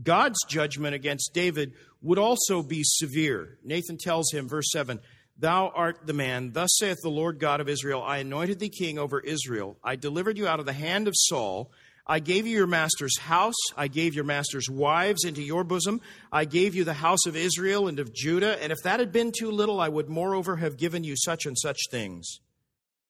[0.00, 1.72] God's judgment against David
[2.02, 3.58] would also be severe.
[3.64, 5.00] Nathan tells him, verse 7
[5.38, 8.98] Thou art the man, thus saith the Lord God of Israel I anointed thee king
[8.98, 9.78] over Israel.
[9.82, 11.72] I delivered you out of the hand of Saul.
[12.10, 13.54] I gave you your master's house.
[13.76, 16.00] I gave your master's wives into your bosom.
[16.32, 18.60] I gave you the house of Israel and of Judah.
[18.62, 21.56] And if that had been too little, I would moreover have given you such and
[21.58, 22.40] such things.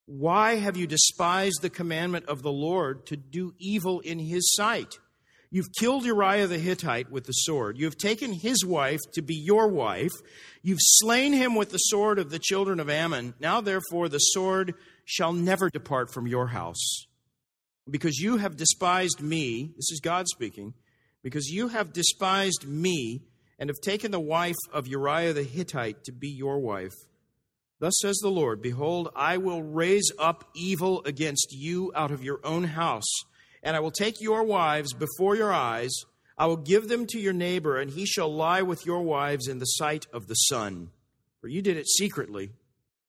[0.06, 4.98] Why have you despised the commandment of the Lord to do evil in his sight?
[5.50, 7.78] You've killed Uriah the Hittite with the sword.
[7.78, 10.12] You have taken his wife to be your wife.
[10.62, 13.34] You've slain him with the sword of the children of Ammon.
[13.38, 17.07] Now, therefore, the sword shall never depart from your house
[17.90, 20.74] because you have despised me, this is God speaking,
[21.22, 23.22] because you have despised me
[23.58, 26.94] and have taken the wife of Uriah the Hittite to be your wife.
[27.80, 32.40] Thus says the Lord Behold, I will raise up evil against you out of your
[32.44, 33.12] own house,
[33.62, 35.92] and I will take your wives before your eyes.
[36.36, 39.58] I will give them to your neighbor, and he shall lie with your wives in
[39.58, 40.90] the sight of the sun.
[41.40, 42.50] For you did it secretly,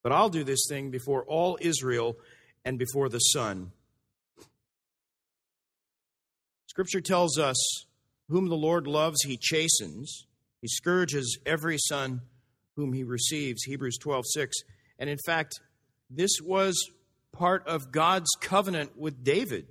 [0.02, 2.16] but I'll do this thing before all Israel
[2.64, 3.72] and before the sun.
[6.70, 7.84] Scripture tells us,
[8.28, 10.28] Whom the Lord loves, he chastens.
[10.62, 12.20] He scourges every son
[12.76, 13.64] whom he receives.
[13.64, 14.56] Hebrews 12, 6.
[15.00, 15.58] And in fact,
[16.08, 16.80] this was
[17.32, 19.66] part of God's covenant with David.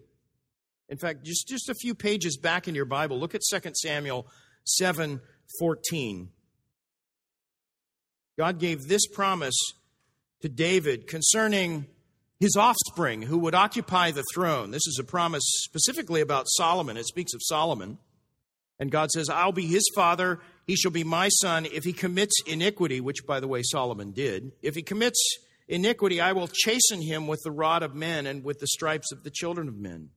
[0.89, 4.27] In fact, just, just a few pages back in your Bible, look at 2 Samuel
[4.65, 5.21] 7
[5.57, 6.29] 14.
[8.37, 9.55] God gave this promise
[10.41, 11.85] to David concerning
[12.39, 14.71] his offspring who would occupy the throne.
[14.71, 16.97] This is a promise specifically about Solomon.
[16.97, 17.97] It speaks of Solomon.
[18.79, 21.65] And God says, I'll be his father, he shall be my son.
[21.65, 25.19] If he commits iniquity, which, by the way, Solomon did, if he commits
[25.67, 29.23] iniquity, I will chasten him with the rod of men and with the stripes of
[29.23, 30.11] the children of men.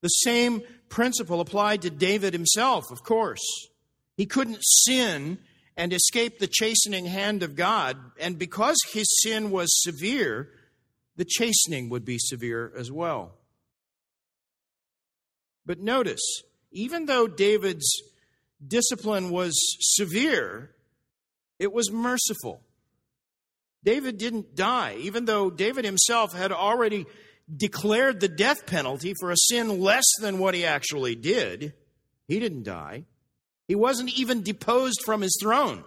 [0.00, 3.44] The same principle applied to David himself, of course.
[4.16, 5.38] He couldn't sin
[5.76, 7.96] and escape the chastening hand of God.
[8.18, 10.48] And because his sin was severe,
[11.22, 13.30] the chastening would be severe as well.
[15.64, 16.42] But notice,
[16.72, 18.02] even though David's
[18.66, 20.72] discipline was severe,
[21.60, 22.60] it was merciful.
[23.84, 27.06] David didn't die, even though David himself had already
[27.56, 31.72] declared the death penalty for a sin less than what he actually did.
[32.26, 33.04] He didn't die.
[33.68, 35.84] He wasn't even deposed from his throne.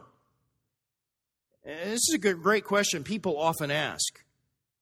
[1.65, 4.24] this is a great question people often ask.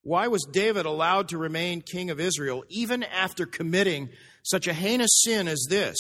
[0.04, 4.10] Why was David allowed to remain king of Israel even after committing
[4.44, 5.98] such a heinous sin as this?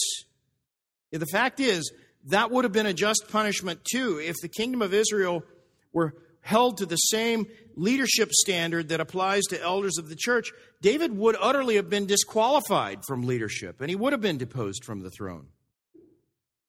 [1.11, 1.91] The fact is,
[2.25, 5.43] that would have been a just punishment too if the kingdom of Israel
[5.91, 10.51] were held to the same leadership standard that applies to elders of the church.
[10.81, 15.01] David would utterly have been disqualified from leadership and he would have been deposed from
[15.01, 15.47] the throne.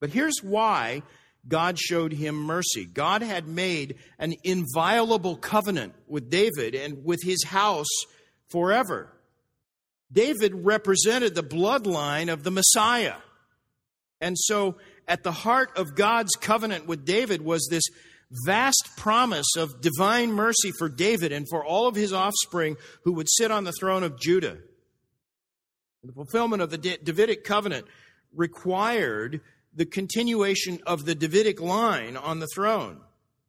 [0.00, 1.02] But here's why
[1.46, 2.86] God showed him mercy.
[2.86, 7.86] God had made an inviolable covenant with David and with his house
[8.48, 9.12] forever.
[10.10, 13.16] David represented the bloodline of the Messiah.
[14.20, 14.76] And so,
[15.06, 17.84] at the heart of God's covenant with David was this
[18.46, 23.28] vast promise of divine mercy for David and for all of his offspring who would
[23.28, 24.56] sit on the throne of Judah.
[26.02, 27.86] The fulfillment of the Davidic covenant
[28.34, 29.40] required
[29.74, 33.00] the continuation of the Davidic line on the throne.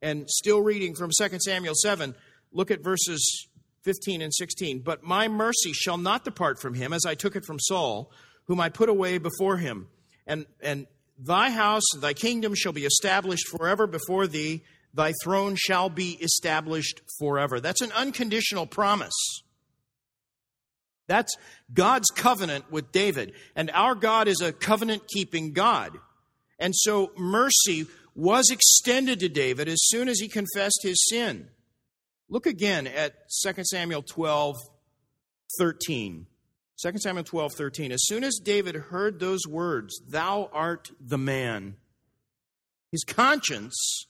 [0.02, 2.14] And still reading from 2 Samuel 7,
[2.52, 3.48] look at verses
[3.84, 4.80] 15 and 16.
[4.80, 8.10] But my mercy shall not depart from him, as I took it from Saul,
[8.44, 9.88] whom I put away before him.
[10.26, 10.86] And, and
[11.18, 14.64] thy house, thy kingdom shall be established forever before thee.
[14.92, 17.60] Thy throne shall be established forever.
[17.60, 19.42] That's an unconditional promise.
[21.06, 21.36] That's
[21.72, 23.34] God's covenant with David.
[23.54, 25.98] And our God is a covenant keeping God.
[26.58, 31.48] And so mercy was extended to David as soon as he confessed his sin.
[32.28, 33.14] Look again at
[33.44, 34.56] 2 Samuel 12,
[35.58, 36.26] 13.
[36.82, 37.92] 2 Samuel 12, 13.
[37.92, 41.76] As soon as David heard those words, Thou art the man,
[42.90, 44.06] his conscience,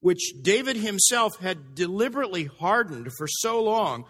[0.00, 4.04] which David himself had deliberately hardened for so long,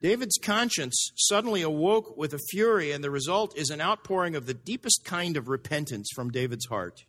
[0.00, 4.54] David's conscience suddenly awoke with a fury, and the result is an outpouring of the
[4.54, 7.04] deepest kind of repentance from David's heart.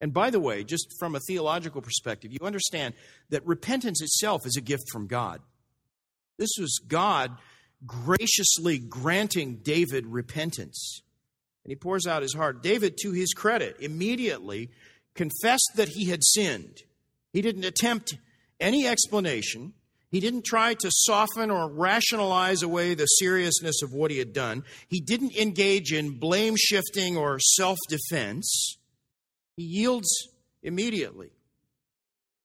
[0.00, 2.94] And by the way, just from a theological perspective, you understand
[3.28, 5.40] that repentance itself is a gift from God.
[6.38, 7.36] This was God
[7.86, 11.02] graciously granting David repentance.
[11.64, 12.62] And he pours out his heart.
[12.62, 14.70] David, to his credit, immediately
[15.14, 16.78] confessed that he had sinned.
[17.32, 18.16] He didn't attempt
[18.58, 19.74] any explanation.
[20.10, 24.64] He didn't try to soften or rationalize away the seriousness of what he had done.
[24.88, 28.78] He didn't engage in blame shifting or self defense.
[29.60, 30.08] He yields
[30.62, 31.32] immediately.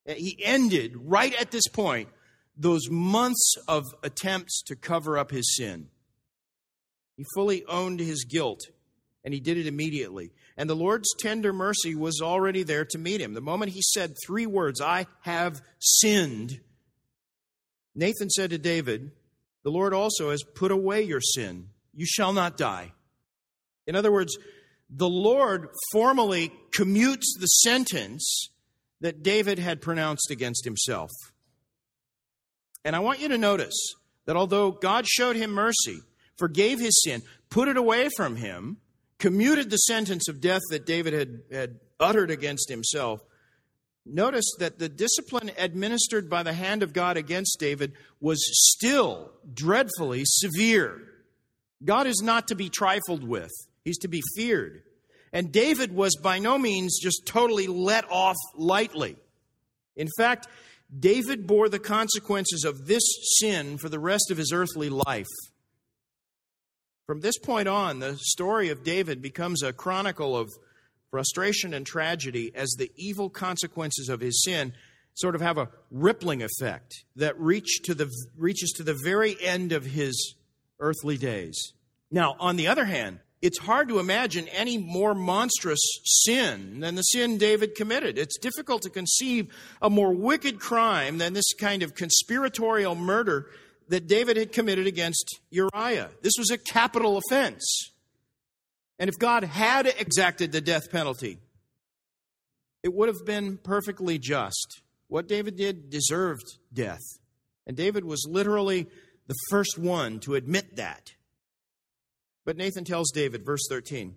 [0.06, 2.10] He ended right at this point
[2.58, 5.88] those months of attempts to cover up his sin.
[7.16, 8.60] He fully owned his guilt,
[9.24, 10.34] and he did it immediately.
[10.58, 13.34] And the Lord's tender mercy was already there to meet him.
[13.34, 16.60] The moment he said three words, I have sinned,
[17.96, 19.14] Nathan said to David,
[19.64, 21.70] The Lord also has put away your sin.
[21.94, 22.92] You shall not die.
[23.88, 24.38] In other words,
[24.90, 28.50] the Lord formally commutes the sentence
[29.02, 31.10] that David had pronounced against himself.
[32.84, 33.76] And I want you to notice
[34.26, 36.00] that although God showed him mercy,
[36.38, 38.78] forgave his sin, put it away from him,
[39.18, 43.22] commuted the sentence of death that David had, had uttered against himself,
[44.06, 48.40] notice that the discipline administered by the hand of God against David was
[48.72, 51.02] still dreadfully severe.
[51.84, 53.52] God is not to be trifled with,
[53.86, 54.82] he's to be feared.
[55.32, 59.16] And David was by no means just totally let off lightly.
[59.96, 60.48] In fact,
[60.98, 63.04] David bore the consequences of this
[63.40, 65.28] sin for the rest of his earthly life.
[67.06, 70.50] From this point on, the story of David becomes a chronicle of
[71.12, 74.74] frustration and tragedy as the evil consequences of his sin
[75.14, 79.72] sort of have a rippling effect that reach to the, reaches to the very end
[79.72, 80.36] of his
[80.80, 81.74] earthly days.
[82.12, 87.02] Now, on the other hand, it's hard to imagine any more monstrous sin than the
[87.04, 88.18] sin David committed.
[88.18, 93.48] It's difficult to conceive a more wicked crime than this kind of conspiratorial murder
[93.90, 96.10] that David had committed against Uriah.
[96.22, 97.92] This was a capital offense.
[98.98, 101.38] And if God had exacted the death penalty,
[102.84, 104.82] it would have been perfectly just.
[105.08, 107.02] What David did deserved death.
[107.68, 108.88] And David was literally
[109.28, 111.15] the first one to admit that.
[112.46, 114.16] But Nathan tells David, verse 13,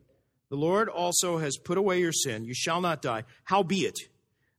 [0.50, 2.44] The Lord also has put away your sin.
[2.44, 3.24] You shall not die.
[3.44, 3.96] Howbeit,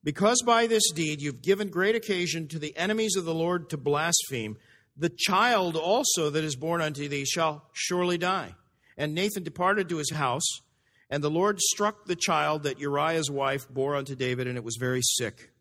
[0.03, 3.77] because by this deed you've given great occasion to the enemies of the Lord to
[3.77, 4.57] blaspheme,
[4.97, 8.55] the child also that is born unto thee shall surely die.
[8.97, 10.47] And Nathan departed to his house,
[11.09, 14.77] and the Lord struck the child that Uriah's wife bore unto David, and it was
[14.77, 15.51] very sick.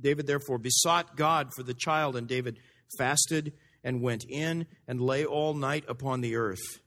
[0.00, 2.58] David therefore besought God for the child, and David
[2.98, 6.80] fasted and went in and lay all night upon the earth.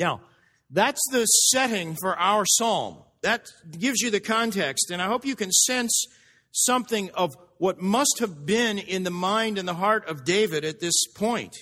[0.00, 0.22] Now,
[0.70, 2.96] that's the setting for our psalm.
[3.20, 3.46] That
[3.78, 6.06] gives you the context, and I hope you can sense
[6.52, 10.80] something of what must have been in the mind and the heart of David at
[10.80, 11.54] this point.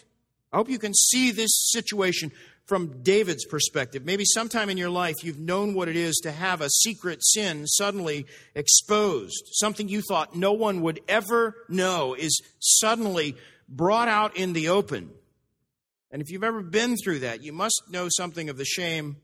[0.52, 2.30] I hope you can see this situation
[2.64, 4.04] from David's perspective.
[4.04, 7.66] Maybe sometime in your life you've known what it is to have a secret sin
[7.66, 9.48] suddenly exposed.
[9.52, 13.34] Something you thought no one would ever know is suddenly
[13.68, 15.10] brought out in the open.
[16.10, 19.16] And if you've ever been through that, you must know something of the shame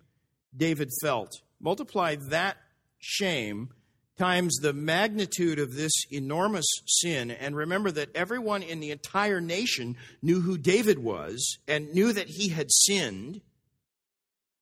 [0.57, 1.31] David felt.
[1.61, 2.57] Multiply that
[2.99, 3.71] shame
[4.17, 9.97] times the magnitude of this enormous sin, and remember that everyone in the entire nation
[10.23, 13.41] knew who David was and knew that he had sinned.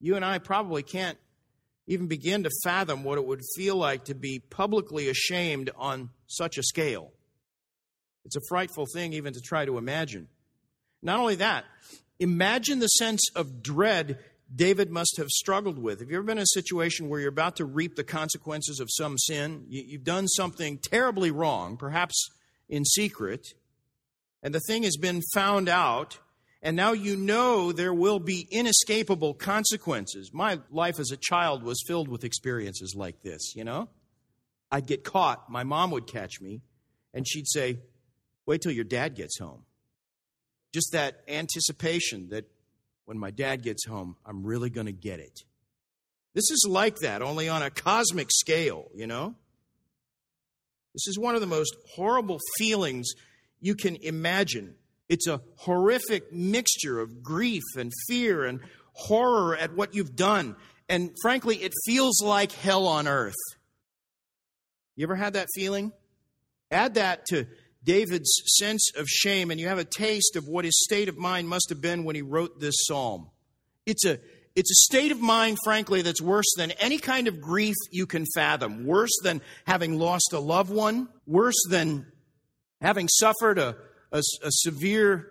[0.00, 1.18] You and I probably can't
[1.86, 6.56] even begin to fathom what it would feel like to be publicly ashamed on such
[6.56, 7.12] a scale.
[8.24, 10.28] It's a frightful thing even to try to imagine.
[11.02, 11.64] Not only that,
[12.22, 14.20] Imagine the sense of dread
[14.54, 15.98] David must have struggled with.
[15.98, 18.86] Have you ever been in a situation where you're about to reap the consequences of
[18.92, 19.64] some sin?
[19.68, 22.30] You've done something terribly wrong, perhaps
[22.68, 23.54] in secret,
[24.40, 26.20] and the thing has been found out,
[26.62, 30.30] and now you know there will be inescapable consequences.
[30.32, 33.88] My life as a child was filled with experiences like this, you know?
[34.70, 36.62] I'd get caught, my mom would catch me,
[37.12, 37.80] and she'd say,
[38.46, 39.64] Wait till your dad gets home
[40.72, 42.44] just that anticipation that
[43.04, 45.40] when my dad gets home, I'm really going to get it.
[46.34, 49.34] This is like that, only on a cosmic scale, you know?
[50.94, 53.12] This is one of the most horrible feelings
[53.60, 54.74] you can imagine.
[55.08, 58.60] It's a horrific mixture of grief and fear and
[58.92, 60.56] horror at what you've done.
[60.88, 63.34] And frankly, it feels like hell on earth.
[64.96, 65.92] You ever had that feeling?
[66.70, 67.46] Add that to
[67.84, 71.48] David's sense of shame, and you have a taste of what his state of mind
[71.48, 73.30] must have been when he wrote this psalm.
[73.86, 74.18] It's a,
[74.54, 78.26] it's a state of mind, frankly, that's worse than any kind of grief you can
[78.34, 82.06] fathom, worse than having lost a loved one, worse than
[82.80, 83.76] having suffered a,
[84.12, 85.28] a, a severe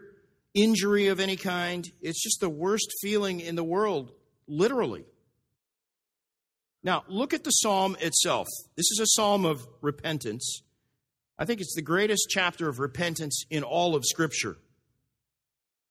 [0.53, 1.89] injury of any kind.
[2.01, 4.11] It's just the worst feeling in the world,
[4.47, 5.05] literally.
[6.83, 8.47] Now, look at the psalm itself.
[8.75, 10.63] This is a psalm of repentance.
[11.41, 14.57] I think it's the greatest chapter of repentance in all of Scripture.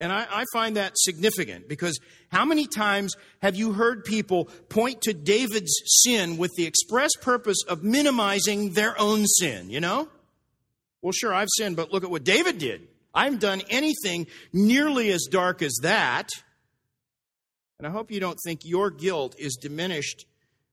[0.01, 1.99] And I, I, find that significant because
[2.29, 5.75] how many times have you heard people point to David's
[6.05, 10.09] sin with the express purpose of minimizing their own sin, you know?
[11.03, 12.87] Well, sure, I've sinned, but look at what David did.
[13.13, 16.29] I haven't done anything nearly as dark as that.
[17.79, 20.27] And I hope you don't think your guilt is diminished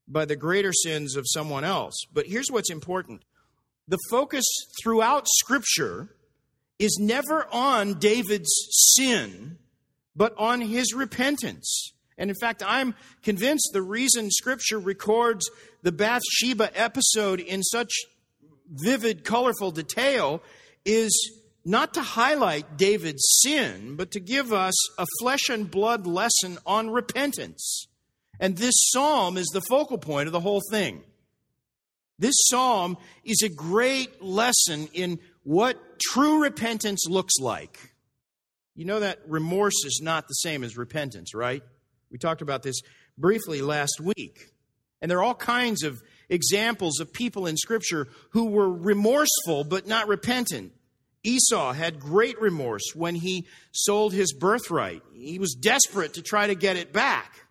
[0.08, 1.96] by the greater sins of someone else.
[2.14, 3.24] But here's what's important
[3.88, 4.46] the focus
[4.82, 6.10] throughout Scripture
[6.80, 8.52] is never on David's
[8.96, 9.58] sin,
[10.16, 11.94] but on his repentance.
[12.18, 15.50] And in fact, I'm convinced the reason Scripture records
[15.84, 17.92] the Bathsheba episode in such
[18.70, 20.42] vivid, colorful detail
[20.84, 21.32] is
[21.64, 26.90] not to highlight David's sin, but to give us a flesh and blood lesson on
[26.90, 27.88] repentance.
[28.40, 31.04] And this psalm is the focal point of the whole thing.
[32.20, 37.94] This psalm is a great lesson in what true repentance looks like.
[38.76, 41.64] You know that remorse is not the same as repentance, right?
[42.12, 42.82] We talked about this
[43.18, 44.52] briefly last week.
[45.02, 49.88] And there are all kinds of examples of people in Scripture who were remorseful but
[49.88, 50.74] not repentant.
[51.24, 55.04] Esau had great remorse when he sold his birthright.
[55.14, 57.46] He was desperate to try to get it back,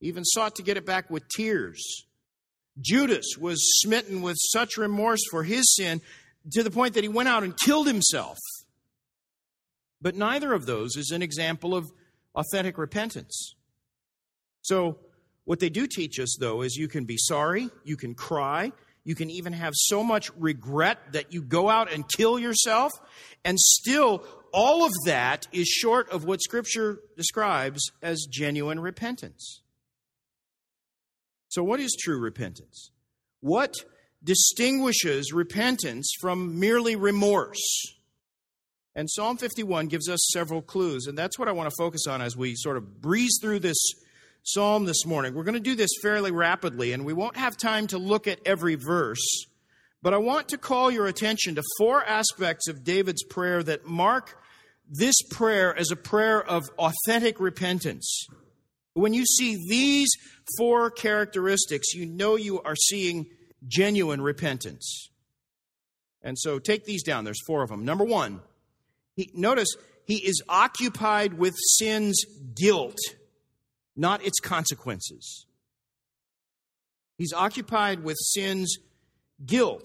[0.00, 2.06] he even sought to get it back with tears.
[2.80, 6.00] Judas was smitten with such remorse for his sin
[6.52, 8.38] to the point that he went out and killed himself.
[10.00, 11.90] But neither of those is an example of
[12.34, 13.54] authentic repentance.
[14.62, 14.98] So,
[15.44, 18.72] what they do teach us, though, is you can be sorry, you can cry,
[19.04, 22.92] you can even have so much regret that you go out and kill yourself,
[23.44, 29.62] and still all of that is short of what Scripture describes as genuine repentance.
[31.50, 32.92] So, what is true repentance?
[33.40, 33.74] What
[34.22, 37.58] distinguishes repentance from merely remorse?
[38.94, 42.22] And Psalm 51 gives us several clues, and that's what I want to focus on
[42.22, 43.78] as we sort of breeze through this
[44.44, 45.34] psalm this morning.
[45.34, 48.38] We're going to do this fairly rapidly, and we won't have time to look at
[48.46, 49.46] every verse.
[50.02, 54.40] But I want to call your attention to four aspects of David's prayer that mark
[54.88, 58.28] this prayer as a prayer of authentic repentance.
[58.94, 60.08] When you see these
[60.58, 63.26] four characteristics, you know you are seeing
[63.66, 65.10] genuine repentance.
[66.22, 67.24] And so take these down.
[67.24, 67.84] There's four of them.
[67.84, 68.40] Number one,
[69.14, 69.68] he, notice
[70.04, 72.98] he is occupied with sin's guilt
[74.00, 75.46] not its consequences.
[77.18, 78.78] He's occupied with sin's
[79.44, 79.84] guilt,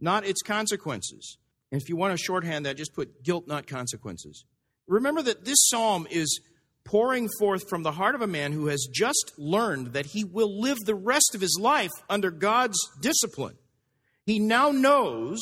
[0.00, 1.36] not its consequences.
[1.70, 4.46] And if you want to shorthand that, just put guilt, not consequences.
[4.86, 6.40] Remember that this psalm is
[6.86, 10.60] pouring forth from the heart of a man who has just learned that he will
[10.60, 13.56] live the rest of his life under God's discipline.
[14.24, 15.40] He now knows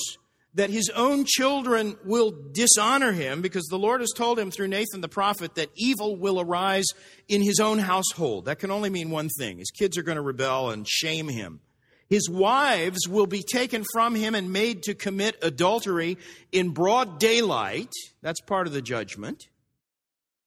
[0.54, 5.00] that his own children will dishonor him because the Lord has told him through Nathan
[5.00, 6.86] the prophet that evil will arise
[7.28, 8.44] in his own household.
[8.44, 11.60] That can only mean one thing his kids are going to rebel and shame him.
[12.08, 16.18] His wives will be taken from him and made to commit adultery
[16.52, 17.90] in broad daylight.
[18.22, 19.48] That's part of the judgment.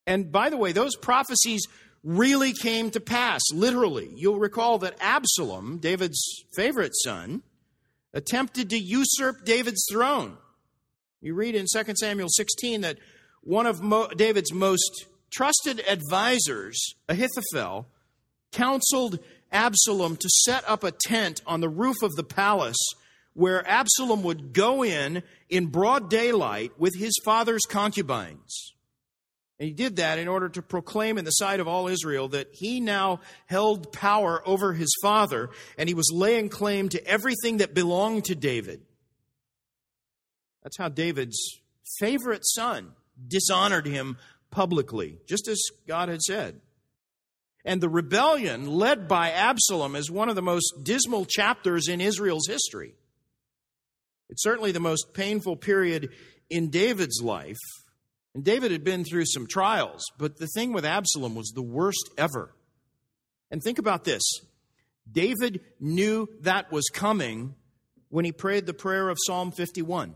[0.07, 1.67] And by the way, those prophecies
[2.03, 4.09] really came to pass, literally.
[4.15, 7.43] You'll recall that Absalom, David's favorite son,
[8.13, 10.37] attempted to usurp David's throne.
[11.21, 12.97] You read in 2 Samuel 16 that
[13.41, 17.87] one of Mo- David's most trusted advisors, Ahithophel,
[18.53, 19.19] counseled
[19.51, 22.77] Absalom to set up a tent on the roof of the palace
[23.33, 28.73] where Absalom would go in in broad daylight with his father's concubines.
[29.59, 32.53] And he did that in order to proclaim in the sight of all Israel that
[32.53, 37.73] he now held power over his father and he was laying claim to everything that
[37.73, 38.81] belonged to David.
[40.61, 41.59] That's how David's
[41.97, 42.91] favorite son
[43.27, 44.17] dishonored him
[44.51, 46.61] publicly, just as God had said.
[47.65, 52.47] And the rebellion led by Absalom is one of the most dismal chapters in Israel's
[52.47, 52.93] history.
[54.29, 56.09] It's certainly the most painful period
[56.49, 57.57] in David's life.
[58.33, 62.09] And David had been through some trials, but the thing with Absalom was the worst
[62.17, 62.53] ever.
[63.49, 64.23] And think about this
[65.11, 67.55] David knew that was coming
[68.09, 70.15] when he prayed the prayer of Psalm 51.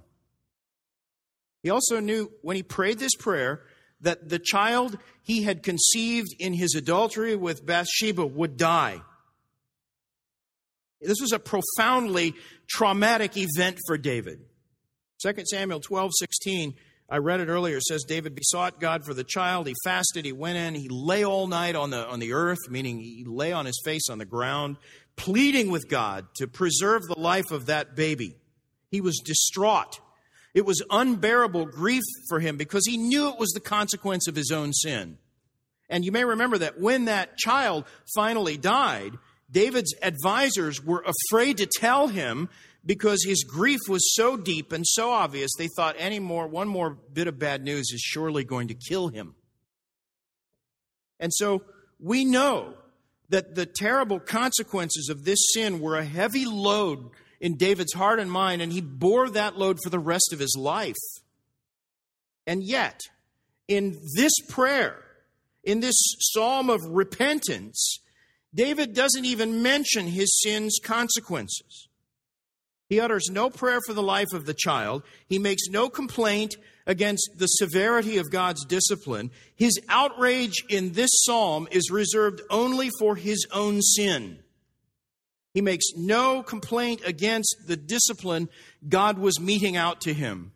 [1.63, 3.63] He also knew when he prayed this prayer
[4.01, 9.01] that the child he had conceived in his adultery with Bathsheba would die.
[11.01, 12.35] This was a profoundly
[12.67, 14.41] traumatic event for David.
[15.21, 16.73] 2 Samuel 12, 16,
[17.11, 19.67] I read it earlier, It says David besought God for the child.
[19.67, 23.01] He fasted, he went in, he lay all night on the, on the earth, meaning
[23.01, 24.77] he lay on his face on the ground,
[25.17, 28.37] pleading with God to preserve the life of that baby.
[28.89, 29.99] He was distraught.
[30.53, 34.49] It was unbearable grief for him because he knew it was the consequence of his
[34.49, 35.17] own sin.
[35.89, 37.83] And you may remember that when that child
[38.15, 39.17] finally died,
[39.51, 42.47] David's advisors were afraid to tell him
[42.85, 46.97] because his grief was so deep and so obvious, they thought any more, one more
[47.13, 49.35] bit of bad news is surely going to kill him.
[51.19, 51.63] And so
[51.99, 52.73] we know
[53.29, 58.31] that the terrible consequences of this sin were a heavy load in David's heart and
[58.31, 60.95] mind, and he bore that load for the rest of his life.
[62.45, 62.99] And yet,
[63.67, 65.03] in this prayer,
[65.63, 67.99] in this psalm of repentance,
[68.53, 71.87] David doesn't even mention his sin's consequences.
[72.91, 75.03] He utters no prayer for the life of the child.
[75.29, 79.31] He makes no complaint against the severity of God's discipline.
[79.55, 84.39] His outrage in this psalm is reserved only for his own sin.
[85.53, 88.49] He makes no complaint against the discipline
[88.89, 90.51] God was meting out to him.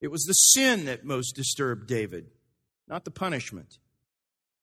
[0.00, 2.30] It was the sin that most disturbed David,
[2.86, 3.78] not the punishment.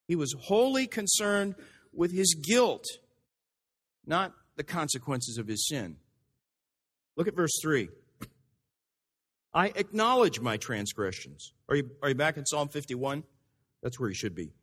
[0.07, 1.55] He was wholly concerned
[1.91, 2.85] with his guilt,
[4.05, 5.97] not the consequences of his sin.
[7.15, 7.90] Look at verse 3.
[9.53, 11.53] I acknowledge my transgressions.
[11.69, 13.23] Are you, are you back in Psalm 51?
[13.84, 14.53] That's where you should be.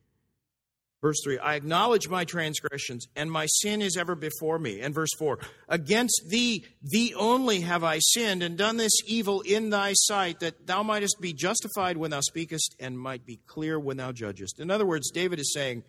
[1.00, 4.80] Verse 3 I acknowledge my transgressions, and my sin is ever before me.
[4.80, 9.70] And verse 4 Against thee, thee only have I sinned, and done this evil in
[9.70, 13.96] thy sight, that thou mightest be justified when thou speakest, and might be clear when
[13.96, 14.60] thou judgest.
[14.60, 15.84] In other words, David is saying,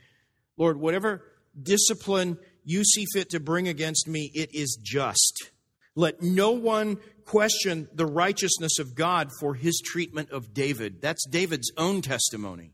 [0.58, 1.26] Lord, whatever
[1.62, 5.52] discipline you see fit to bring against me, it is just.
[5.96, 11.02] Let no one question the righteousness of God for his treatment of David.
[11.02, 12.74] That's David's own testimony.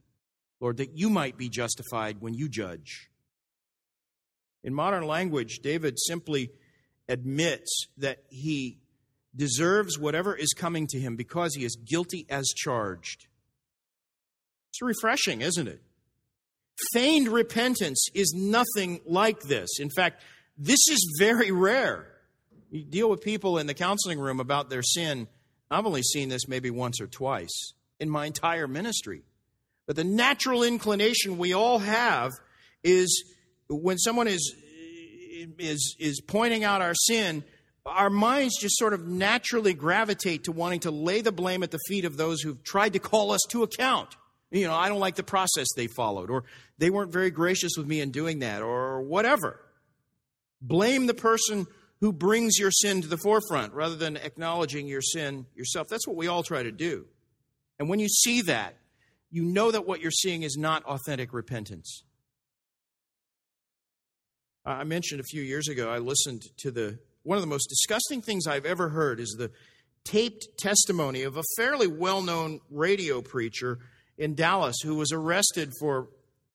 [0.60, 3.10] Lord, that you might be justified when you judge.
[4.64, 6.52] In modern language, David simply
[7.08, 8.80] admits that he
[9.36, 13.28] deserves whatever is coming to him because he is guilty as charged.
[14.70, 15.82] It's refreshing, isn't it?
[16.94, 19.80] Feigned repentance is nothing like this.
[19.80, 20.22] In fact,
[20.58, 22.17] this is very rare.
[22.70, 25.28] You deal with people in the counseling room about their sin.
[25.72, 29.22] I've only seen this maybe once or twice in my entire ministry.
[29.86, 32.34] But the natural inclination we all have
[32.84, 33.24] is
[33.70, 34.54] when someone is
[35.60, 37.44] is is pointing out our sin,
[37.86, 41.80] our minds just sort of naturally gravitate to wanting to lay the blame at the
[41.88, 44.16] feet of those who've tried to call us to account.
[44.52, 46.44] You know, I don't like the process they followed, or
[46.78, 49.60] they weren't very gracious with me in doing that, or whatever.
[50.62, 51.68] Blame the person
[52.00, 55.88] who brings your sin to the forefront rather than acknowledging your sin yourself.
[55.90, 57.06] That's what we all try to do.
[57.80, 58.76] And when you see that,
[59.30, 62.04] you know that what you're seeing is not authentic repentance.
[64.66, 68.22] I mentioned a few years ago, I listened to the one of the most disgusting
[68.22, 69.52] things I've ever heard is the
[70.06, 73.80] taped testimony of a fairly well known radio preacher
[74.18, 76.08] in Dallas who was arrested for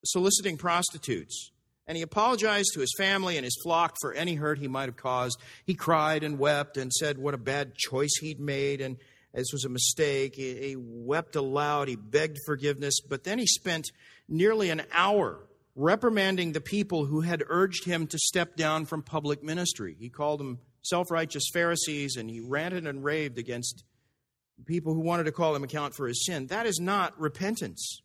[0.05, 1.52] soliciting prostitutes.
[1.93, 4.97] And he apologized to his family and his flock for any hurt he might have
[4.97, 5.39] caused.
[5.67, 8.97] He cried and wept and said what a bad choice he'd made and
[9.35, 10.35] this was a mistake.
[10.35, 11.89] He, he wept aloud.
[11.89, 12.99] He begged forgiveness.
[13.07, 13.93] But then he spent
[14.27, 15.41] nearly an hour
[15.77, 19.95] reprimanding the people who had urged him to step down from public ministry.
[19.99, 23.85] He called them self righteous Pharisees and he ranted and raved against
[24.65, 26.47] people who wanted to call him account for his sin.
[26.47, 28.01] That is not repentance.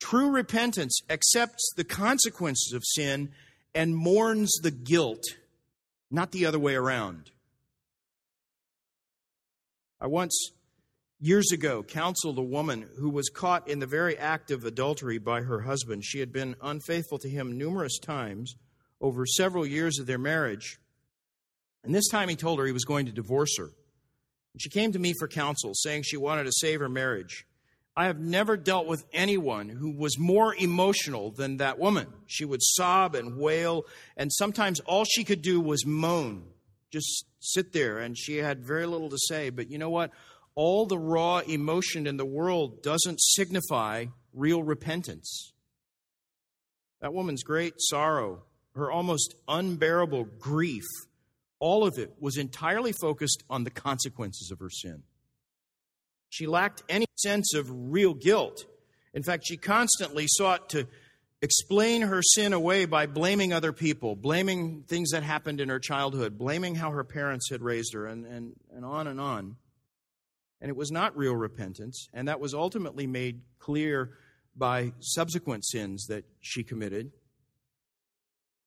[0.00, 3.30] True repentance accepts the consequences of sin
[3.74, 5.22] and mourns the guilt,
[6.10, 7.30] not the other way around.
[10.00, 10.50] I once,
[11.18, 15.40] years ago, counseled a woman who was caught in the very act of adultery by
[15.40, 16.04] her husband.
[16.04, 18.54] She had been unfaithful to him numerous times
[19.00, 20.78] over several years of their marriage.
[21.82, 23.70] And this time he told her he was going to divorce her.
[24.58, 27.46] She came to me for counsel, saying she wanted to save her marriage.
[27.96, 32.08] I have never dealt with anyone who was more emotional than that woman.
[32.26, 33.84] She would sob and wail,
[34.16, 36.44] and sometimes all she could do was moan,
[36.90, 39.50] just sit there, and she had very little to say.
[39.50, 40.10] But you know what?
[40.54, 45.52] all the raw emotion in the world doesn't signify real repentance.
[47.00, 48.44] That woman's great sorrow,
[48.74, 50.84] her almost unbearable grief,
[51.58, 55.02] all of it was entirely focused on the consequences of her sin.
[56.34, 58.66] She lacked any sense of real guilt.
[59.12, 60.88] In fact, she constantly sought to
[61.40, 66.36] explain her sin away by blaming other people, blaming things that happened in her childhood,
[66.36, 69.54] blaming how her parents had raised her, and, and, and on and on.
[70.60, 74.18] And it was not real repentance, and that was ultimately made clear
[74.56, 77.12] by subsequent sins that she committed.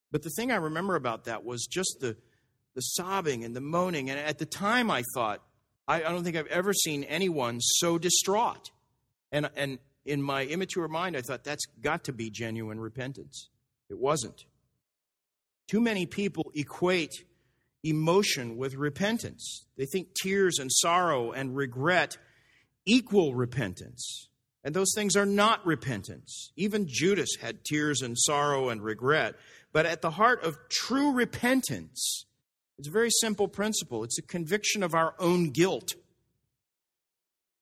[0.10, 2.16] But the thing I remember about that was just the,
[2.76, 4.10] the sobbing and the moaning.
[4.10, 5.42] And at the time, I thought,
[5.88, 8.72] I, I don't think I've ever seen anyone so distraught.
[9.32, 13.50] And, and in my immature mind, I thought that's got to be genuine repentance.
[13.90, 14.46] It wasn't.
[15.68, 17.14] Too many people equate
[17.84, 19.66] emotion with repentance.
[19.78, 22.18] They think tears and sorrow and regret
[22.86, 24.30] equal repentance.
[24.64, 26.52] And those things are not repentance.
[26.56, 29.36] Even Judas had tears and sorrow and regret.
[29.72, 32.26] But at the heart of true repentance,
[32.78, 35.94] it's a very simple principle it's a conviction of our own guilt.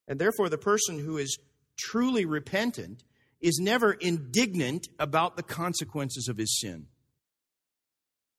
[0.08, 1.38] And therefore, the person who is
[1.78, 3.04] truly repentant
[3.42, 6.88] is never indignant about the consequences of his sin.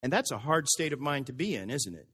[0.02, 2.06] And that's a hard state of mind to be in, isn't it?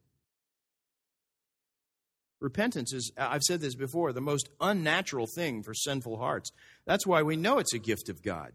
[2.40, 6.51] Repentance is, I've said this before, the most unnatural thing for sinful hearts.
[6.86, 8.52] That's why we know it's a gift of God.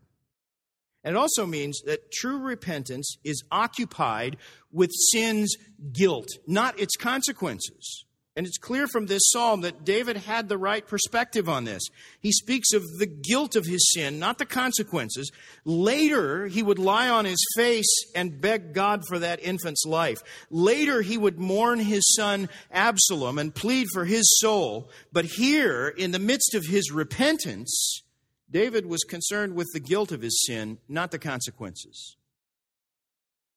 [1.07, 4.37] It also means that true repentance is occupied
[4.71, 5.55] with sin's
[5.93, 8.05] guilt, not its consequences.
[8.37, 11.81] And it's clear from this psalm that David had the right perspective on this.
[12.19, 15.31] He speaks of the guilt of his sin, not the consequences.
[15.65, 20.19] Later, he would lie on his face and beg God for that infant's life.
[20.51, 24.91] Later, he would mourn his son Absalom and plead for his soul.
[25.11, 28.03] But here, in the midst of his repentance,
[28.49, 32.15] David was concerned with the guilt of his sin, not the consequences.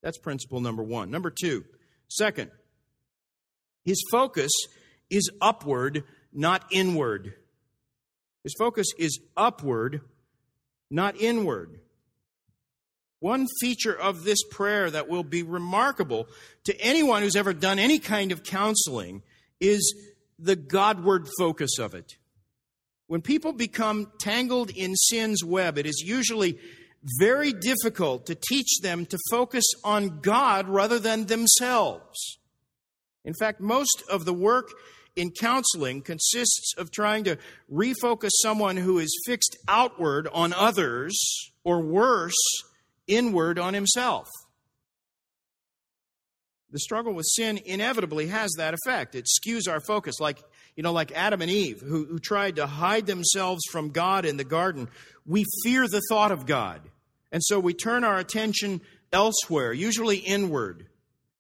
[0.03, 1.11] That's principle number one.
[1.11, 1.65] Number two,
[2.09, 2.51] second,
[3.85, 4.51] his focus
[5.09, 7.35] is upward, not inward.
[8.43, 10.01] His focus is upward,
[10.91, 11.81] not inward.
[13.21, 16.27] One feature of this prayer that will be remarkable
[16.65, 19.23] to anyone who's ever done any kind of counseling
[19.61, 19.95] is
[20.39, 22.17] the Godward focus of it.
[23.11, 26.61] When people become tangled in sin's web, it is usually
[27.19, 32.39] very difficult to teach them to focus on God rather than themselves.
[33.25, 34.69] In fact, most of the work
[35.17, 37.37] in counseling consists of trying to
[37.69, 41.19] refocus someone who is fixed outward on others,
[41.65, 42.39] or worse,
[43.09, 44.29] inward on himself.
[46.71, 49.17] The struggle with sin inevitably has that effect.
[49.17, 50.45] It skews our focus, like
[50.81, 54.39] you know, like Adam and Eve, who, who tried to hide themselves from God in
[54.39, 54.89] the garden.
[55.27, 56.81] We fear the thought of God,
[57.31, 58.81] and so we turn our attention
[59.13, 60.87] elsewhere, usually inward.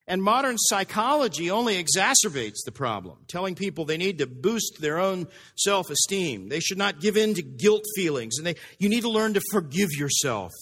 [0.06, 5.26] And modern psychology only exacerbates the problem, telling people they need to boost their own
[5.56, 6.50] self esteem.
[6.50, 9.42] They should not give in to guilt feelings, and they, you need to learn to
[9.52, 10.52] forgive yourself.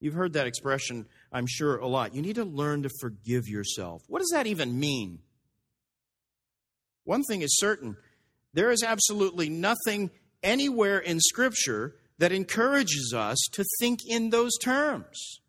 [0.00, 2.14] You've heard that expression, I'm sure, a lot.
[2.14, 4.00] You need to learn to forgive yourself.
[4.08, 5.18] What does that even mean?
[7.06, 7.96] One thing is certain
[8.52, 10.10] there is absolutely nothing
[10.42, 15.40] anywhere in Scripture that encourages us to think in those terms.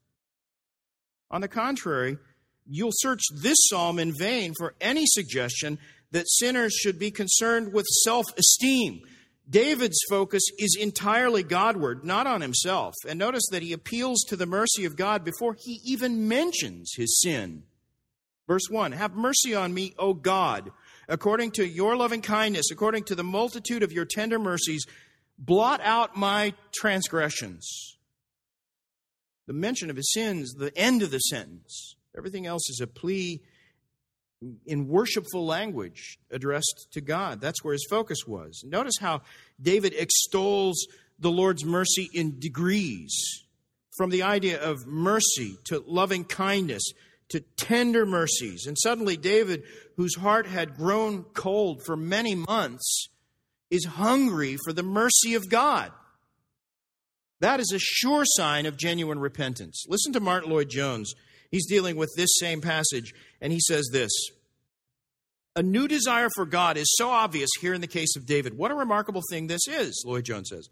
[1.31, 2.17] On the contrary,
[2.65, 5.79] you'll search this psalm in vain for any suggestion
[6.11, 9.01] that sinners should be concerned with self esteem.
[9.49, 12.93] David's focus is entirely Godward, not on himself.
[13.07, 17.21] And notice that he appeals to the mercy of God before he even mentions his
[17.21, 17.63] sin.
[18.47, 20.71] Verse 1 Have mercy on me, O God,
[21.07, 24.85] according to your loving kindness, according to the multitude of your tender mercies,
[25.37, 27.97] blot out my transgressions.
[29.47, 31.95] The mention of his sins, the end of the sentence.
[32.17, 33.41] Everything else is a plea
[34.65, 37.41] in worshipful language addressed to God.
[37.41, 38.63] That's where his focus was.
[38.65, 39.21] Notice how
[39.61, 40.85] David extols
[41.19, 43.15] the Lord's mercy in degrees
[43.97, 46.83] from the idea of mercy to loving kindness
[47.29, 48.67] to tender mercies.
[48.67, 49.63] And suddenly, David,
[49.97, 53.09] whose heart had grown cold for many months,
[53.69, 55.91] is hungry for the mercy of God.
[57.41, 59.85] That is a sure sign of genuine repentance.
[59.89, 61.13] Listen to Martyn Lloyd-Jones
[61.51, 64.11] He's dealing with this same passage, and he says this
[65.55, 68.57] A new desire for God is so obvious here in the case of David.
[68.57, 70.69] What a remarkable thing this is, Lloyd-Jones says.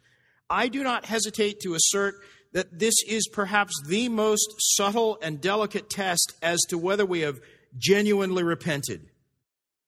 [0.49, 2.15] I do not hesitate to assert
[2.53, 7.39] that this is perhaps the most subtle and delicate test as to whether we have
[7.77, 9.10] genuinely repented.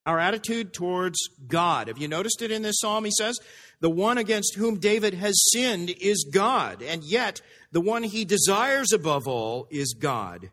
[0.07, 1.89] Our attitude towards God.
[1.89, 3.03] Have you noticed it in this psalm?
[3.03, 3.38] He says,
[3.81, 7.41] The one against whom David has sinned is God, and yet
[7.73, 10.49] the one he desires above all is God.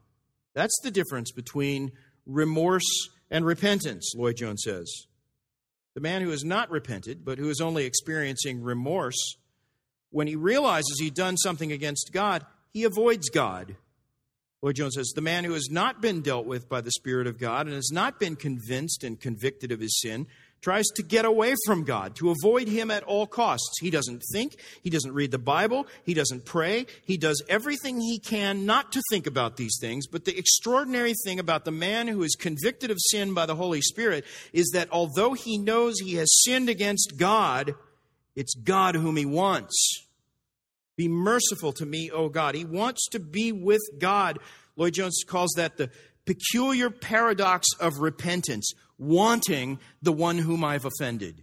[0.55, 1.93] That's the difference between
[2.26, 4.93] remorse and repentance, Lloyd Jones says.
[5.94, 9.36] The man who has not repented, but who is only experiencing remorse,
[10.10, 13.76] when he realizes he's done something against God, he avoids God.
[14.65, 17.39] Lloyd Jones says, The man who has not been dealt with by the Spirit of
[17.39, 20.27] God and has not been convinced and convicted of his sin
[20.62, 23.78] tries to get away from God, to avoid Him at all costs.
[23.82, 28.19] He doesn't think, he doesn't read the Bible, he doesn't pray, he does everything he
[28.19, 30.07] can not to think about these things.
[30.07, 33.82] But the extraordinary thing about the man who is convicted of sin by the Holy
[33.82, 34.24] Spirit
[34.55, 37.74] is that although he knows he has sinned against God,
[38.35, 40.03] it's God whom he wants.
[40.96, 42.54] Be merciful to me, O God.
[42.54, 44.38] He wants to be with God.
[44.76, 45.90] Lloyd Jones calls that the
[46.24, 51.42] peculiar paradox of repentance, wanting the one whom I've offended.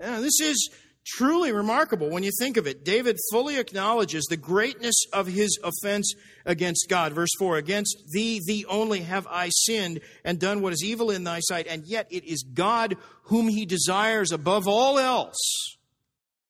[0.00, 0.70] Now, this is
[1.06, 2.84] truly remarkable when you think of it.
[2.84, 6.12] David fully acknowledges the greatness of his offense
[6.44, 7.12] against God.
[7.12, 11.24] Verse 4 Against thee, thee only have I sinned and done what is evil in
[11.24, 15.38] thy sight, and yet it is God whom he desires above all else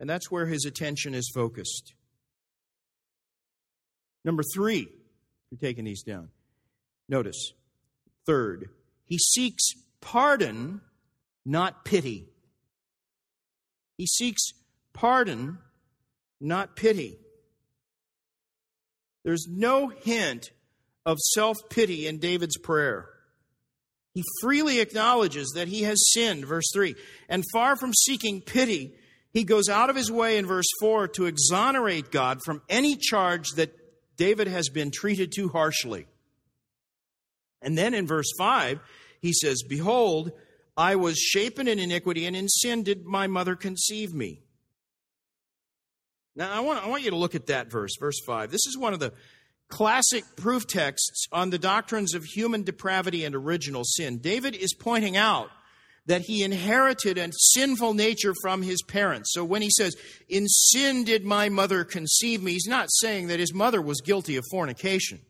[0.02, 1.94] and that's where his attention is focused.
[4.24, 4.88] Number three,
[5.48, 6.30] you're taking these down.
[7.08, 7.52] Notice,
[8.26, 8.68] third,
[9.04, 9.62] he seeks
[10.00, 10.80] pardon,
[11.46, 12.26] not pity.
[13.96, 14.42] He seeks
[14.92, 15.58] pardon,
[16.40, 17.20] not pity.
[19.24, 20.50] There's no hint
[21.06, 23.08] of self pity in David's prayer.
[24.14, 26.96] He freely acknowledges that he has sinned, verse 3.
[27.28, 28.96] And far from seeking pity,
[29.32, 33.48] he goes out of his way in verse 4 to exonerate God from any charge
[33.56, 33.74] that
[34.16, 36.06] David has been treated too harshly.
[37.62, 38.80] And then in verse 5,
[39.20, 40.32] he says, Behold,
[40.76, 44.42] I was shapen in iniquity, and in sin did my mother conceive me.
[46.34, 48.50] Now, I want, I want you to look at that verse, verse 5.
[48.50, 49.12] This is one of the
[49.68, 54.18] classic proof texts on the doctrines of human depravity and original sin.
[54.18, 55.48] David is pointing out
[56.06, 59.32] that he inherited a sinful nature from his parents.
[59.32, 59.94] So when he says,
[60.28, 64.36] In sin did my mother conceive me, he's not saying that his mother was guilty
[64.36, 65.20] of fornication.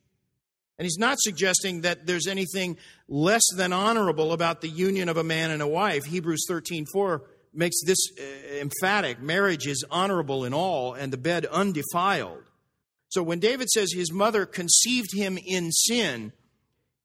[0.79, 5.25] And he's not suggesting that there's anything less than honorable about the union of a
[5.25, 6.05] man and a wife.
[6.05, 7.23] Hebrews 13 4
[7.55, 12.43] makes this uh, emphatic marriage is honorable in all, and the bed undefiled.
[13.09, 16.33] So when David says his mother conceived him in sin,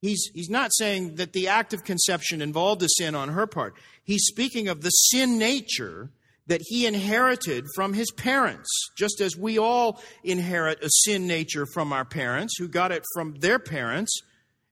[0.01, 3.75] He's, he's not saying that the act of conception involved a sin on her part.
[4.03, 6.11] He's speaking of the sin nature
[6.45, 11.91] that he inherited from his parents, just as we all inherit a sin nature from
[11.91, 14.21] our parents, who got it from their parents,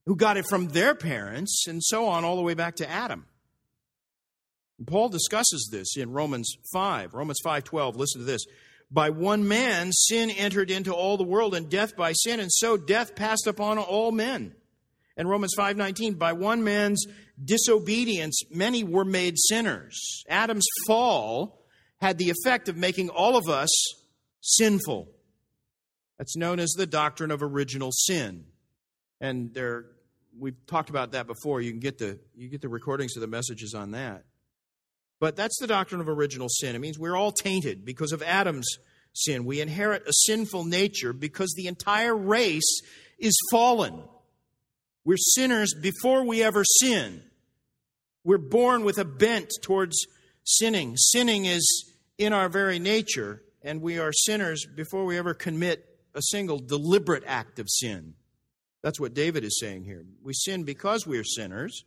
[0.05, 3.25] who got it from their parents, and so on, all the way back to Adam.
[4.85, 7.13] Paul discusses this in Romans 5.
[7.13, 7.95] Romans 5:12.
[7.95, 8.45] Listen to this.
[8.91, 12.77] By one man sin entered into all the world and death by sin and so
[12.77, 14.53] death passed upon all men
[15.17, 17.05] and Romans 5:19 by one man's
[17.43, 20.23] disobedience many were made sinners.
[20.27, 21.65] Adam's fall
[21.97, 23.69] had the effect of making all of us
[24.41, 25.09] sinful.
[26.17, 28.45] That's known as the doctrine of original sin.
[29.21, 29.85] And there
[30.37, 31.61] we've talked about that before.
[31.61, 34.25] You can get the you get the recordings of the messages on that.
[35.19, 36.75] But that's the doctrine of original sin.
[36.75, 38.67] It means we're all tainted because of Adam's
[39.13, 39.45] sin.
[39.45, 42.81] We inherit a sinful nature because the entire race
[43.17, 44.03] is fallen.
[45.05, 47.21] We're sinners before we ever sin.
[48.23, 49.95] We're born with a bent towards
[50.43, 50.97] sinning.
[50.97, 56.21] Sinning is in our very nature, and we are sinners before we ever commit a
[56.23, 58.15] single deliberate act of sin.
[58.81, 60.05] That's what David is saying here.
[60.23, 61.85] We sin because we are sinners.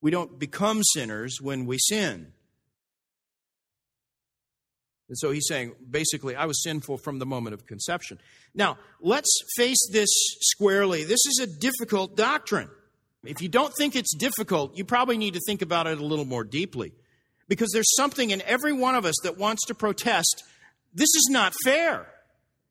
[0.00, 2.32] We don't become sinners when we sin.
[5.08, 8.18] And so he's saying, basically, I was sinful from the moment of conception.
[8.54, 10.08] Now, let's face this
[10.40, 11.04] squarely.
[11.04, 12.68] This is a difficult doctrine.
[13.24, 16.24] If you don't think it's difficult, you probably need to think about it a little
[16.24, 16.92] more deeply.
[17.48, 20.42] Because there's something in every one of us that wants to protest
[20.96, 22.08] this is not fair.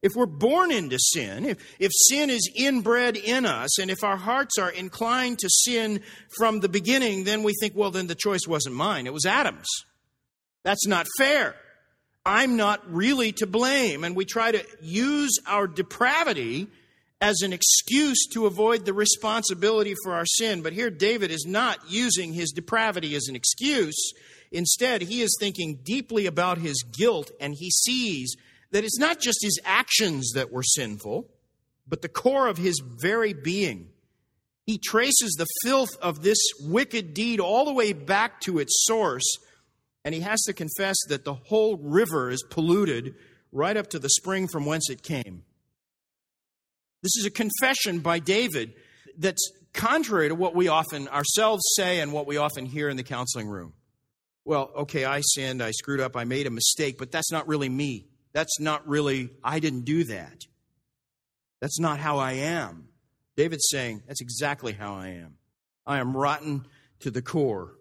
[0.02, 4.18] If we're born into sin, if, if sin is inbred in us, and if our
[4.18, 6.02] hearts are inclined to sin
[6.38, 9.68] from the beginning, then we think, well, then the choice wasn't mine, it was Adam's.
[10.64, 11.56] That's not fair.
[12.26, 14.04] I'm not really to blame.
[14.04, 16.68] And we try to use our depravity
[17.22, 20.62] as an excuse to avoid the responsibility for our sin.
[20.62, 24.14] But here, David is not using his depravity as an excuse.
[24.52, 28.36] Instead, he is thinking deeply about his guilt, and he sees
[28.72, 31.30] that it's not just his actions that were sinful,
[31.88, 33.90] but the core of his very being.
[34.66, 39.38] He traces the filth of this wicked deed all the way back to its source,
[40.06, 43.16] and he has to confess that the whole river is polluted
[43.52, 45.44] right up to the spring from whence it came.
[47.02, 48.76] This is a confession by David
[49.18, 53.04] that's contrary to what we often ourselves say and what we often hear in the
[53.04, 53.74] counseling room.
[54.46, 57.68] Well, okay, I sinned, I screwed up, I made a mistake, but that's not really
[57.68, 58.06] me.
[58.32, 60.42] That's not really, I didn't do that.
[61.62, 62.90] That's not how I am.
[63.36, 65.38] David's saying, That's exactly how I am.
[65.86, 66.68] I am rotten
[67.00, 67.76] to the core.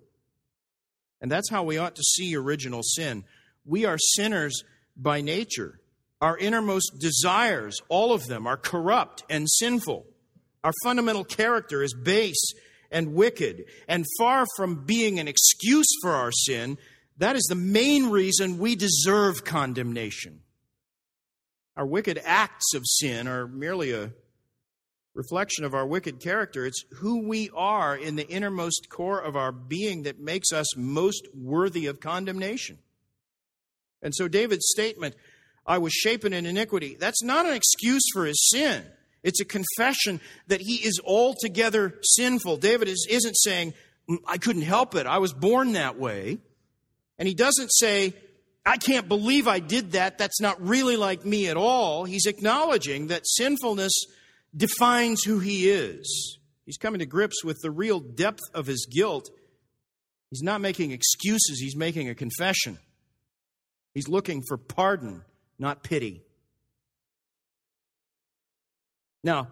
[1.24, 3.24] And that's how we ought to see original sin.
[3.64, 4.62] We are sinners
[4.94, 5.80] by nature.
[6.20, 10.04] Our innermost desires, all of them, are corrupt and sinful.
[10.62, 12.52] Our fundamental character is base
[12.90, 13.64] and wicked.
[13.88, 16.76] And far from being an excuse for our sin,
[17.16, 20.40] that is the main reason we deserve condemnation.
[21.74, 24.12] Our wicked acts of sin are merely a
[25.14, 26.66] reflection of our wicked character.
[26.66, 31.28] It's who we are in the innermost core of our being that makes us most
[31.34, 32.78] worthy of condemnation.
[34.02, 35.14] And so David's statement,
[35.66, 38.84] I was shapen in iniquity, that's not an excuse for his sin.
[39.22, 42.58] It's a confession that he is altogether sinful.
[42.58, 43.72] David is, isn't saying,
[44.08, 45.06] mm, I couldn't help it.
[45.06, 46.38] I was born that way.
[47.18, 48.12] And he doesn't say,
[48.66, 50.18] I can't believe I did that.
[50.18, 52.04] That's not really like me at all.
[52.04, 53.92] He's acknowledging that sinfulness
[54.56, 56.38] defines who he is.
[56.66, 59.30] He's coming to grips with the real depth of his guilt.
[60.30, 62.78] He's not making excuses, he's making a confession.
[63.92, 65.22] He's looking for pardon,
[65.58, 66.22] not pity.
[69.22, 69.48] Now,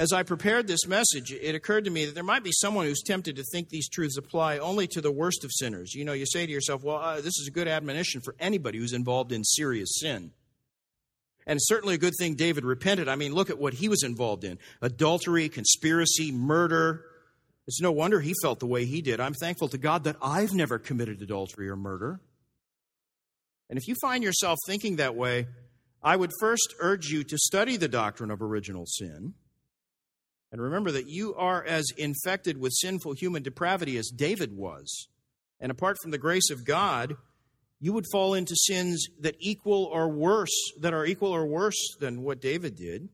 [0.00, 3.02] as I prepared this message, it occurred to me that there might be someone who's
[3.02, 5.94] tempted to think these truths apply only to the worst of sinners.
[5.94, 8.78] You know, you say to yourself, well, uh, this is a good admonition for anybody
[8.78, 10.32] who's involved in serious sin.
[11.50, 13.08] And certainly a good thing David repented.
[13.08, 17.04] I mean, look at what he was involved in adultery, conspiracy, murder.
[17.66, 19.18] It's no wonder he felt the way he did.
[19.18, 22.20] I'm thankful to God that I've never committed adultery or murder.
[23.68, 25.48] And if you find yourself thinking that way,
[26.00, 29.34] I would first urge you to study the doctrine of original sin.
[30.52, 35.08] And remember that you are as infected with sinful human depravity as David was.
[35.58, 37.16] And apart from the grace of God,
[37.80, 42.22] you would fall into sins that equal or worse, that are equal or worse than
[42.22, 43.08] what David did.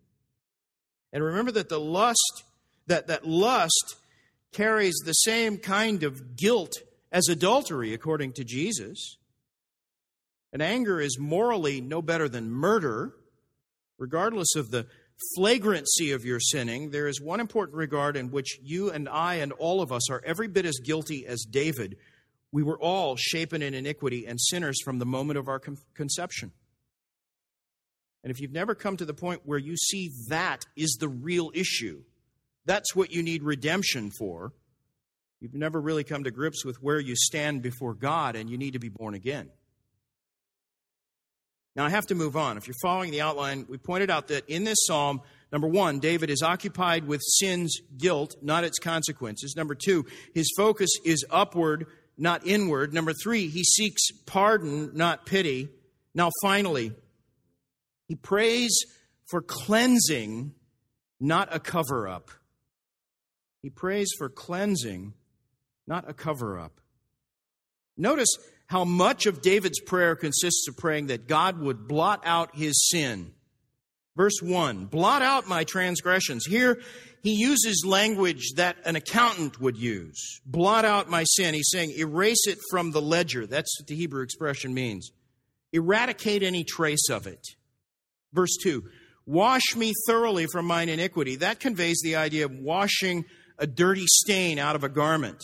[1.12, 2.44] And remember that the lust,
[2.88, 3.96] that, that lust
[4.52, 6.72] carries the same kind of guilt
[7.12, 9.16] as adultery, according to Jesus.
[10.52, 13.12] And anger is morally no better than murder.
[13.98, 14.86] Regardless of the
[15.34, 19.52] flagrancy of your sinning, there is one important regard in which you and I and
[19.52, 21.96] all of us are every bit as guilty as David.
[22.52, 25.60] We were all shapen in iniquity and sinners from the moment of our
[25.94, 26.52] conception.
[28.22, 31.50] And if you've never come to the point where you see that is the real
[31.54, 32.02] issue,
[32.64, 34.52] that's what you need redemption for,
[35.40, 38.72] you've never really come to grips with where you stand before God and you need
[38.72, 39.50] to be born again.
[41.76, 42.56] Now, I have to move on.
[42.56, 45.20] If you're following the outline, we pointed out that in this psalm,
[45.52, 49.54] number one, David is occupied with sin's guilt, not its consequences.
[49.54, 51.86] Number two, his focus is upward,
[52.18, 52.92] not inward.
[52.92, 55.68] Number three, he seeks pardon, not pity.
[56.14, 56.92] Now, finally,
[58.08, 58.76] he prays
[59.26, 60.54] for cleansing,
[61.20, 62.30] not a cover up.
[63.62, 65.14] He prays for cleansing,
[65.86, 66.80] not a cover up.
[67.96, 68.28] Notice
[68.66, 73.32] how much of David's prayer consists of praying that God would blot out his sin.
[74.16, 76.46] Verse 1 Blot out my transgressions.
[76.46, 76.80] Here,
[77.22, 80.40] he uses language that an accountant would use.
[80.46, 81.54] Blot out my sin.
[81.54, 83.46] He's saying, erase it from the ledger.
[83.46, 85.10] That's what the Hebrew expression means.
[85.72, 87.44] Eradicate any trace of it.
[88.32, 88.84] Verse 2
[89.26, 91.36] Wash me thoroughly from mine iniquity.
[91.36, 93.24] That conveys the idea of washing
[93.58, 95.42] a dirty stain out of a garment.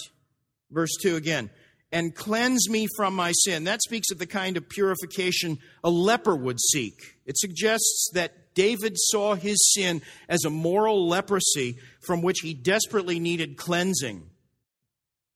[0.71, 1.51] Verse 2 again
[1.93, 3.65] and cleanse me from my sin.
[3.65, 6.95] That speaks of the kind of purification a leper would seek.
[7.27, 13.19] It suggests that David saw his sin as a moral leprosy from which he desperately
[13.19, 14.29] needed cleansing.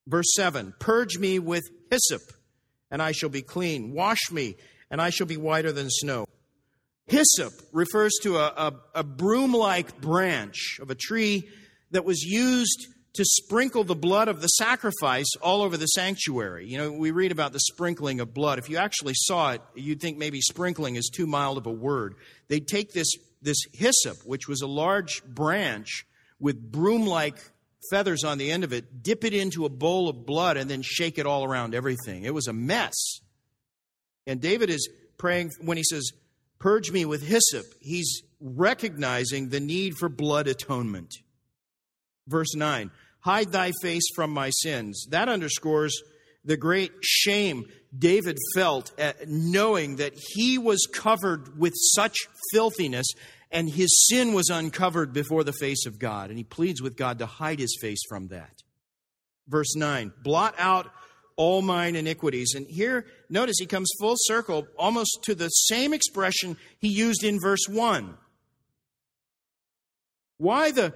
[0.07, 2.21] Verse 7 Purge me with hyssop,
[2.89, 3.93] and I shall be clean.
[3.93, 4.55] Wash me,
[4.89, 6.25] and I shall be whiter than snow.
[7.07, 11.47] Hyssop refers to a, a, a broom like branch of a tree
[11.91, 12.87] that was used
[13.17, 16.67] to sprinkle the blood of the sacrifice all over the sanctuary.
[16.67, 18.59] You know, we read about the sprinkling of blood.
[18.59, 22.13] If you actually saw it, you'd think maybe sprinkling is too mild of a word.
[22.47, 23.07] They'd take this,
[23.41, 26.05] this hyssop, which was a large branch
[26.39, 27.37] with broom like
[27.89, 30.83] feathers on the end of it, dip it into a bowl of blood, and then
[30.83, 32.23] shake it all around everything.
[32.23, 32.93] It was a mess.
[34.27, 34.87] And David is
[35.17, 36.11] praying when he says,
[36.59, 41.15] Purge me with hyssop, he's recognizing the need for blood atonement.
[42.27, 42.91] Verse 9
[43.27, 45.05] Hide thy face from my sins.
[45.09, 46.01] That underscores
[46.45, 52.15] the great shame David felt at knowing that he was covered with such
[52.53, 53.05] filthiness
[53.51, 56.29] and his sin was uncovered before the face of God.
[56.29, 58.63] And he pleads with God to hide his face from that.
[59.49, 60.89] Verse 9 Blot out
[61.35, 62.53] all mine iniquities.
[62.55, 67.41] And here, notice he comes full circle almost to the same expression he used in
[67.41, 68.17] verse 1.
[70.37, 70.93] Why the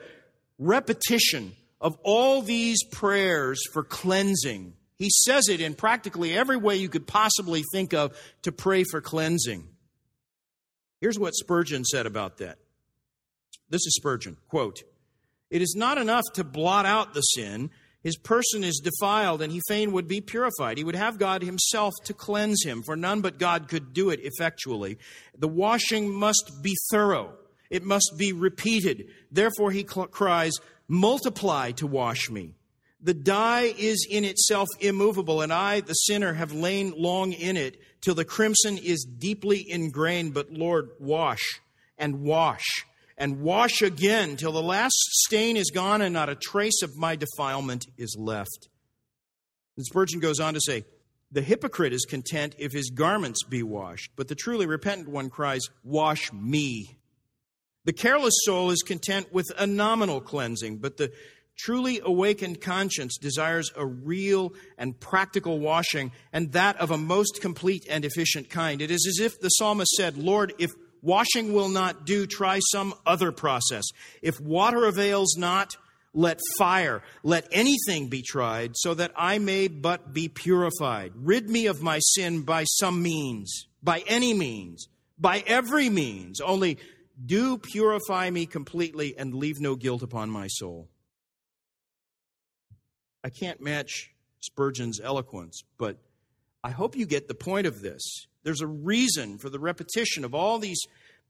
[0.58, 4.74] repetition of all these prayers for cleansing?
[4.98, 9.02] He says it in practically every way you could possibly think of to pray for
[9.02, 9.68] cleansing.
[11.02, 12.60] Here's what Spurgeon said about that.
[13.68, 14.84] This is Spurgeon, quote,
[15.50, 17.72] It is not enough to blot out the sin.
[18.04, 20.78] His person is defiled, and he fain would be purified.
[20.78, 24.20] He would have God himself to cleanse him, for none but God could do it
[24.22, 24.98] effectually.
[25.38, 27.34] The washing must be thorough,
[27.72, 29.08] it must be repeated.
[29.32, 30.54] Therefore, he cries,
[30.94, 32.54] Multiply to wash me.
[33.00, 37.80] The dye is in itself immovable, and I, the sinner, have lain long in it
[38.02, 40.34] till the crimson is deeply ingrained.
[40.34, 41.62] But Lord, wash
[41.98, 42.66] and wash
[43.18, 47.16] and wash again till the last stain is gone and not a trace of my
[47.16, 48.68] defilement is left.
[49.78, 50.84] And Spurgeon goes on to say,
[51.32, 55.62] The hypocrite is content if his garments be washed, but the truly repentant one cries,
[55.86, 56.98] Wash me.
[57.86, 61.12] The careless soul is content with a nominal cleansing, but the
[61.58, 67.86] truly awakened conscience desires a real and practical washing, and that of a most complete
[67.90, 68.82] and efficient kind.
[68.82, 70.72] It is as if the psalmist said, Lord, if
[71.02, 73.84] washing will not do, try some other process.
[74.22, 75.76] If water avails not,
[76.14, 81.14] let fire, let anything be tried, so that I may but be purified.
[81.16, 84.88] Rid me of my sin by some means, by any means,
[85.18, 86.42] by every means.
[86.42, 86.78] Only
[87.26, 90.90] do purify me completely and leave no guilt upon my soul.
[93.24, 95.98] I can't match Spurgeon's eloquence, but
[96.64, 98.02] I hope you get the point of this.
[98.44, 100.82] There's a reason for the repetition of all these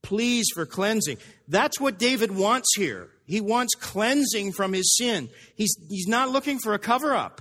[0.02, 1.18] pleas for cleansing.
[1.48, 3.10] That's what David wants here.
[3.26, 5.28] He wants cleansing from his sin.
[5.54, 7.40] He's, he's not looking for a cover up.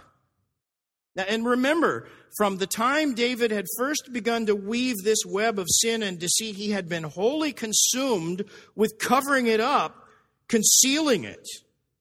[1.15, 2.07] Now, and remember,
[2.37, 6.55] from the time David had first begun to weave this web of sin and deceit,
[6.55, 10.07] he had been wholly consumed with covering it up,
[10.47, 11.45] concealing it.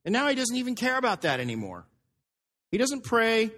[0.05, 1.87] And now he doesn't even care about that anymore.
[2.71, 3.51] He doesn't pray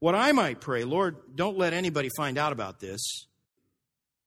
[0.00, 3.26] what I might pray Lord, don't let anybody find out about this.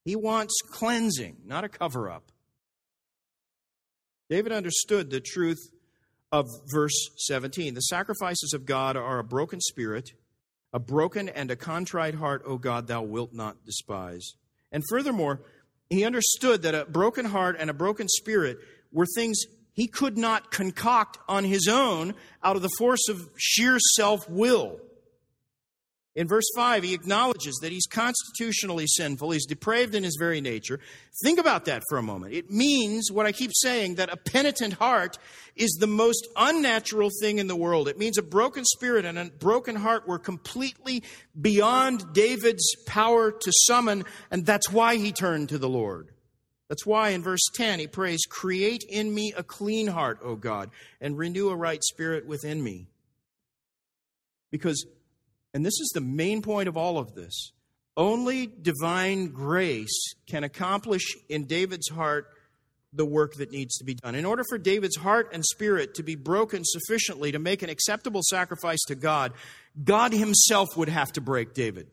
[0.05, 2.31] He wants cleansing, not a cover up.
[4.29, 5.71] David understood the truth
[6.31, 7.73] of verse 17.
[7.73, 10.13] The sacrifices of God are a broken spirit,
[10.73, 14.33] a broken and a contrite heart, O God, thou wilt not despise.
[14.71, 15.41] And furthermore,
[15.89, 18.57] he understood that a broken heart and a broken spirit
[18.91, 19.43] were things
[19.73, 24.79] he could not concoct on his own out of the force of sheer self will.
[26.15, 29.31] In verse 5, he acknowledges that he's constitutionally sinful.
[29.31, 30.79] He's depraved in his very nature.
[31.23, 32.35] Think about that for a moment.
[32.35, 35.17] It means what I keep saying that a penitent heart
[35.55, 37.87] is the most unnatural thing in the world.
[37.87, 41.01] It means a broken spirit and a broken heart were completely
[41.39, 46.09] beyond David's power to summon, and that's why he turned to the Lord.
[46.69, 50.69] That's why in verse 10 he prays, Create in me a clean heart, O God,
[51.01, 52.87] and renew a right spirit within me.
[54.51, 54.85] Because,
[55.53, 57.51] and this is the main point of all of this,
[57.95, 62.27] only divine grace can accomplish in David's heart
[62.91, 64.15] the work that needs to be done.
[64.15, 68.21] In order for David's heart and spirit to be broken sufficiently to make an acceptable
[68.23, 69.33] sacrifice to God,
[69.83, 71.87] God himself would have to break David.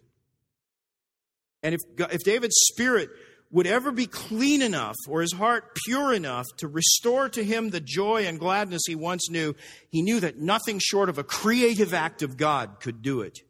[1.62, 1.80] And if,
[2.12, 3.10] if David's spirit
[3.50, 7.80] would ever be clean enough or his heart pure enough to restore to him the
[7.80, 9.54] joy and gladness he once knew,
[9.90, 13.40] he knew that nothing short of a creative act of God could do it.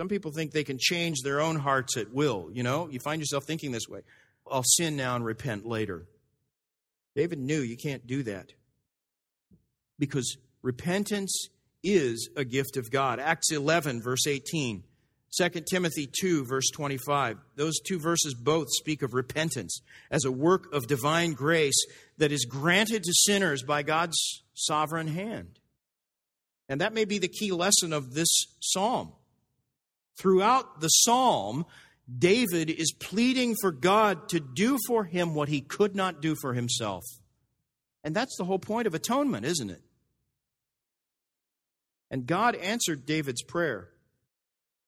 [0.00, 2.48] Some people think they can change their own hearts at will.
[2.54, 4.00] You know, you find yourself thinking this way
[4.50, 6.06] I'll sin now and repent later.
[7.14, 8.54] David knew you can't do that
[9.98, 11.48] because repentance
[11.84, 13.20] is a gift of God.
[13.20, 14.84] Acts 11, verse 18.
[15.38, 17.36] 2 Timothy 2, verse 25.
[17.56, 21.78] Those two verses both speak of repentance as a work of divine grace
[22.16, 24.16] that is granted to sinners by God's
[24.54, 25.58] sovereign hand.
[26.70, 29.12] And that may be the key lesson of this psalm.
[30.20, 31.64] Throughout the psalm,
[32.18, 36.52] David is pleading for God to do for him what he could not do for
[36.52, 37.04] himself.
[38.04, 39.80] And that's the whole point of atonement, isn't it?
[42.10, 43.88] And God answered David's prayer.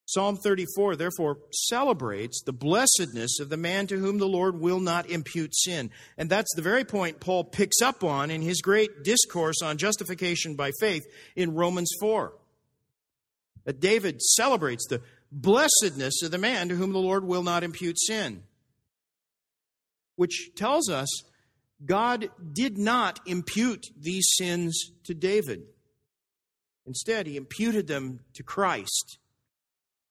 [0.05, 5.09] Psalm 34, therefore, celebrates the blessedness of the man to whom the Lord will not
[5.09, 5.91] impute sin.
[6.19, 10.57] And that's the very point Paul picks up on in his great discourse on justification
[10.57, 11.07] by faith
[11.37, 12.35] in Romans 4.
[13.65, 15.01] That David celebrates the
[15.33, 18.45] blessedness of the man to whom the Lord will not impute sin,
[20.17, 21.09] which tells us
[21.85, 25.63] God did not impute these sins to David.
[26.87, 29.19] Instead, he imputed them to Christ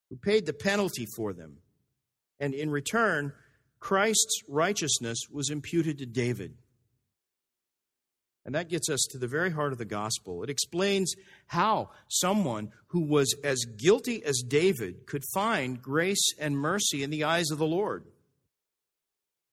[0.10, 1.58] who paid the penalty for them.
[2.40, 3.34] And in return,
[3.80, 6.56] Christ's righteousness was imputed to David.
[8.46, 10.44] And that gets us to the very heart of the gospel.
[10.44, 11.14] It explains
[11.48, 17.24] how someone who was as guilty as David could find grace and mercy in the
[17.24, 18.06] eyes of the Lord.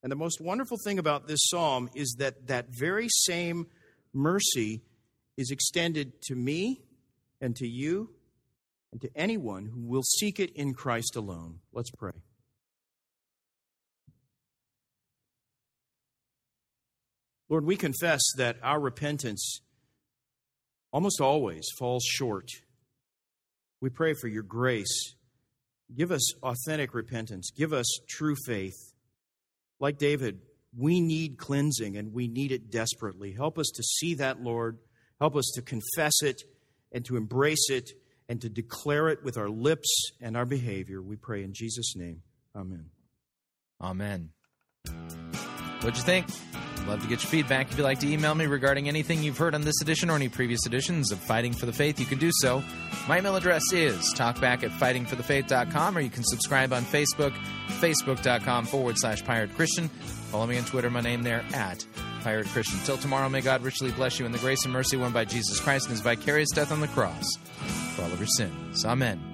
[0.03, 3.67] And the most wonderful thing about this psalm is that that very same
[4.15, 4.81] mercy
[5.37, 6.81] is extended to me
[7.41, 8.11] and to you
[8.91, 11.61] and to anyone who will seek it in Christ alone.
[11.73, 12.13] Let's pray.
[17.49, 19.61] Lord, we confess that our repentance
[20.93, 22.49] almost always falls short.
[23.81, 25.15] We pray for your grace.
[25.95, 27.51] Give us authentic repentance.
[27.51, 28.93] Give us true faith.
[29.81, 30.41] Like David,
[30.77, 33.33] we need cleansing and we need it desperately.
[33.33, 34.79] Help us to see that, Lord.
[35.19, 36.43] Help us to confess it
[36.93, 37.91] and to embrace it
[38.29, 41.01] and to declare it with our lips and our behavior.
[41.01, 42.23] We pray in Jesus' name.
[42.55, 42.91] Amen.
[43.81, 44.31] Amen.
[45.81, 46.27] What'd you think?
[46.89, 47.71] Love to get your feedback.
[47.71, 50.31] If you'd like to email me regarding anything you've heard on this edition or any
[50.31, 52.63] previous editions of Fighting for the Faith, you can do so.
[53.07, 57.35] My email address is talkback at fightingforthefaith.com, or you can subscribe on Facebook,
[57.81, 59.89] facebook.com forward slash pirate Christian.
[59.89, 61.87] Follow me on Twitter, my name there at
[62.23, 62.79] pirate Christian.
[62.85, 65.61] Till tomorrow, may God richly bless you in the grace and mercy won by Jesus
[65.61, 67.37] Christ and his vicarious death on the cross
[67.95, 68.87] for all of your sins.
[68.87, 69.28] Amen.